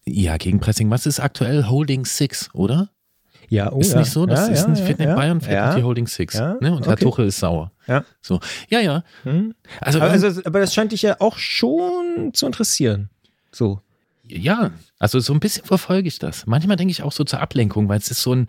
ja, 0.09 0.36
Gegenpressing. 0.36 0.90
Was 0.90 1.07
ist 1.07 1.20
aktuell 1.20 1.66
Holding 1.66 2.04
Six, 2.04 2.50
oder? 2.52 2.90
Ja, 3.48 3.72
oh, 3.72 3.80
ist 3.80 3.92
ja. 3.92 4.00
nicht 4.00 4.11
so, 4.11 4.26
das 4.26 4.48
ja, 4.48 4.54
ist 4.54 4.62
ja, 4.62 4.68
nicht 4.68 4.82
Fitnet 4.82 5.09
ja, 5.09 5.14
Bayern, 5.14 5.40
fährt 5.40 5.54
ja. 5.54 5.74
die 5.76 5.82
Holding 5.82 6.07
Six. 6.07 6.34
Ja, 6.34 6.57
ne? 6.61 6.72
Und 6.72 6.78
okay. 6.78 6.88
Herr 6.88 6.96
Tuchel 6.96 7.26
ist 7.26 7.38
sauer. 7.38 7.72
Ja. 7.86 8.04
So. 8.20 8.40
Ja, 8.68 8.80
ja. 8.80 9.04
Hm. 9.22 9.54
Also, 9.80 10.00
aber, 10.00 10.11
also, 10.11 10.42
aber 10.44 10.61
das 10.61 10.74
scheint 10.74 10.92
dich 10.92 11.02
ja 11.02 11.16
auch 11.20 11.38
schon 11.38 12.30
zu 12.32 12.46
interessieren. 12.46 13.11
So. 13.52 13.80
Ja, 14.28 14.72
also 14.98 15.20
so 15.20 15.32
ein 15.32 15.38
bisschen 15.38 15.64
verfolge 15.64 16.09
ich 16.09 16.18
das. 16.18 16.46
Manchmal 16.46 16.76
denke 16.76 16.90
ich 16.90 17.02
auch 17.02 17.12
so 17.12 17.22
zur 17.22 17.40
Ablenkung, 17.40 17.88
weil 17.88 17.98
es 17.98 18.11
ist 18.11 18.22
so 18.22 18.34
ein. 18.34 18.48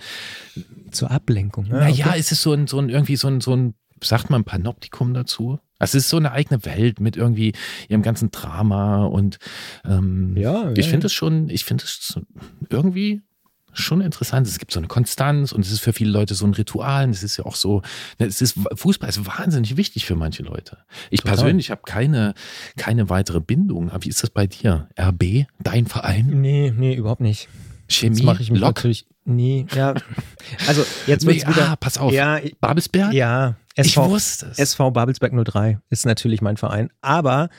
Zur 0.89 1.11
Ablenkung, 1.11 1.65
ja. 1.67 1.77
Naja, 1.77 2.07
okay. 2.07 2.19
es 2.19 2.31
ist 2.31 2.41
so 2.41 2.53
ein, 2.53 2.65
so 2.65 2.79
ein 2.79 2.89
irgendwie 2.89 3.15
so 3.15 3.27
ein, 3.27 3.41
so 3.41 3.55
ein, 3.55 3.75
sagt 4.01 4.31
man 4.31 4.43
Panoptikum 4.43 5.13
dazu? 5.13 5.59
Es 5.79 5.95
ist 5.95 6.09
so 6.09 6.17
eine 6.17 6.31
eigene 6.31 6.65
Welt 6.65 6.99
mit 6.99 7.15
irgendwie 7.17 7.53
ihrem 7.87 8.01
ganzen 8.01 8.31
Drama 8.31 9.05
und 9.05 9.37
ähm, 9.85 10.35
ja, 10.37 10.71
ich 10.71 10.85
ja, 10.85 10.91
finde 10.91 11.07
es 11.07 11.13
schon, 11.13 11.49
ich 11.49 11.65
finde 11.65 11.83
es 11.83 12.19
irgendwie 12.69 13.21
schon 13.73 14.01
interessant. 14.01 14.47
Es 14.47 14.57
gibt 14.57 14.71
so 14.71 14.79
eine 14.79 14.87
Konstanz 14.87 15.51
und 15.51 15.63
es 15.63 15.71
ist 15.71 15.81
für 15.81 15.93
viele 15.93 16.09
Leute 16.09 16.33
so 16.33 16.45
ein 16.47 16.53
Ritual. 16.53 17.07
Es 17.09 17.21
ist 17.21 17.37
ja 17.37 17.45
auch 17.45 17.55
so, 17.55 17.83
ne, 18.17 18.25
es 18.25 18.41
ist 18.41 18.57
Fußball 18.73 19.07
ist 19.07 19.25
wahnsinnig 19.27 19.77
wichtig 19.77 20.05
für 20.05 20.15
manche 20.15 20.41
Leute. 20.43 20.79
Ich 21.11 21.21
Total. 21.21 21.35
persönlich 21.37 21.69
habe 21.69 21.81
keine, 21.85 22.33
keine 22.75 23.09
weitere 23.09 23.39
Bindung. 23.39 23.91
Aber 23.91 24.03
wie 24.03 24.09
ist 24.09 24.23
das 24.23 24.31
bei 24.31 24.47
dir? 24.47 24.89
RB, 24.99 25.45
dein 25.61 25.85
Verein? 25.85 26.41
Nee, 26.41 26.73
nee, 26.75 26.95
überhaupt 26.95 27.21
nicht. 27.21 27.49
Chemie, 27.87 28.23
mache 28.23 28.41
ich 28.41 28.51
mich 28.51 28.59
Lok? 28.59 28.69
natürlich. 28.69 29.05
Nee, 29.25 29.65
ja. 29.75 29.93
Also 30.67 30.85
jetzt 31.05 31.25
wird's 31.25 31.45
Nee, 31.45 31.51
wieder. 31.53 31.69
ah, 31.71 31.75
pass 31.75 31.97
auf. 31.97 32.11
Ja, 32.11 32.39
Babelsberg? 32.59 33.13
ja. 33.13 33.55
Ich 33.85 33.87
SV, 33.97 34.09
wusste 34.09 34.47
es. 34.51 34.59
SV 34.59 34.91
Babelsberg 34.91 35.33
03 35.45 35.79
ist 35.89 36.05
natürlich 36.05 36.41
mein 36.41 36.57
Verein. 36.57 36.89
Aber, 37.01 37.49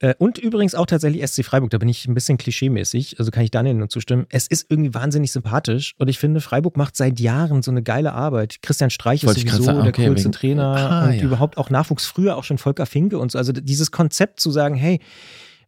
äh, 0.00 0.14
und 0.18 0.38
übrigens 0.38 0.74
auch 0.74 0.86
tatsächlich 0.86 1.22
SC 1.26 1.44
Freiburg, 1.44 1.70
da 1.70 1.78
bin 1.78 1.88
ich 1.88 2.06
ein 2.08 2.14
bisschen 2.14 2.36
klischeemäßig, 2.38 3.18
also 3.18 3.30
kann 3.30 3.44
ich 3.44 3.50
Daniel 3.50 3.74
nur 3.74 3.88
zustimmen. 3.88 4.26
Es 4.30 4.46
ist 4.46 4.66
irgendwie 4.68 4.92
wahnsinnig 4.94 5.30
sympathisch 5.32 5.94
und 5.98 6.08
ich 6.08 6.18
finde, 6.18 6.40
Freiburg 6.40 6.76
macht 6.76 6.96
seit 6.96 7.20
Jahren 7.20 7.62
so 7.62 7.70
eine 7.70 7.82
geile 7.82 8.12
Arbeit. 8.12 8.60
Christian 8.62 8.90
Streich 8.90 9.22
ist 9.22 9.26
Wollte 9.28 9.40
ich 9.40 9.46
grad 9.46 9.54
sowieso 9.56 9.70
sagen, 9.72 9.78
der 9.84 9.88
okay, 9.90 10.06
coolste 10.08 10.24
wegen- 10.24 10.32
Trainer 10.32 10.64
Ah, 10.76 11.04
und 11.06 11.14
ja. 11.14 11.22
überhaupt 11.22 11.56
auch 11.58 11.70
Nachwuchs. 11.70 12.06
Früher 12.06 12.36
auch 12.36 12.44
schon 12.44 12.58
Volker 12.58 12.86
Finke 12.86 13.18
und 13.18 13.30
so. 13.32 13.38
Also 13.38 13.52
dieses 13.52 13.90
Konzept 13.90 14.40
zu 14.40 14.50
sagen, 14.50 14.74
hey, 14.74 15.00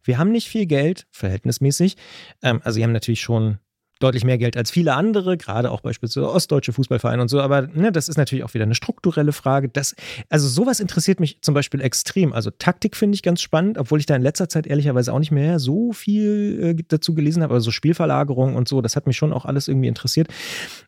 wir 0.03 0.17
haben 0.17 0.31
nicht 0.31 0.47
viel 0.47 0.65
Geld, 0.67 1.05
verhältnismäßig. 1.11 1.97
Ähm, 2.41 2.61
also, 2.63 2.75
sie 2.77 2.83
haben 2.83 2.93
natürlich 2.93 3.19
schon 3.21 3.57
deutlich 3.99 4.23
mehr 4.23 4.37
Geld 4.37 4.57
als 4.57 4.71
viele 4.71 4.93
andere, 4.93 5.37
gerade 5.37 5.71
auch 5.71 5.81
beispielsweise 5.81 6.29
ostdeutsche 6.29 6.73
Fußballvereine 6.73 7.21
und 7.21 7.27
so. 7.27 7.41
Aber 7.41 7.63
ne, 7.67 7.91
das 7.91 8.09
ist 8.09 8.17
natürlich 8.17 8.43
auch 8.43 8.53
wieder 8.53 8.63
eine 8.63 8.75
strukturelle 8.75 9.31
Frage. 9.31 9.69
Das, 9.69 9.95
also 10.29 10.47
sowas 10.47 10.79
interessiert 10.79 11.19
mich 11.19 11.41
zum 11.41 11.53
Beispiel 11.53 11.81
extrem. 11.81 12.33
Also 12.33 12.51
Taktik 12.51 12.95
finde 12.95 13.15
ich 13.15 13.23
ganz 13.23 13.41
spannend, 13.41 13.77
obwohl 13.77 13.99
ich 13.99 14.05
da 14.05 14.15
in 14.15 14.21
letzter 14.21 14.49
Zeit 14.49 14.67
ehrlicherweise 14.67 15.13
auch 15.13 15.19
nicht 15.19 15.31
mehr 15.31 15.59
so 15.59 15.93
viel 15.93 16.75
äh, 16.77 16.83
dazu 16.87 17.13
gelesen 17.13 17.43
habe. 17.43 17.53
Aber 17.53 17.61
so 17.61 17.71
Spielverlagerung 17.71 18.55
und 18.55 18.67
so, 18.67 18.81
das 18.81 18.95
hat 18.95 19.07
mich 19.07 19.17
schon 19.17 19.33
auch 19.33 19.45
alles 19.45 19.67
irgendwie 19.67 19.87
interessiert. 19.87 20.27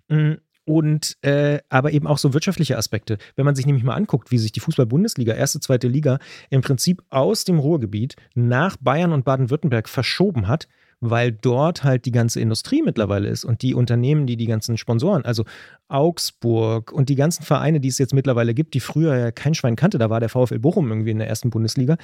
Mm, 0.10 0.34
und 0.66 1.18
äh, 1.22 1.60
aber 1.70 1.91
eben 1.91 2.07
auch 2.07 2.18
so 2.18 2.34
wirtschaftliche 2.34 2.78
Aspekte. 2.78 3.18
Wenn 3.36 3.45
man 3.45 3.55
sich 3.55 3.66
nämlich 3.66 3.84
mal 3.84 3.95
anguckt, 3.95 4.32
wie 4.32 4.38
sich 4.38 4.51
die 4.51 4.60
Fußball-Bundesliga, 4.60 5.34
erste, 5.34 5.60
zweite 5.60 5.88
Liga, 5.88 6.20
im 6.49 6.62
Prinzip 6.62 7.03
aus 7.10 7.43
dem 7.43 7.60
Ruhrgebiet 7.60 8.16
nach 8.36 8.78
Bayern 8.78 9.14
und 9.14 9.26
Baden-Württemberg 9.26 9.89
verschoben 9.89 10.47
hat, 10.47 10.68
weil 11.01 11.32
dort 11.32 11.84
halt 11.84 12.05
die 12.05 12.12
ganze 12.12 12.41
Industrie 12.41 12.82
mittlerweile 12.82 13.30
ist 13.30 13.45
und 13.45 13.62
die 13.62 13.74
Unternehmen, 13.74 14.28
die 14.28 14.38
die 14.38 14.47
ganzen 14.47 14.78
Sponsoren, 14.78 15.24
also 15.26 15.45
Augsburg 15.88 16.91
und 16.91 17.10
die 17.10 17.16
ganzen 17.16 17.43
Vereine, 17.43 17.80
die 17.80 17.88
es 17.88 17.97
jetzt 17.97 18.14
mittlerweile 18.14 18.53
gibt, 18.53 18.74
die 18.74 18.80
früher 18.80 19.18
ja 19.18 19.32
kein 19.32 19.55
Schwein 19.55 19.76
kannte, 19.76 19.97
da 19.97 20.10
war 20.10 20.20
der 20.20 20.30
VfL 20.30 20.60
Bochum 20.60 20.89
irgendwie 20.89 21.12
in 21.12 21.20
der 21.20 21.28
ersten 21.28 21.49
Bundesliga. 21.49 21.97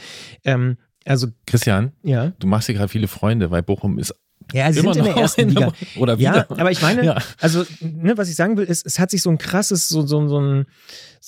Ähm, 0.43 0.78
also 1.06 1.28
Christian, 1.45 1.91
ja. 2.03 2.32
du 2.39 2.47
machst 2.47 2.68
dir 2.68 2.74
gerade 2.74 2.89
viele 2.89 3.08
Freunde, 3.08 3.51
weil 3.51 3.62
Bochum 3.62 3.99
ist 3.99 4.14
Ja, 4.53 4.71
sie 4.71 4.79
immer 4.81 4.93
sind 4.93 5.05
in 5.07 5.13
der 5.13 5.21
ersten 5.21 5.49
Liga. 5.49 5.71
der- 5.95 6.01
oder 6.01 6.19
wieder. 6.19 6.36
Ja, 6.36 6.45
aber 6.49 6.69
ich 6.71 6.81
meine, 6.81 7.03
Ja. 7.03 7.17
also, 7.41 7.65
ne, 7.81 8.15
was 8.17 8.29
ich 8.29 8.36
sagen 8.36 8.57
will, 8.57 8.65
ist, 8.65 8.86
es 8.86 8.99
hat 8.99 9.09
sich 9.09 9.21
so 9.23 9.29
ein 9.31 9.38
krasses, 9.39 9.89
so, 9.89 10.05
so, 10.05 10.27
so 10.27 10.39
ein, 10.39 10.65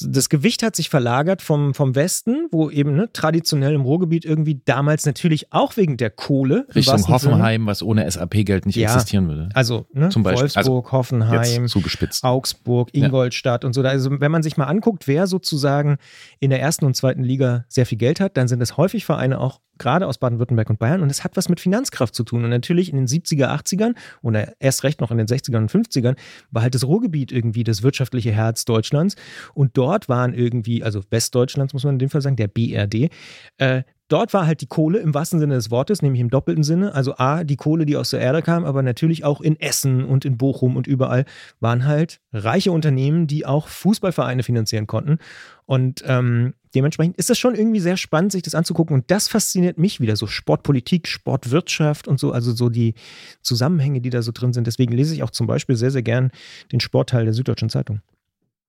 das 0.01 0.29
Gewicht 0.29 0.61
hat 0.61 0.75
sich 0.75 0.89
verlagert 0.91 1.41
vom, 1.41 1.73
vom 1.73 1.95
Westen, 1.95 2.47
wo 2.51 2.69
eben 2.69 2.95
ne, 2.95 3.09
traditionell 3.11 3.73
im 3.73 3.81
Ruhrgebiet 3.81 4.23
irgendwie 4.23 4.61
damals 4.63 5.07
natürlich 5.07 5.51
auch 5.51 5.75
wegen 5.77 5.97
der 5.97 6.11
Kohle. 6.11 6.67
Richtung 6.75 6.93
wahrsten 6.93 7.17
Sinne, 7.17 7.33
Hoffenheim, 7.33 7.65
was 7.65 7.81
ohne 7.81 8.09
SAP-Geld 8.09 8.67
nicht 8.67 8.75
Ja. 8.75 8.89
existieren 8.93 9.27
würde. 9.27 9.49
Also, 9.55 9.87
ne, 9.93 10.09
Zum 10.09 10.21
Beispiel. 10.21 10.43
Wolfsburg, 10.53 10.91
Hoffenheim, 10.91 11.63
Jetzt 11.63 11.71
zugespitzt. 11.71 12.23
Augsburg, 12.23 12.93
Ingolstadt 12.93 13.65
und 13.65 13.73
so. 13.73 13.81
Also, 13.81 14.11
wenn 14.21 14.31
man 14.31 14.43
sich 14.43 14.57
mal 14.57 14.65
anguckt, 14.65 15.07
wer 15.07 15.25
sozusagen 15.25 15.97
in 16.39 16.51
der 16.51 16.61
ersten 16.61 16.85
und 16.85 16.95
zweiten 16.95 17.23
Liga 17.23 17.65
sehr 17.67 17.87
viel 17.87 17.97
Geld 17.97 18.19
hat, 18.19 18.37
dann 18.37 18.47
sind 18.47 18.61
es 18.61 18.77
häufig 18.77 19.05
Vereine 19.05 19.39
auch 19.41 19.59
gerade 19.79 20.07
aus 20.07 20.17
Baden-Württemberg 20.17 20.69
und 20.69 20.79
Bayern 20.79 21.01
und 21.01 21.09
es 21.09 21.23
hat 21.23 21.37
was 21.37 21.49
mit 21.49 21.59
Finanzkraft 21.59 22.15
zu 22.15 22.23
tun. 22.23 22.43
Und 22.43 22.49
natürlich 22.49 22.89
in 22.89 22.97
den 22.97 23.07
70er, 23.07 23.47
80ern 23.47 23.95
oder 24.21 24.53
erst 24.59 24.83
recht 24.83 25.01
noch 25.01 25.11
in 25.11 25.17
den 25.17 25.27
60ern 25.27 25.57
und 25.57 25.71
50ern 25.71 26.15
war 26.51 26.63
halt 26.63 26.75
das 26.75 26.85
Ruhrgebiet 26.85 27.31
irgendwie 27.31 27.63
das 27.63 27.83
wirtschaftliche 27.83 28.31
Herz 28.31 28.65
Deutschlands 28.65 29.15
und 29.53 29.77
dort 29.77 30.09
waren 30.09 30.33
irgendwie, 30.33 30.83
also 30.83 31.01
Westdeutschlands 31.09 31.73
muss 31.73 31.83
man 31.83 31.95
in 31.95 31.99
dem 31.99 32.09
Fall 32.09 32.21
sagen, 32.21 32.35
der 32.35 32.47
BRD, 32.47 33.09
äh, 33.57 33.83
Dort 34.09 34.33
war 34.33 34.47
halt 34.47 34.61
die 34.61 34.67
Kohle 34.67 34.99
im 34.99 35.13
wahrsten 35.13 35.39
Sinne 35.39 35.55
des 35.55 35.69
Wortes, 35.69 36.01
nämlich 36.01 36.21
im 36.21 36.29
doppelten 36.29 36.63
Sinne. 36.63 36.93
Also 36.93 37.15
A, 37.17 37.43
die 37.43 37.57
Kohle, 37.57 37.85
die 37.85 37.97
aus 37.97 38.11
der 38.11 38.21
Erde 38.21 38.41
kam, 38.41 38.63
aber 38.63 38.81
natürlich 38.81 39.25
auch 39.25 39.41
in 39.41 39.59
Essen 39.59 40.05
und 40.05 40.23
in 40.23 40.37
Bochum 40.37 40.77
und 40.77 40.87
überall 40.87 41.25
waren 41.59 41.85
halt 41.85 42.21
reiche 42.31 42.71
Unternehmen, 42.71 43.27
die 43.27 43.45
auch 43.45 43.67
Fußballvereine 43.67 44.43
finanzieren 44.43 44.87
konnten. 44.87 45.17
Und 45.65 46.03
ähm, 46.07 46.53
dementsprechend 46.75 47.17
ist 47.17 47.29
das 47.29 47.39
schon 47.39 47.55
irgendwie 47.55 47.79
sehr 47.79 47.97
spannend, 47.97 48.31
sich 48.31 48.43
das 48.43 48.55
anzugucken. 48.55 48.93
Und 48.93 49.09
das 49.11 49.27
fasziniert 49.27 49.77
mich 49.77 49.99
wieder, 49.99 50.15
so 50.15 50.27
Sportpolitik, 50.27 51.07
Sportwirtschaft 51.07 52.07
und 52.07 52.19
so, 52.19 52.31
also 52.31 52.53
so 52.53 52.69
die 52.69 52.95
Zusammenhänge, 53.41 54.01
die 54.01 54.09
da 54.09 54.21
so 54.21 54.31
drin 54.31 54.53
sind. 54.53 54.67
Deswegen 54.67 54.93
lese 54.93 55.13
ich 55.13 55.23
auch 55.23 55.31
zum 55.31 55.47
Beispiel 55.47 55.75
sehr, 55.75 55.91
sehr 55.91 56.03
gern 56.03 56.31
den 56.71 56.79
Sportteil 56.79 57.25
der 57.25 57.33
Süddeutschen 57.33 57.69
Zeitung. 57.69 58.01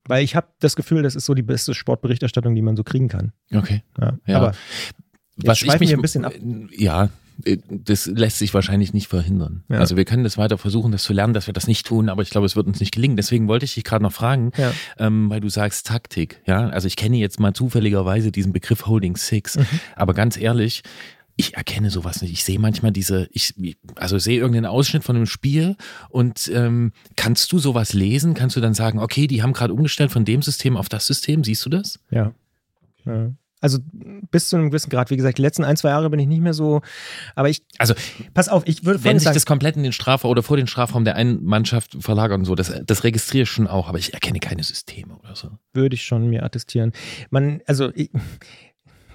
Weil 0.06 0.24
ich 0.24 0.34
habe 0.34 0.48
das 0.60 0.74
Gefühl, 0.74 1.02
das 1.02 1.14
ist 1.14 1.26
so 1.26 1.34
die 1.34 1.42
beste 1.42 1.74
Sportberichterstattung, 1.74 2.54
die 2.54 2.62
man 2.62 2.76
so 2.76 2.84
kriegen 2.84 3.08
kann. 3.08 3.32
Okay. 3.52 3.82
Ja. 4.00 4.18
Ja. 4.26 4.36
Aber 4.38 4.54
Was 5.36 5.58
schweifen 5.58 5.86
wir 5.86 5.96
ein 5.96 6.02
bisschen 6.02 6.24
ab. 6.24 6.32
Ja, 6.76 7.10
das 7.70 8.06
lässt 8.06 8.38
sich 8.38 8.52
wahrscheinlich 8.52 8.92
nicht 8.92 9.06
verhindern. 9.06 9.62
Ja. 9.68 9.78
Also 9.78 9.96
wir 9.96 10.04
können 10.04 10.24
das 10.24 10.36
weiter 10.38 10.58
versuchen, 10.58 10.90
das 10.90 11.04
zu 11.04 11.12
lernen, 11.12 11.34
dass 11.34 11.46
wir 11.46 11.54
das 11.54 11.66
nicht 11.68 11.86
tun, 11.86 12.08
aber 12.08 12.22
ich 12.22 12.30
glaube, 12.30 12.46
es 12.46 12.56
wird 12.56 12.66
uns 12.66 12.80
nicht 12.80 12.92
gelingen. 12.92 13.16
Deswegen 13.16 13.46
wollte 13.46 13.64
ich 13.64 13.74
dich 13.74 13.84
gerade 13.84 14.02
noch 14.02 14.12
fragen, 14.12 14.50
Ja. 14.56 14.72
ähm, 14.98 15.30
weil 15.30 15.40
du 15.40 15.48
sagst 15.48 15.86
Taktik. 15.86 16.42
Ja, 16.46 16.68
also 16.68 16.86
ich 16.88 16.96
kenne 16.96 17.16
jetzt 17.16 17.38
mal 17.38 17.54
zufälligerweise 17.54 18.32
diesen 18.32 18.52
Begriff 18.52 18.86
Holding 18.86 19.16
Six, 19.16 19.56
Mhm. 19.56 19.66
aber 19.96 20.14
ganz 20.14 20.36
ehrlich. 20.36 20.82
Ich 21.40 21.54
erkenne 21.54 21.88
sowas 21.90 22.20
nicht. 22.20 22.32
Ich 22.32 22.42
sehe 22.42 22.58
manchmal 22.58 22.90
diese, 22.90 23.28
ich, 23.30 23.54
also 23.94 24.18
sehe 24.18 24.40
irgendeinen 24.40 24.66
Ausschnitt 24.66 25.04
von 25.04 25.14
einem 25.14 25.26
Spiel 25.26 25.76
und 26.08 26.50
ähm, 26.52 26.90
kannst 27.14 27.52
du 27.52 27.60
sowas 27.60 27.92
lesen? 27.92 28.34
Kannst 28.34 28.56
du 28.56 28.60
dann 28.60 28.74
sagen, 28.74 28.98
okay, 28.98 29.28
die 29.28 29.40
haben 29.40 29.52
gerade 29.52 29.72
umgestellt 29.72 30.10
von 30.10 30.24
dem 30.24 30.42
System 30.42 30.76
auf 30.76 30.88
das 30.88 31.06
System? 31.06 31.44
Siehst 31.44 31.64
du 31.64 31.70
das? 31.70 32.00
Ja. 32.10 32.32
ja. 33.06 33.30
Also 33.60 33.78
bis 34.30 34.48
zu 34.48 34.56
einem 34.56 34.70
gewissen 34.70 34.90
Grad. 34.90 35.10
Wie 35.10 35.16
gesagt, 35.16 35.38
die 35.38 35.42
letzten 35.42 35.64
ein, 35.64 35.76
zwei 35.76 35.88
Jahre 35.88 36.10
bin 36.10 36.20
ich 36.20 36.26
nicht 36.28 36.40
mehr 36.40 36.54
so. 36.54 36.80
Aber 37.34 37.48
ich, 37.48 37.62
Also 37.78 37.94
pass 38.34 38.48
auf, 38.48 38.62
ich 38.66 38.84
würde 38.84 39.02
Wenn 39.04 39.18
sich 39.18 39.24
sagen. 39.24 39.34
das 39.34 39.46
komplett 39.46 39.76
in 39.76 39.82
den 39.82 39.92
Strafraum 39.92 40.30
oder 40.30 40.42
vor 40.42 40.56
den 40.56 40.66
Strafraum 40.66 41.04
der 41.04 41.16
einen 41.16 41.44
Mannschaft 41.44 41.96
verlagert 42.00 42.38
und 42.38 42.44
so, 42.44 42.54
das, 42.54 42.72
das 42.84 43.04
registriere 43.04 43.42
ich 43.42 43.50
schon 43.50 43.66
auch, 43.66 43.88
aber 43.88 43.98
ich 43.98 44.14
erkenne 44.14 44.38
keine 44.38 44.62
Systeme 44.62 45.16
oder 45.16 45.34
so. 45.34 45.50
würde 45.72 45.94
ich 45.94 46.04
schon 46.04 46.28
mir 46.28 46.42
attestieren. 46.44 46.92
Man, 47.30 47.60
also 47.66 47.90
ich, 47.94 48.10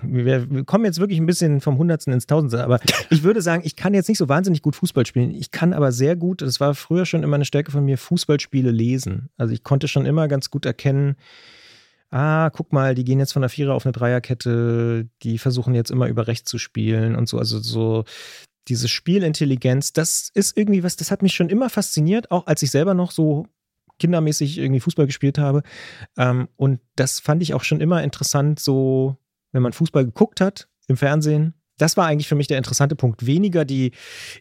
wir, 0.05 0.51
wir 0.51 0.65
kommen 0.65 0.83
jetzt 0.85 0.99
wirklich 0.99 1.19
ein 1.19 1.25
bisschen 1.25 1.61
vom 1.61 1.77
Hundertsten 1.77 2.11
ins 2.13 2.27
Tausendste, 2.27 2.63
aber 2.63 2.79
ich 3.09 3.23
würde 3.23 3.41
sagen, 3.41 3.63
ich 3.65 3.75
kann 3.75 3.93
jetzt 3.93 4.09
nicht 4.09 4.17
so 4.17 4.27
wahnsinnig 4.29 4.61
gut 4.61 4.75
Fußball 4.75 5.05
spielen. 5.05 5.31
Ich 5.31 5.51
kann 5.51 5.71
aber 5.73 5.91
sehr 5.91 6.15
gut, 6.15 6.41
das 6.41 6.59
war 6.59 6.75
früher 6.75 7.05
schon 7.05 7.23
immer 7.23 7.35
eine 7.35 7.45
Stärke 7.45 7.71
von 7.71 7.85
mir, 7.85 7.97
Fußballspiele 7.97 8.71
lesen. 8.71 9.29
Also 9.37 9.53
ich 9.53 9.63
konnte 9.63 9.87
schon 9.87 10.05
immer 10.05 10.27
ganz 10.27 10.49
gut 10.49 10.65
erkennen, 10.65 11.15
ah, 12.13 12.51
guck 12.51 12.71
mal, 12.71 12.93
die 12.93 13.03
gehen 13.03 13.19
jetzt 13.19 13.33
von 13.33 13.41
der 13.41 13.49
Vierer 13.49 13.73
auf 13.73 13.85
eine 13.85 13.91
Dreierkette, 13.91 15.09
die 15.23 15.39
versuchen 15.39 15.73
jetzt 15.73 15.89
immer 15.89 16.07
über 16.07 16.27
rechts 16.27 16.49
zu 16.49 16.59
spielen 16.59 17.15
und 17.15 17.27
so. 17.27 17.39
Also 17.39 17.59
so 17.59 18.03
diese 18.67 18.87
Spielintelligenz, 18.87 19.93
das 19.93 20.29
ist 20.33 20.55
irgendwie 20.55 20.83
was, 20.83 20.95
das 20.95 21.11
hat 21.11 21.23
mich 21.23 21.33
schon 21.33 21.49
immer 21.49 21.69
fasziniert, 21.69 22.31
auch 22.31 22.45
als 22.45 22.61
ich 22.61 22.71
selber 22.71 22.93
noch 22.93 23.11
so 23.11 23.47
kindermäßig 23.99 24.59
irgendwie 24.59 24.79
Fußball 24.79 25.07
gespielt 25.07 25.39
habe. 25.39 25.63
Ähm, 26.15 26.49
und 26.55 26.81
das 26.95 27.19
fand 27.19 27.41
ich 27.41 27.55
auch 27.55 27.63
schon 27.63 27.81
immer 27.81 28.03
interessant, 28.03 28.59
so, 28.59 29.17
wenn 29.51 29.63
man 29.63 29.73
Fußball 29.73 30.05
geguckt 30.05 30.39
hat 30.39 30.69
im 30.87 30.97
Fernsehen. 30.97 31.55
Das 31.79 31.97
war 31.97 32.05
eigentlich 32.05 32.27
für 32.27 32.35
mich 32.35 32.47
der 32.47 32.59
interessante 32.59 32.95
Punkt. 32.95 33.25
Weniger 33.25 33.65
die 33.65 33.91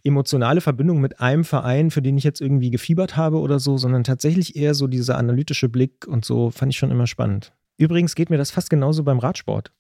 emotionale 0.04 0.60
Verbindung 0.60 1.00
mit 1.00 1.20
einem 1.20 1.44
Verein, 1.44 1.90
für 1.90 2.02
den 2.02 2.18
ich 2.18 2.24
jetzt 2.24 2.42
irgendwie 2.42 2.70
gefiebert 2.70 3.16
habe 3.16 3.38
oder 3.38 3.58
so, 3.58 3.78
sondern 3.78 4.04
tatsächlich 4.04 4.56
eher 4.56 4.74
so 4.74 4.86
dieser 4.86 5.16
analytische 5.16 5.70
Blick 5.70 6.06
und 6.06 6.26
so 6.26 6.50
fand 6.50 6.72
ich 6.72 6.78
schon 6.78 6.90
immer 6.90 7.06
spannend. 7.06 7.54
Übrigens 7.78 8.14
geht 8.14 8.30
mir 8.30 8.38
das 8.38 8.50
fast 8.50 8.70
genauso 8.70 9.04
beim 9.04 9.18
Radsport 9.18 9.72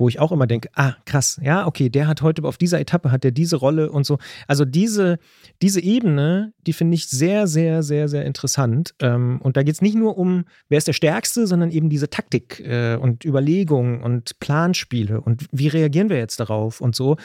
wo 0.00 0.08
ich 0.08 0.18
auch 0.18 0.32
immer 0.32 0.46
denke, 0.46 0.70
ah, 0.74 0.94
krass, 1.04 1.38
ja, 1.42 1.66
okay, 1.66 1.90
der 1.90 2.08
hat 2.08 2.22
heute 2.22 2.42
auf 2.44 2.56
dieser 2.56 2.80
Etappe 2.80 3.12
hat 3.12 3.22
der 3.22 3.30
diese 3.30 3.56
Rolle 3.56 3.92
und 3.92 4.04
so. 4.04 4.18
Also 4.48 4.64
diese, 4.64 5.18
diese 5.62 5.80
Ebene, 5.82 6.54
die 6.66 6.72
finde 6.72 6.94
ich 6.94 7.08
sehr, 7.08 7.46
sehr, 7.46 7.82
sehr, 7.82 8.08
sehr 8.08 8.24
interessant. 8.24 8.94
Ähm, 8.98 9.40
und 9.42 9.56
da 9.56 9.62
geht 9.62 9.74
es 9.74 9.82
nicht 9.82 9.94
nur 9.94 10.16
um, 10.16 10.46
wer 10.68 10.78
ist 10.78 10.88
der 10.88 10.94
Stärkste, 10.94 11.46
sondern 11.46 11.70
eben 11.70 11.90
diese 11.90 12.08
Taktik 12.08 12.60
äh, 12.60 12.96
und 12.96 13.24
Überlegung 13.24 14.02
und 14.02 14.40
Planspiele 14.40 15.20
und 15.20 15.46
wie 15.52 15.68
reagieren 15.68 16.08
wir 16.08 16.16
jetzt 16.16 16.40
darauf 16.40 16.80
und 16.80 16.96
so. 16.96 17.16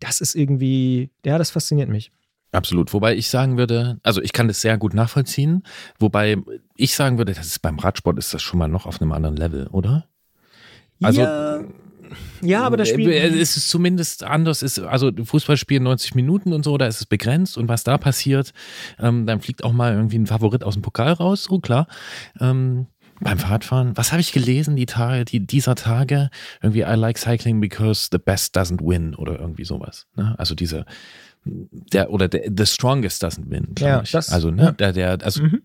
Das 0.00 0.20
ist 0.20 0.34
irgendwie, 0.34 1.10
ja, 1.24 1.38
das 1.38 1.50
fasziniert 1.50 1.88
mich. 1.88 2.10
Absolut. 2.54 2.92
Wobei 2.92 3.16
ich 3.16 3.28
sagen 3.28 3.58
würde, 3.58 3.98
also 4.02 4.22
ich 4.22 4.32
kann 4.32 4.48
das 4.48 4.60
sehr 4.60 4.78
gut 4.78 4.94
nachvollziehen, 4.94 5.64
wobei 5.98 6.36
ich 6.76 6.94
sagen 6.94 7.18
würde, 7.18 7.32
das 7.32 7.46
ist 7.46 7.58
beim 7.62 7.78
Radsport 7.78 8.18
ist 8.18 8.32
das 8.32 8.42
schon 8.42 8.58
mal 8.58 8.68
noch 8.68 8.86
auf 8.86 9.00
einem 9.00 9.12
anderen 9.12 9.36
Level, 9.36 9.66
oder? 9.68 10.06
Also- 11.02 11.22
ja, 11.22 11.60
ja 12.42 12.62
aber 12.62 12.76
das 12.76 12.88
Spiel. 12.88 13.10
Äh, 13.10 13.26
Es 13.40 13.56
ist 13.56 13.68
zumindest 13.68 14.22
anders, 14.22 14.62
ist, 14.62 14.78
also 14.78 15.10
Fußball 15.24 15.56
spielen 15.56 15.82
90 15.82 16.14
Minuten 16.14 16.52
und 16.52 16.64
so, 16.64 16.78
da 16.78 16.86
ist 16.86 17.00
es 17.00 17.06
begrenzt 17.06 17.58
und 17.58 17.68
was 17.68 17.82
da 17.82 17.98
passiert, 17.98 18.52
ähm, 19.00 19.26
dann 19.26 19.40
fliegt 19.40 19.64
auch 19.64 19.72
mal 19.72 19.92
irgendwie 19.92 20.18
ein 20.18 20.26
Favorit 20.26 20.62
aus 20.62 20.74
dem 20.74 20.82
Pokal 20.82 21.12
raus, 21.12 21.44
so 21.44 21.58
klar. 21.58 21.88
Ähm, 22.40 22.86
beim 23.20 23.38
Fahrradfahren, 23.38 23.96
was 23.96 24.12
habe 24.12 24.20
ich 24.20 24.32
gelesen 24.32 24.76
die 24.76 24.86
Tage, 24.86 25.24
die, 25.24 25.46
dieser 25.46 25.76
Tage? 25.76 26.30
Irgendwie 26.62 26.82
I 26.82 26.94
like 26.94 27.16
cycling 27.16 27.60
because 27.60 28.08
the 28.10 28.18
best 28.18 28.56
doesn't 28.56 28.80
win 28.80 29.14
oder 29.14 29.38
irgendwie 29.38 29.64
sowas. 29.64 30.06
Ne? 30.16 30.34
Also 30.36 30.54
diese, 30.54 30.84
der, 31.46 32.10
oder 32.10 32.28
der, 32.28 32.50
the 32.56 32.66
strongest 32.66 33.22
doesn't 33.24 33.50
win, 33.50 33.68
glaube 33.74 33.90
Ja, 33.90 34.02
ich. 34.02 34.10
das- 34.12 34.30
also, 34.30 34.50
ne, 34.50 34.62
ja. 34.64 34.72
der, 34.72 34.92
der, 34.92 35.18
also 35.22 35.42
Mhm. 35.42 35.62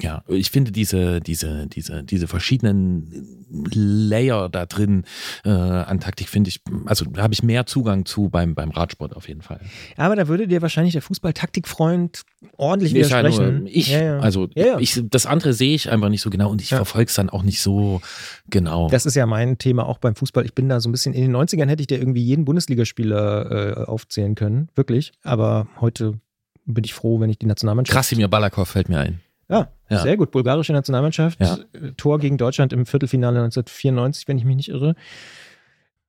Ja, 0.00 0.22
ich 0.28 0.50
finde 0.50 0.70
diese, 0.72 1.20
diese, 1.20 1.66
diese, 1.66 2.04
diese 2.04 2.28
verschiedenen 2.28 3.46
Layer 3.50 4.48
da 4.48 4.66
drin 4.66 5.04
äh, 5.44 5.50
an 5.50 6.00
Taktik 6.00 6.28
finde 6.28 6.48
ich, 6.48 6.60
also 6.86 7.04
da 7.06 7.22
habe 7.22 7.34
ich 7.34 7.42
mehr 7.42 7.66
Zugang 7.66 8.04
zu 8.04 8.28
beim, 8.28 8.54
beim 8.54 8.70
Radsport 8.70 9.16
auf 9.16 9.28
jeden 9.28 9.42
Fall. 9.42 9.60
Aber 9.96 10.16
da 10.16 10.28
würde 10.28 10.46
dir 10.46 10.62
wahrscheinlich 10.62 10.92
der 10.92 11.02
Fußball-Taktikfreund 11.02 12.22
ordentlich 12.56 12.92
Nee, 12.92 13.00
widersprechen. 13.04 13.66
ich, 13.66 13.88
Ja, 13.88 14.02
ja. 14.02 14.18
also 14.20 14.48
Ja. 14.54 14.78
Ich, 14.78 15.02
das 15.10 15.26
andere 15.26 15.52
sehe 15.52 15.74
ich 15.74 15.90
einfach 15.90 16.10
nicht 16.10 16.22
so 16.22 16.30
genau 16.30 16.50
und 16.50 16.60
ich 16.60 16.68
verfolge 16.68 17.08
es 17.08 17.14
dann 17.14 17.30
auch 17.30 17.42
nicht 17.42 17.60
so 17.60 18.00
genau. 18.48 18.88
Das 18.88 19.06
ist 19.06 19.14
ja 19.14 19.26
mein 19.26 19.58
Thema 19.58 19.86
auch 19.86 19.98
beim 19.98 20.14
Fußball. 20.14 20.44
Ich 20.44 20.54
bin 20.54 20.68
da 20.68 20.80
so 20.80 20.88
ein 20.88 20.92
bisschen, 20.92 21.14
in 21.14 21.22
den 21.22 21.34
90ern 21.36 21.66
hätte 21.68 21.80
ich 21.80 21.86
dir 21.86 21.98
irgendwie 21.98 22.22
jeden 22.22 22.44
Bundesligaspieler 22.44 23.78
äh, 23.78 23.84
aufzählen 23.84 24.34
können, 24.34 24.68
wirklich. 24.74 25.12
Aber 25.22 25.66
heute 25.80 26.20
bin 26.66 26.84
ich 26.84 26.94
froh, 26.94 27.18
wenn 27.18 27.30
ich 27.30 27.38
die 27.38 27.46
Nationalmannschaft. 27.46 27.94
Krasimir 27.94 28.28
Balakov 28.28 28.68
fällt 28.68 28.88
mir 28.88 29.00
ein. 29.00 29.20
Ja, 29.48 29.68
Ja. 29.88 30.02
sehr 30.02 30.16
gut. 30.16 30.30
Bulgarische 30.30 30.72
Nationalmannschaft. 30.72 31.40
Ja. 31.40 31.58
Tor 31.96 32.18
gegen 32.18 32.36
Deutschland 32.36 32.72
im 32.72 32.84
Viertelfinale 32.86 33.38
1994, 33.42 34.28
wenn 34.28 34.38
ich 34.38 34.44
mich 34.44 34.56
nicht 34.56 34.68
irre. 34.68 34.94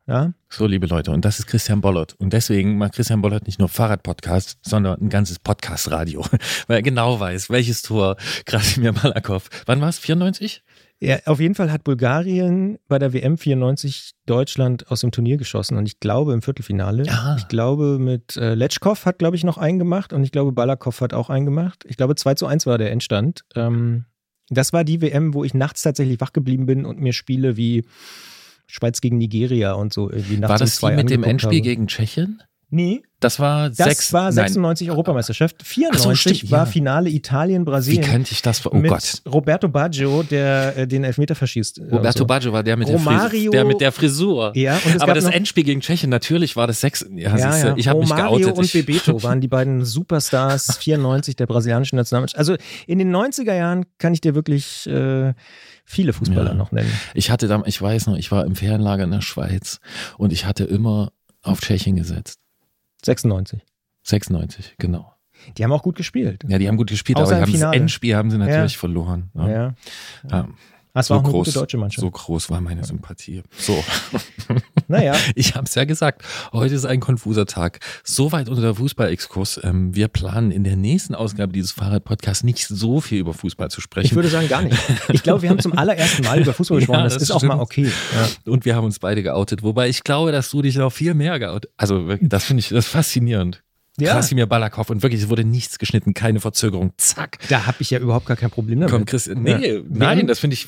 Ja? 0.08 0.34
So, 0.50 0.66
liebe 0.66 0.88
Leute, 0.88 1.12
und 1.12 1.24
das 1.24 1.38
ist 1.40 1.46
Christian 1.46 1.82
Bollert. 1.82 2.16
Und 2.18 2.34
deswegen 2.34 2.78
macht 2.78 2.94
Christian 2.94 3.22
Bollert 3.22 3.46
nicht 3.46 3.60
nur 3.60 3.70
Fahrradpodcast, 3.70 4.58
sondern 4.64 5.00
ein 5.00 5.10
ganzes 5.10 5.38
Podcast-Radio, 5.40 6.26
weil 6.68 6.78
er 6.78 6.82
genau 6.82 7.20
weiß, 7.20 7.50
welches 7.52 7.84
Tor 7.84 8.18
Krasimir 8.46 8.92
Malakow, 8.92 9.48
wann 9.68 9.82
war 9.82 9.90
es, 9.90 10.00
94? 10.00 10.64
Ja, 11.02 11.18
auf 11.26 11.40
jeden 11.40 11.56
Fall 11.56 11.72
hat 11.72 11.86
Bulgarien 11.86 12.78
bei 12.90 13.00
der 13.00 13.14
WM 13.14 13.38
94 13.38 14.12
Deutschland 14.26 14.92
aus 14.92 15.00
dem 15.00 15.12
Turnier 15.12 15.38
geschossen 15.38 15.78
und 15.78 15.86
ich 15.86 16.02
glaube 16.02 16.34
im 16.34 16.42
Viertelfinale. 16.42 17.04
Ah. 17.10 17.36
Ich 17.38 17.48
glaube 17.48 18.00
mit 18.00 18.36
äh, 18.36 18.54
Letschkow 18.54 19.06
hat, 19.06 19.18
glaube 19.18 19.38
ich, 19.38 19.46
noch 19.46 19.58
einen 19.58 19.80
gemacht 19.80 20.12
und 20.12 20.26
ich 20.26 20.32
glaube 20.32 20.52
Balakow 20.52 21.00
hat 21.00 21.14
auch 21.14 21.30
einen 21.30 21.46
gemacht. 21.46 21.86
Ich 21.88 21.96
glaube 21.96 22.16
2 22.16 22.34
zu 22.34 22.48
1 22.48 22.66
war 22.66 22.78
der 22.78 22.92
Endstand. 22.92 23.46
Ähm, 23.56 24.06
das 24.50 24.74
war 24.74 24.84
die 24.84 25.02
WM, 25.02 25.34
wo 25.34 25.46
ich 25.46 25.54
nachts 25.54 25.84
tatsächlich 25.84 26.20
wach 26.20 26.34
geblieben 26.34 26.66
bin 26.66 26.86
und 26.86 27.00
mir 27.00 27.14
Spiele 27.14 27.56
wie 27.56 27.86
Schweiz 28.68 29.00
gegen 29.00 29.18
Nigeria 29.18 29.74
und 29.74 29.94
so 29.94 30.12
irgendwie 30.12 30.38
nachts 30.38 30.50
War 30.50 30.58
um 30.58 30.60
das 30.60 30.72
die 30.72 30.80
zwei 30.80 30.96
mit 30.96 31.10
dem 31.10 31.24
Endspiel 31.24 31.60
habe. 31.60 31.62
gegen 31.62 31.88
Tschechien? 31.88 32.44
Nee, 32.72 33.02
Das 33.20 33.40
war 33.40 33.70
das 33.70 33.78
sechs, 33.78 34.14
war 34.14 34.26
nein. 34.26 34.34
96 34.48 34.92
Europameisterschaft. 34.92 35.56
94 35.64 36.38
stimmt, 36.38 36.52
war 36.52 36.60
ja. 36.60 36.66
Finale 36.68 37.10
Wie 37.10 37.16
Italien-Brasilien. 37.16 38.04
könnte 38.04 38.32
ich 38.32 38.44
das? 38.44 38.64
Oh 38.66 38.76
mit 38.76 38.92
Gott. 38.92 39.24
Roberto 39.28 39.68
Baggio, 39.68 40.22
der 40.22 40.78
äh, 40.78 40.88
den 40.88 41.04
Elfmeter 41.04 41.34
verschießt. 41.34 41.80
äh, 41.80 41.84
Roberto 41.96 42.20
so. 42.20 42.26
Baggio 42.26 42.54
war 42.54 42.62
der 42.62 42.78
mit, 42.78 42.88
der, 42.88 42.98
Romario- 42.98 43.30
Fris 43.30 43.50
der 43.52 43.66
mit 43.66 43.82
der 43.82 43.92
Frisur. 43.92 44.52
Ja, 44.56 44.80
Aber 45.00 45.16
das 45.16 45.26
Endspiel 45.26 45.64
gegen 45.64 45.82
Tschechien, 45.82 46.12
natürlich 46.12 46.56
war 46.56 46.68
das 46.68 46.80
sechs. 46.82 47.04
Ja, 47.16 47.36
ja, 47.36 47.58
ja. 47.58 47.74
ich 47.76 47.88
habe 47.88 48.00
mich 48.02 48.10
geoutet. 48.16 48.56
und 48.56 48.64
Ich- 48.66 48.74
Bebeto 48.74 49.24
waren 49.24 49.42
die 49.42 49.48
beiden 49.48 49.84
Superstars 49.84 50.78
94 50.78 51.36
der 51.36 51.48
brasilianischen 51.48 51.96
Nationalmannschaft. 51.96 52.38
Also 52.38 52.56
in 52.86 53.00
den 53.00 53.14
90er 53.16 53.54
Jahren 53.56 53.86
kann 53.98 54.14
ich 54.14 54.22
dir 54.22 54.36
wirklich 54.36 54.86
äh, 54.88 55.34
viele 55.86 56.14
Fußballer 56.14 56.54
noch 56.54 56.72
nennen. 56.72 56.92
Ich 57.16 57.32
hatte 57.32 57.48
da, 57.48 57.64
ich 57.66 57.82
weiß 57.82 58.06
noch, 58.08 58.16
ich 58.16 58.32
war 58.32 58.46
im 58.46 58.56
Ferienlager 58.56 59.06
in 59.06 59.12
der 59.12 59.22
Schweiz 59.22 59.80
und 60.20 60.32
ich 60.32 60.46
hatte 60.46 60.66
immer 60.66 61.12
auf 61.42 61.62
Tschechien 61.62 61.96
gesetzt. 61.96 62.38
96. 63.06 63.62
96, 64.04 64.76
genau. 64.78 65.14
Die 65.58 65.64
haben 65.64 65.72
auch 65.72 65.84
gut 65.84 65.96
gespielt. 65.96 66.44
Ja, 66.48 66.58
die 66.58 66.68
haben 66.68 66.76
gut 66.78 66.90
gespielt, 66.90 67.18
Außer 67.18 67.38
aber 67.38 67.46
haben 67.46 67.60
das. 67.60 67.74
Endspiel 67.74 68.16
haben 68.16 68.30
sie 68.30 68.38
natürlich 68.38 68.74
Ja. 68.74 68.80
verloren. 68.80 69.32
Ja. 69.36 69.74
Ja. 70.30 70.48
Ja. 71.00 71.08
Das 71.08 71.08
So 71.08 71.14
war 71.16 71.20
auch 71.22 71.24
eine 71.26 71.32
groß, 71.34 71.46
gute 71.48 71.60
deutsche 71.60 71.78
Mannschaft. 71.78 72.02
so 72.02 72.12
groß 72.12 72.50
war 72.50 72.62
meine 72.62 72.84
Sympathie. 72.84 73.44
So, 73.58 73.84
Naja, 74.88 75.16
ich 75.36 75.56
habe 75.56 75.66
es 75.66 75.76
ja 75.76 75.86
gesagt, 75.86 76.24
heute 76.52 76.74
ist 76.74 76.86
ein 76.86 77.00
konfuser 77.00 77.46
Tag. 77.46 77.80
Soweit 78.04 78.50
unser 78.50 78.74
Fußball-Exkurs. 78.76 79.62
Ähm, 79.64 79.96
wir 79.96 80.08
planen 80.08 80.52
in 80.52 80.64
der 80.64 80.76
nächsten 80.76 81.14
Ausgabe 81.16 81.54
dieses 81.54 81.72
Fahrrad-Podcasts 81.74 82.44
nicht 82.44 82.66
so 82.68 83.00
viel 83.00 83.20
über 83.20 83.34
Fußball 83.36 83.70
zu 83.70 83.82
sprechen. 83.82 84.08
ich 84.08 84.16
würde 84.16 84.30
sagen 84.30 84.48
gar 84.48 84.62
nicht. 84.64 84.78
Ich 85.10 85.22
glaube, 85.24 85.44
wir 85.44 85.50
haben 85.52 85.60
zum 85.60 85.78
allerersten 85.78 86.24
Mal 86.24 86.42
über 86.42 86.54
Fußball 86.54 86.78
Ja, 86.80 86.80
gesprochen. 86.82 87.04
das, 87.04 87.14
das 87.14 87.24
ist 87.24 87.32
auch 87.32 87.42
mal 87.44 87.64
stimmt. 87.66 87.90
okay. 87.90 87.92
Ja. 88.46 88.52
Und 88.52 88.66
wir 88.66 88.76
haben 88.76 88.86
uns 88.86 88.98
beide 89.00 89.22
geoutet, 89.22 89.62
wobei 89.64 89.90
ich 89.90 90.04
glaube, 90.04 90.32
dass 90.32 90.50
du 90.50 90.62
dich 90.64 90.76
noch 90.76 90.92
viel 90.92 91.14
mehr 91.14 91.38
geoutet. 91.40 91.72
Also 91.78 92.16
das 92.22 92.44
finde 92.46 92.62
ich 92.62 92.70
das 92.70 92.88
faszinierend. 92.88 93.62
Ja. 94.00 94.14
Krasimir 94.14 94.46
Balakow 94.48 94.90
und 94.90 95.02
wirklich, 95.04 95.22
es 95.24 95.30
wurde 95.30 95.44
nichts 95.44 95.80
geschnitten, 95.80 96.14
keine 96.14 96.40
Verzögerung. 96.40 96.94
Zack. 96.98 97.38
Da 97.50 97.66
habe 97.66 97.78
ich 97.80 97.90
ja 97.92 98.00
überhaupt 98.00 98.26
gar 98.26 98.38
kein 98.38 98.50
Problem 98.50 98.80
damit. 98.80 98.92
Komm, 98.94 99.06
Chris, 99.06 99.28
nee, 99.34 99.74
Ja. 99.78 99.82
nein, 99.90 100.28
das 100.28 100.40
finde 100.40 100.54
ich, 100.56 100.68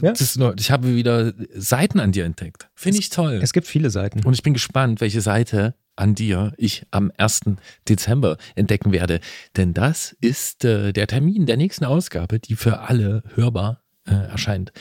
das 0.00 0.20
ist 0.20 0.38
nur, 0.38 0.54
ich 0.58 0.70
habe 0.70 0.94
wieder 0.94 1.32
Seiten 1.54 2.00
an 2.00 2.12
dir 2.12 2.24
entdeckt. 2.24 2.68
Finde 2.74 2.98
ich 2.98 3.10
toll. 3.10 3.40
Es 3.42 3.52
gibt 3.52 3.66
viele 3.66 3.90
Seiten. 3.90 4.24
Und 4.24 4.34
ich 4.34 4.42
bin 4.42 4.52
gespannt, 4.52 5.00
welche 5.00 5.20
Seite 5.20 5.74
an 5.96 6.14
dir 6.14 6.52
ich 6.58 6.84
am 6.90 7.10
1. 7.16 7.40
Dezember 7.88 8.36
entdecken 8.54 8.92
werde. 8.92 9.20
Denn 9.56 9.72
das 9.72 10.14
ist 10.20 10.64
äh, 10.64 10.92
der 10.92 11.06
Termin 11.06 11.46
der 11.46 11.56
nächsten 11.56 11.84
Ausgabe, 11.86 12.38
die 12.38 12.54
für 12.54 12.80
alle 12.80 13.22
hörbar 13.34 13.82
äh, 14.06 14.12
erscheint. 14.12 14.72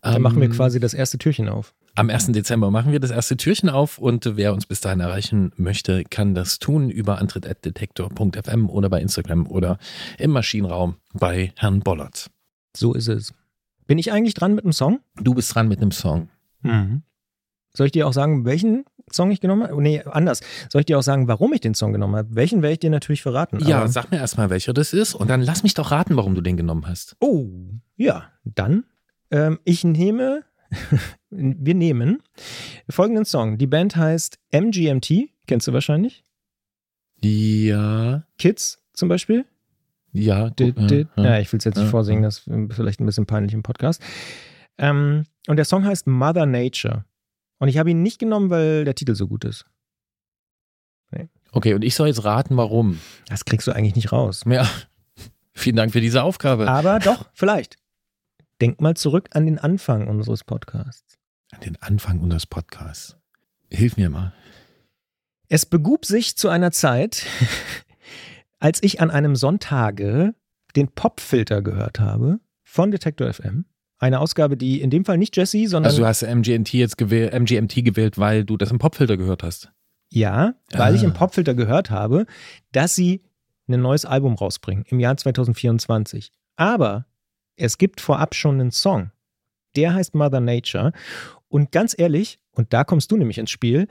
Da 0.00 0.18
machen 0.18 0.40
wir 0.40 0.46
Ähm, 0.46 0.52
quasi 0.52 0.78
das 0.78 0.94
erste 0.94 1.18
Türchen 1.18 1.48
auf. 1.48 1.74
Am 1.96 2.10
1. 2.10 2.32
Dezember 2.32 2.72
machen 2.72 2.90
wir 2.90 2.98
das 2.98 3.12
erste 3.12 3.36
Türchen 3.36 3.68
auf 3.68 3.98
und 3.98 4.36
wer 4.36 4.52
uns 4.52 4.66
bis 4.66 4.80
dahin 4.80 4.98
erreichen 4.98 5.52
möchte, 5.56 6.02
kann 6.02 6.34
das 6.34 6.58
tun 6.58 6.90
über 6.90 7.18
antritt.detektor.fm 7.18 8.68
oder 8.68 8.90
bei 8.90 9.00
Instagram 9.00 9.46
oder 9.46 9.78
im 10.18 10.32
Maschinenraum 10.32 10.96
bei 11.12 11.52
Herrn 11.56 11.80
Bollert. 11.80 12.32
So 12.76 12.94
ist 12.94 13.06
es. 13.06 13.32
Bin 13.86 13.98
ich 13.98 14.10
eigentlich 14.10 14.34
dran 14.34 14.56
mit 14.56 14.64
einem 14.64 14.72
Song? 14.72 14.98
Du 15.20 15.34
bist 15.34 15.54
dran 15.54 15.68
mit 15.68 15.80
einem 15.80 15.92
Song. 15.92 16.30
Soll 17.76 17.86
ich 17.86 17.92
dir 17.92 18.08
auch 18.08 18.12
sagen, 18.12 18.44
welchen 18.44 18.86
Song 19.12 19.30
ich 19.30 19.40
genommen 19.40 19.62
habe? 19.62 19.80
Nee, 19.80 20.02
anders. 20.02 20.40
Soll 20.70 20.80
ich 20.80 20.86
dir 20.86 20.98
auch 20.98 21.02
sagen, 21.02 21.28
warum 21.28 21.52
ich 21.52 21.60
den 21.60 21.74
Song 21.74 21.92
genommen 21.92 22.16
habe? 22.16 22.34
Welchen 22.34 22.62
werde 22.62 22.72
ich 22.72 22.80
dir 22.80 22.90
natürlich 22.90 23.22
verraten. 23.22 23.60
Ja, 23.60 23.86
sag 23.86 24.10
mir 24.10 24.16
erstmal, 24.16 24.50
welcher 24.50 24.72
das 24.72 24.92
ist 24.92 25.14
und 25.14 25.28
dann 25.28 25.42
lass 25.42 25.62
mich 25.62 25.74
doch 25.74 25.92
raten, 25.92 26.16
warum 26.16 26.34
du 26.34 26.40
den 26.40 26.56
genommen 26.56 26.88
hast. 26.88 27.14
Oh, 27.20 27.46
ja, 27.94 28.32
dann. 28.44 28.84
Ähm, 29.30 29.60
ich 29.64 29.84
nehme, 29.84 30.42
wir 31.36 31.74
nehmen 31.74 32.22
folgenden 32.88 33.24
Song. 33.24 33.58
Die 33.58 33.66
Band 33.66 33.96
heißt 33.96 34.38
MGMT, 34.52 35.30
kennst 35.46 35.66
du 35.66 35.72
wahrscheinlich? 35.72 36.24
Ja, 37.22 38.24
Kids 38.38 38.82
zum 38.92 39.08
Beispiel. 39.08 39.44
ja. 40.12 40.48
Gut, 40.48 40.90
dit. 40.90 41.08
ja, 41.16 41.24
Ja, 41.24 41.38
ich 41.40 41.52
will 41.52 41.58
es 41.58 41.64
jetzt 41.64 41.76
nicht 41.76 41.86
ja, 41.86 41.90
vorsingen, 41.90 42.22
das 42.22 42.46
ist 42.46 42.74
vielleicht 42.74 43.00
ein 43.00 43.06
bisschen 43.06 43.26
peinlich 43.26 43.54
im 43.54 43.62
Podcast. 43.62 44.02
Ähm, 44.78 45.24
und 45.46 45.56
der 45.56 45.64
Song 45.64 45.84
heißt 45.84 46.06
Mother 46.06 46.46
Nature. 46.46 47.04
Und 47.58 47.68
ich 47.68 47.78
habe 47.78 47.90
ihn 47.90 48.02
nicht 48.02 48.18
genommen, 48.18 48.50
weil 48.50 48.84
der 48.84 48.94
Titel 48.94 49.14
so 49.14 49.26
gut 49.26 49.44
ist. 49.44 49.64
Okay, 51.54 51.72
und 51.74 51.84
ich 51.84 51.94
soll 51.94 52.08
jetzt 52.08 52.24
raten, 52.24 52.56
warum. 52.56 52.98
Das 53.28 53.44
kriegst 53.44 53.68
du 53.68 53.72
eigentlich 53.72 53.94
nicht 53.94 54.10
raus. 54.10 54.42
Ja, 54.44 54.68
vielen 55.54 55.76
Dank 55.76 55.92
für 55.92 56.00
diese 56.00 56.24
Aufgabe. 56.24 56.68
Aber 56.68 56.98
doch, 56.98 57.30
vielleicht. 57.32 57.76
Denk 58.60 58.80
mal 58.80 58.96
zurück 58.96 59.28
an 59.32 59.46
den 59.46 59.58
Anfang 59.58 60.08
unseres 60.08 60.42
Podcasts. 60.42 61.16
An 61.54 61.60
den 61.60 61.76
Anfang 61.82 62.20
unseres 62.20 62.46
Podcasts. 62.46 63.16
Hilf 63.70 63.96
mir 63.96 64.10
mal. 64.10 64.32
Es 65.48 65.66
begub 65.66 66.04
sich 66.04 66.36
zu 66.36 66.48
einer 66.48 66.70
Zeit, 66.72 67.26
als 68.58 68.82
ich 68.82 69.00
an 69.00 69.10
einem 69.10 69.36
Sonntage 69.36 70.34
den 70.76 70.88
Popfilter 70.88 71.62
gehört 71.62 72.00
habe 72.00 72.40
von 72.62 72.90
Detektor 72.90 73.32
FM. 73.32 73.66
Eine 73.98 74.20
Ausgabe, 74.20 74.56
die 74.56 74.80
in 74.80 74.90
dem 74.90 75.04
Fall 75.04 75.18
nicht 75.18 75.36
Jesse, 75.36 75.66
sondern 75.68 75.90
Also 75.90 76.02
du 76.02 76.06
hast 76.08 76.22
MGMT 76.22 76.74
jetzt 76.74 76.98
gewählt, 76.98 77.32
MGMT 77.32 77.84
gewählt, 77.84 78.18
weil 78.18 78.44
du 78.44 78.56
das 78.56 78.70
im 78.70 78.78
Popfilter 78.78 79.16
gehört 79.16 79.42
hast. 79.42 79.70
ja, 80.10 80.54
weil 80.72 80.94
ich 80.94 81.02
Ah. 81.02 81.06
im 81.06 81.12
Popfilter 81.14 81.54
gehört 81.54 81.90
habe, 81.90 82.26
dass 82.72 82.94
sie 82.94 83.22
ein 83.68 83.80
neues 83.80 84.04
Album 84.04 84.34
rausbringen 84.34 84.84
im 84.88 85.00
Jahr 85.00 85.16
2024. 85.16 86.30
Aber 86.56 87.06
es 87.56 87.78
gibt 87.78 88.00
vorab 88.00 88.34
schon 88.34 88.60
einen 88.60 88.70
Song. 88.72 89.10
Der 89.76 89.94
heißt 89.94 90.14
Mother 90.14 90.40
Nature. 90.40 90.92
Und 91.54 91.70
ganz 91.70 91.94
ehrlich, 91.96 92.40
und 92.50 92.72
da 92.72 92.82
kommst 92.82 93.12
du 93.12 93.16
nämlich 93.16 93.38
ins 93.38 93.52
Spiel, 93.52 93.86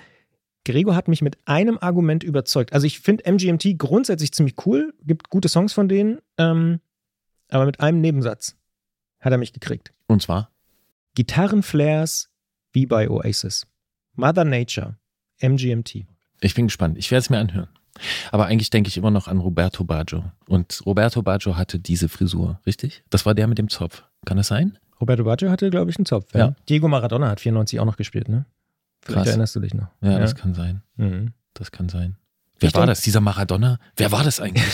Gregor 0.65 0.97
hat 0.97 1.07
mich 1.07 1.21
mit 1.21 1.37
einem 1.45 1.77
Argument 1.77 2.21
überzeugt. 2.21 2.73
Also 2.73 2.85
ich 2.85 2.99
finde 2.99 3.23
MGMT 3.31 3.79
grundsätzlich 3.79 4.33
ziemlich 4.33 4.55
cool, 4.65 4.93
gibt 5.05 5.29
gute 5.29 5.47
Songs 5.47 5.71
von 5.71 5.87
denen, 5.87 6.19
ähm, 6.37 6.81
aber 7.47 7.65
mit 7.65 7.79
einem 7.79 8.01
Nebensatz 8.01 8.57
hat 9.21 9.31
er 9.31 9.37
mich 9.37 9.53
gekriegt. 9.53 9.93
Und 10.07 10.21
zwar? 10.21 10.51
Gitarrenflares 11.15 12.29
wie 12.73 12.85
bei 12.85 13.09
Oasis. 13.09 13.65
Mother 14.15 14.43
Nature, 14.43 14.97
MGMT. 15.39 16.05
Ich 16.41 16.55
bin 16.55 16.67
gespannt. 16.67 16.97
Ich 16.97 17.11
werde 17.11 17.21
es 17.21 17.29
mir 17.29 17.39
anhören. 17.39 17.69
Aber 18.33 18.47
eigentlich 18.47 18.71
denke 18.71 18.89
ich 18.89 18.97
immer 18.97 19.11
noch 19.11 19.29
an 19.29 19.37
Roberto 19.37 19.85
Baggio. 19.85 20.25
Und 20.49 20.85
Roberto 20.85 21.21
Baggio 21.21 21.55
hatte 21.55 21.79
diese 21.79 22.09
Frisur, 22.09 22.59
richtig? 22.65 23.05
Das 23.09 23.25
war 23.25 23.33
der 23.33 23.47
mit 23.47 23.57
dem 23.57 23.69
Zopf. 23.69 24.03
Kann 24.25 24.35
das 24.35 24.47
sein? 24.47 24.77
Roberto 25.03 25.25
Baggio 25.25 25.49
hatte, 25.51 25.69
glaube 25.69 25.91
ich, 25.91 25.97
einen 25.97 26.05
Zopf. 26.05 26.33
Ja. 26.33 26.39
Ja. 26.39 26.55
Diego 26.69 26.87
Maradona 26.87 27.27
hat 27.29 27.41
94 27.41 27.79
auch 27.81 27.85
noch 27.85 27.97
gespielt, 27.97 28.29
ne? 28.29 28.45
Vielleicht 29.01 29.17
Krass. 29.17 29.27
erinnerst 29.27 29.55
du 29.55 29.59
dich 29.59 29.73
noch. 29.73 29.87
Ja, 30.01 30.17
das 30.17 30.33
kann 30.35 30.53
sein. 30.53 30.81
Mhm. 30.95 31.33
Das 31.53 31.71
kann 31.71 31.89
sein. 31.89 32.15
Wer 32.59 32.69
Ich 32.69 32.75
war 32.75 32.85
das? 32.85 33.01
Dieser 33.01 33.19
Maradona? 33.19 33.79
Wer 33.97 34.11
war 34.11 34.23
das 34.23 34.39
eigentlich? 34.39 34.63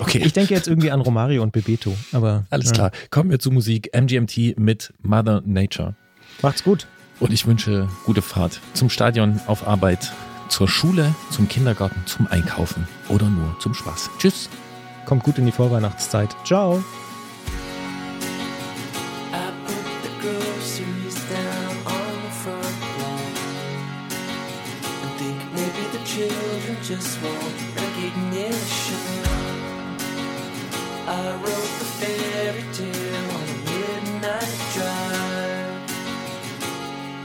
Okay. 0.00 0.18
Ich 0.18 0.34
denke 0.34 0.52
jetzt 0.54 0.68
irgendwie 0.68 0.90
an 0.92 1.00
Romario 1.00 1.42
und 1.42 1.50
Bebeto, 1.50 1.96
aber 2.12 2.44
Alles 2.50 2.66
ja. 2.68 2.72
klar. 2.74 2.90
Kommen 3.10 3.30
wir 3.30 3.38
zu 3.40 3.50
Musik. 3.50 3.90
MGMT 3.98 4.56
mit 4.58 4.92
Mother 5.00 5.42
Nature. 5.44 5.96
Macht's 6.42 6.62
gut. 6.62 6.86
Und 7.20 7.32
ich 7.32 7.46
wünsche 7.46 7.88
gute 8.04 8.20
Fahrt 8.22 8.60
zum 8.74 8.90
Stadion, 8.90 9.40
auf 9.46 9.66
Arbeit, 9.66 10.12
zur 10.50 10.68
Schule, 10.68 11.14
zum 11.30 11.48
Kindergarten, 11.48 12.00
zum 12.06 12.26
Einkaufen 12.28 12.86
oder 13.08 13.26
nur 13.28 13.58
zum 13.60 13.72
Spaß. 13.74 14.10
Tschüss. 14.18 14.50
Kommt 15.06 15.24
gut 15.24 15.38
in 15.38 15.46
die 15.46 15.52
Vorweihnachtszeit. 15.52 16.36
Ciao. 16.44 16.84
I 31.18 31.34
wrote 31.34 31.72
the 31.80 31.88
fairy 31.98 32.64
tale 32.78 33.28
on 33.36 33.46
a 33.54 33.58
midnight 33.68 34.56
drive. 34.74 35.82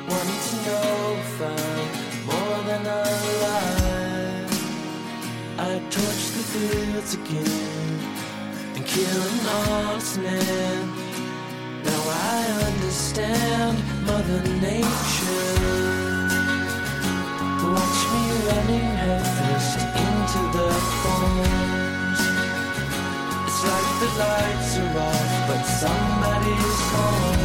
Wanted 0.10 0.42
to 0.50 0.56
know 0.66 0.94
if 1.24 1.38
I'm 1.54 1.88
more 2.30 2.60
than 2.70 2.84
I 2.88 3.08
alive. 3.34 4.54
I 5.60 5.72
torch 5.96 6.24
the 6.38 6.44
fields 6.54 7.12
again 7.14 8.00
and 8.76 8.84
kill 8.94 9.22
an 9.32 9.40
honest 9.58 10.18
man. 10.18 10.82
Now 11.86 12.04
I 12.10 12.42
understand 12.70 13.78
Mother 14.08 14.42
Nature. 14.70 15.54
Watch 17.74 18.00
me 18.12 18.24
running 18.48 18.92
her. 19.04 19.33
like 23.72 24.00
the 24.00 24.10
lights 24.20 24.78
are 24.78 24.98
off, 25.00 25.48
but 25.48 25.64
somebody's 25.64 26.80
home. 26.92 27.44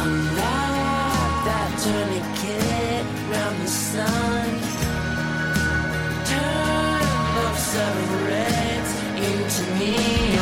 I'm 0.00 0.14
not 0.34 1.32
that 1.46 1.70
tourniquet 1.82 3.04
round 3.30 3.56
the 3.62 3.68
sun. 3.68 4.48
Turn 6.30 7.06
those 7.36 7.62
seven 7.72 8.08
reds 8.26 8.92
into 9.28 9.62
me. 9.78 10.41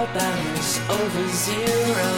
our 0.00 0.06
balance 0.14 0.80
over 0.88 1.28
zero. 1.28 2.12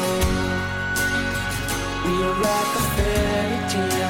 We 2.05 2.15
are 2.27 2.39
like 2.49 2.73
a 2.77 2.85
fairy 2.95 3.71
tale. 3.71 4.02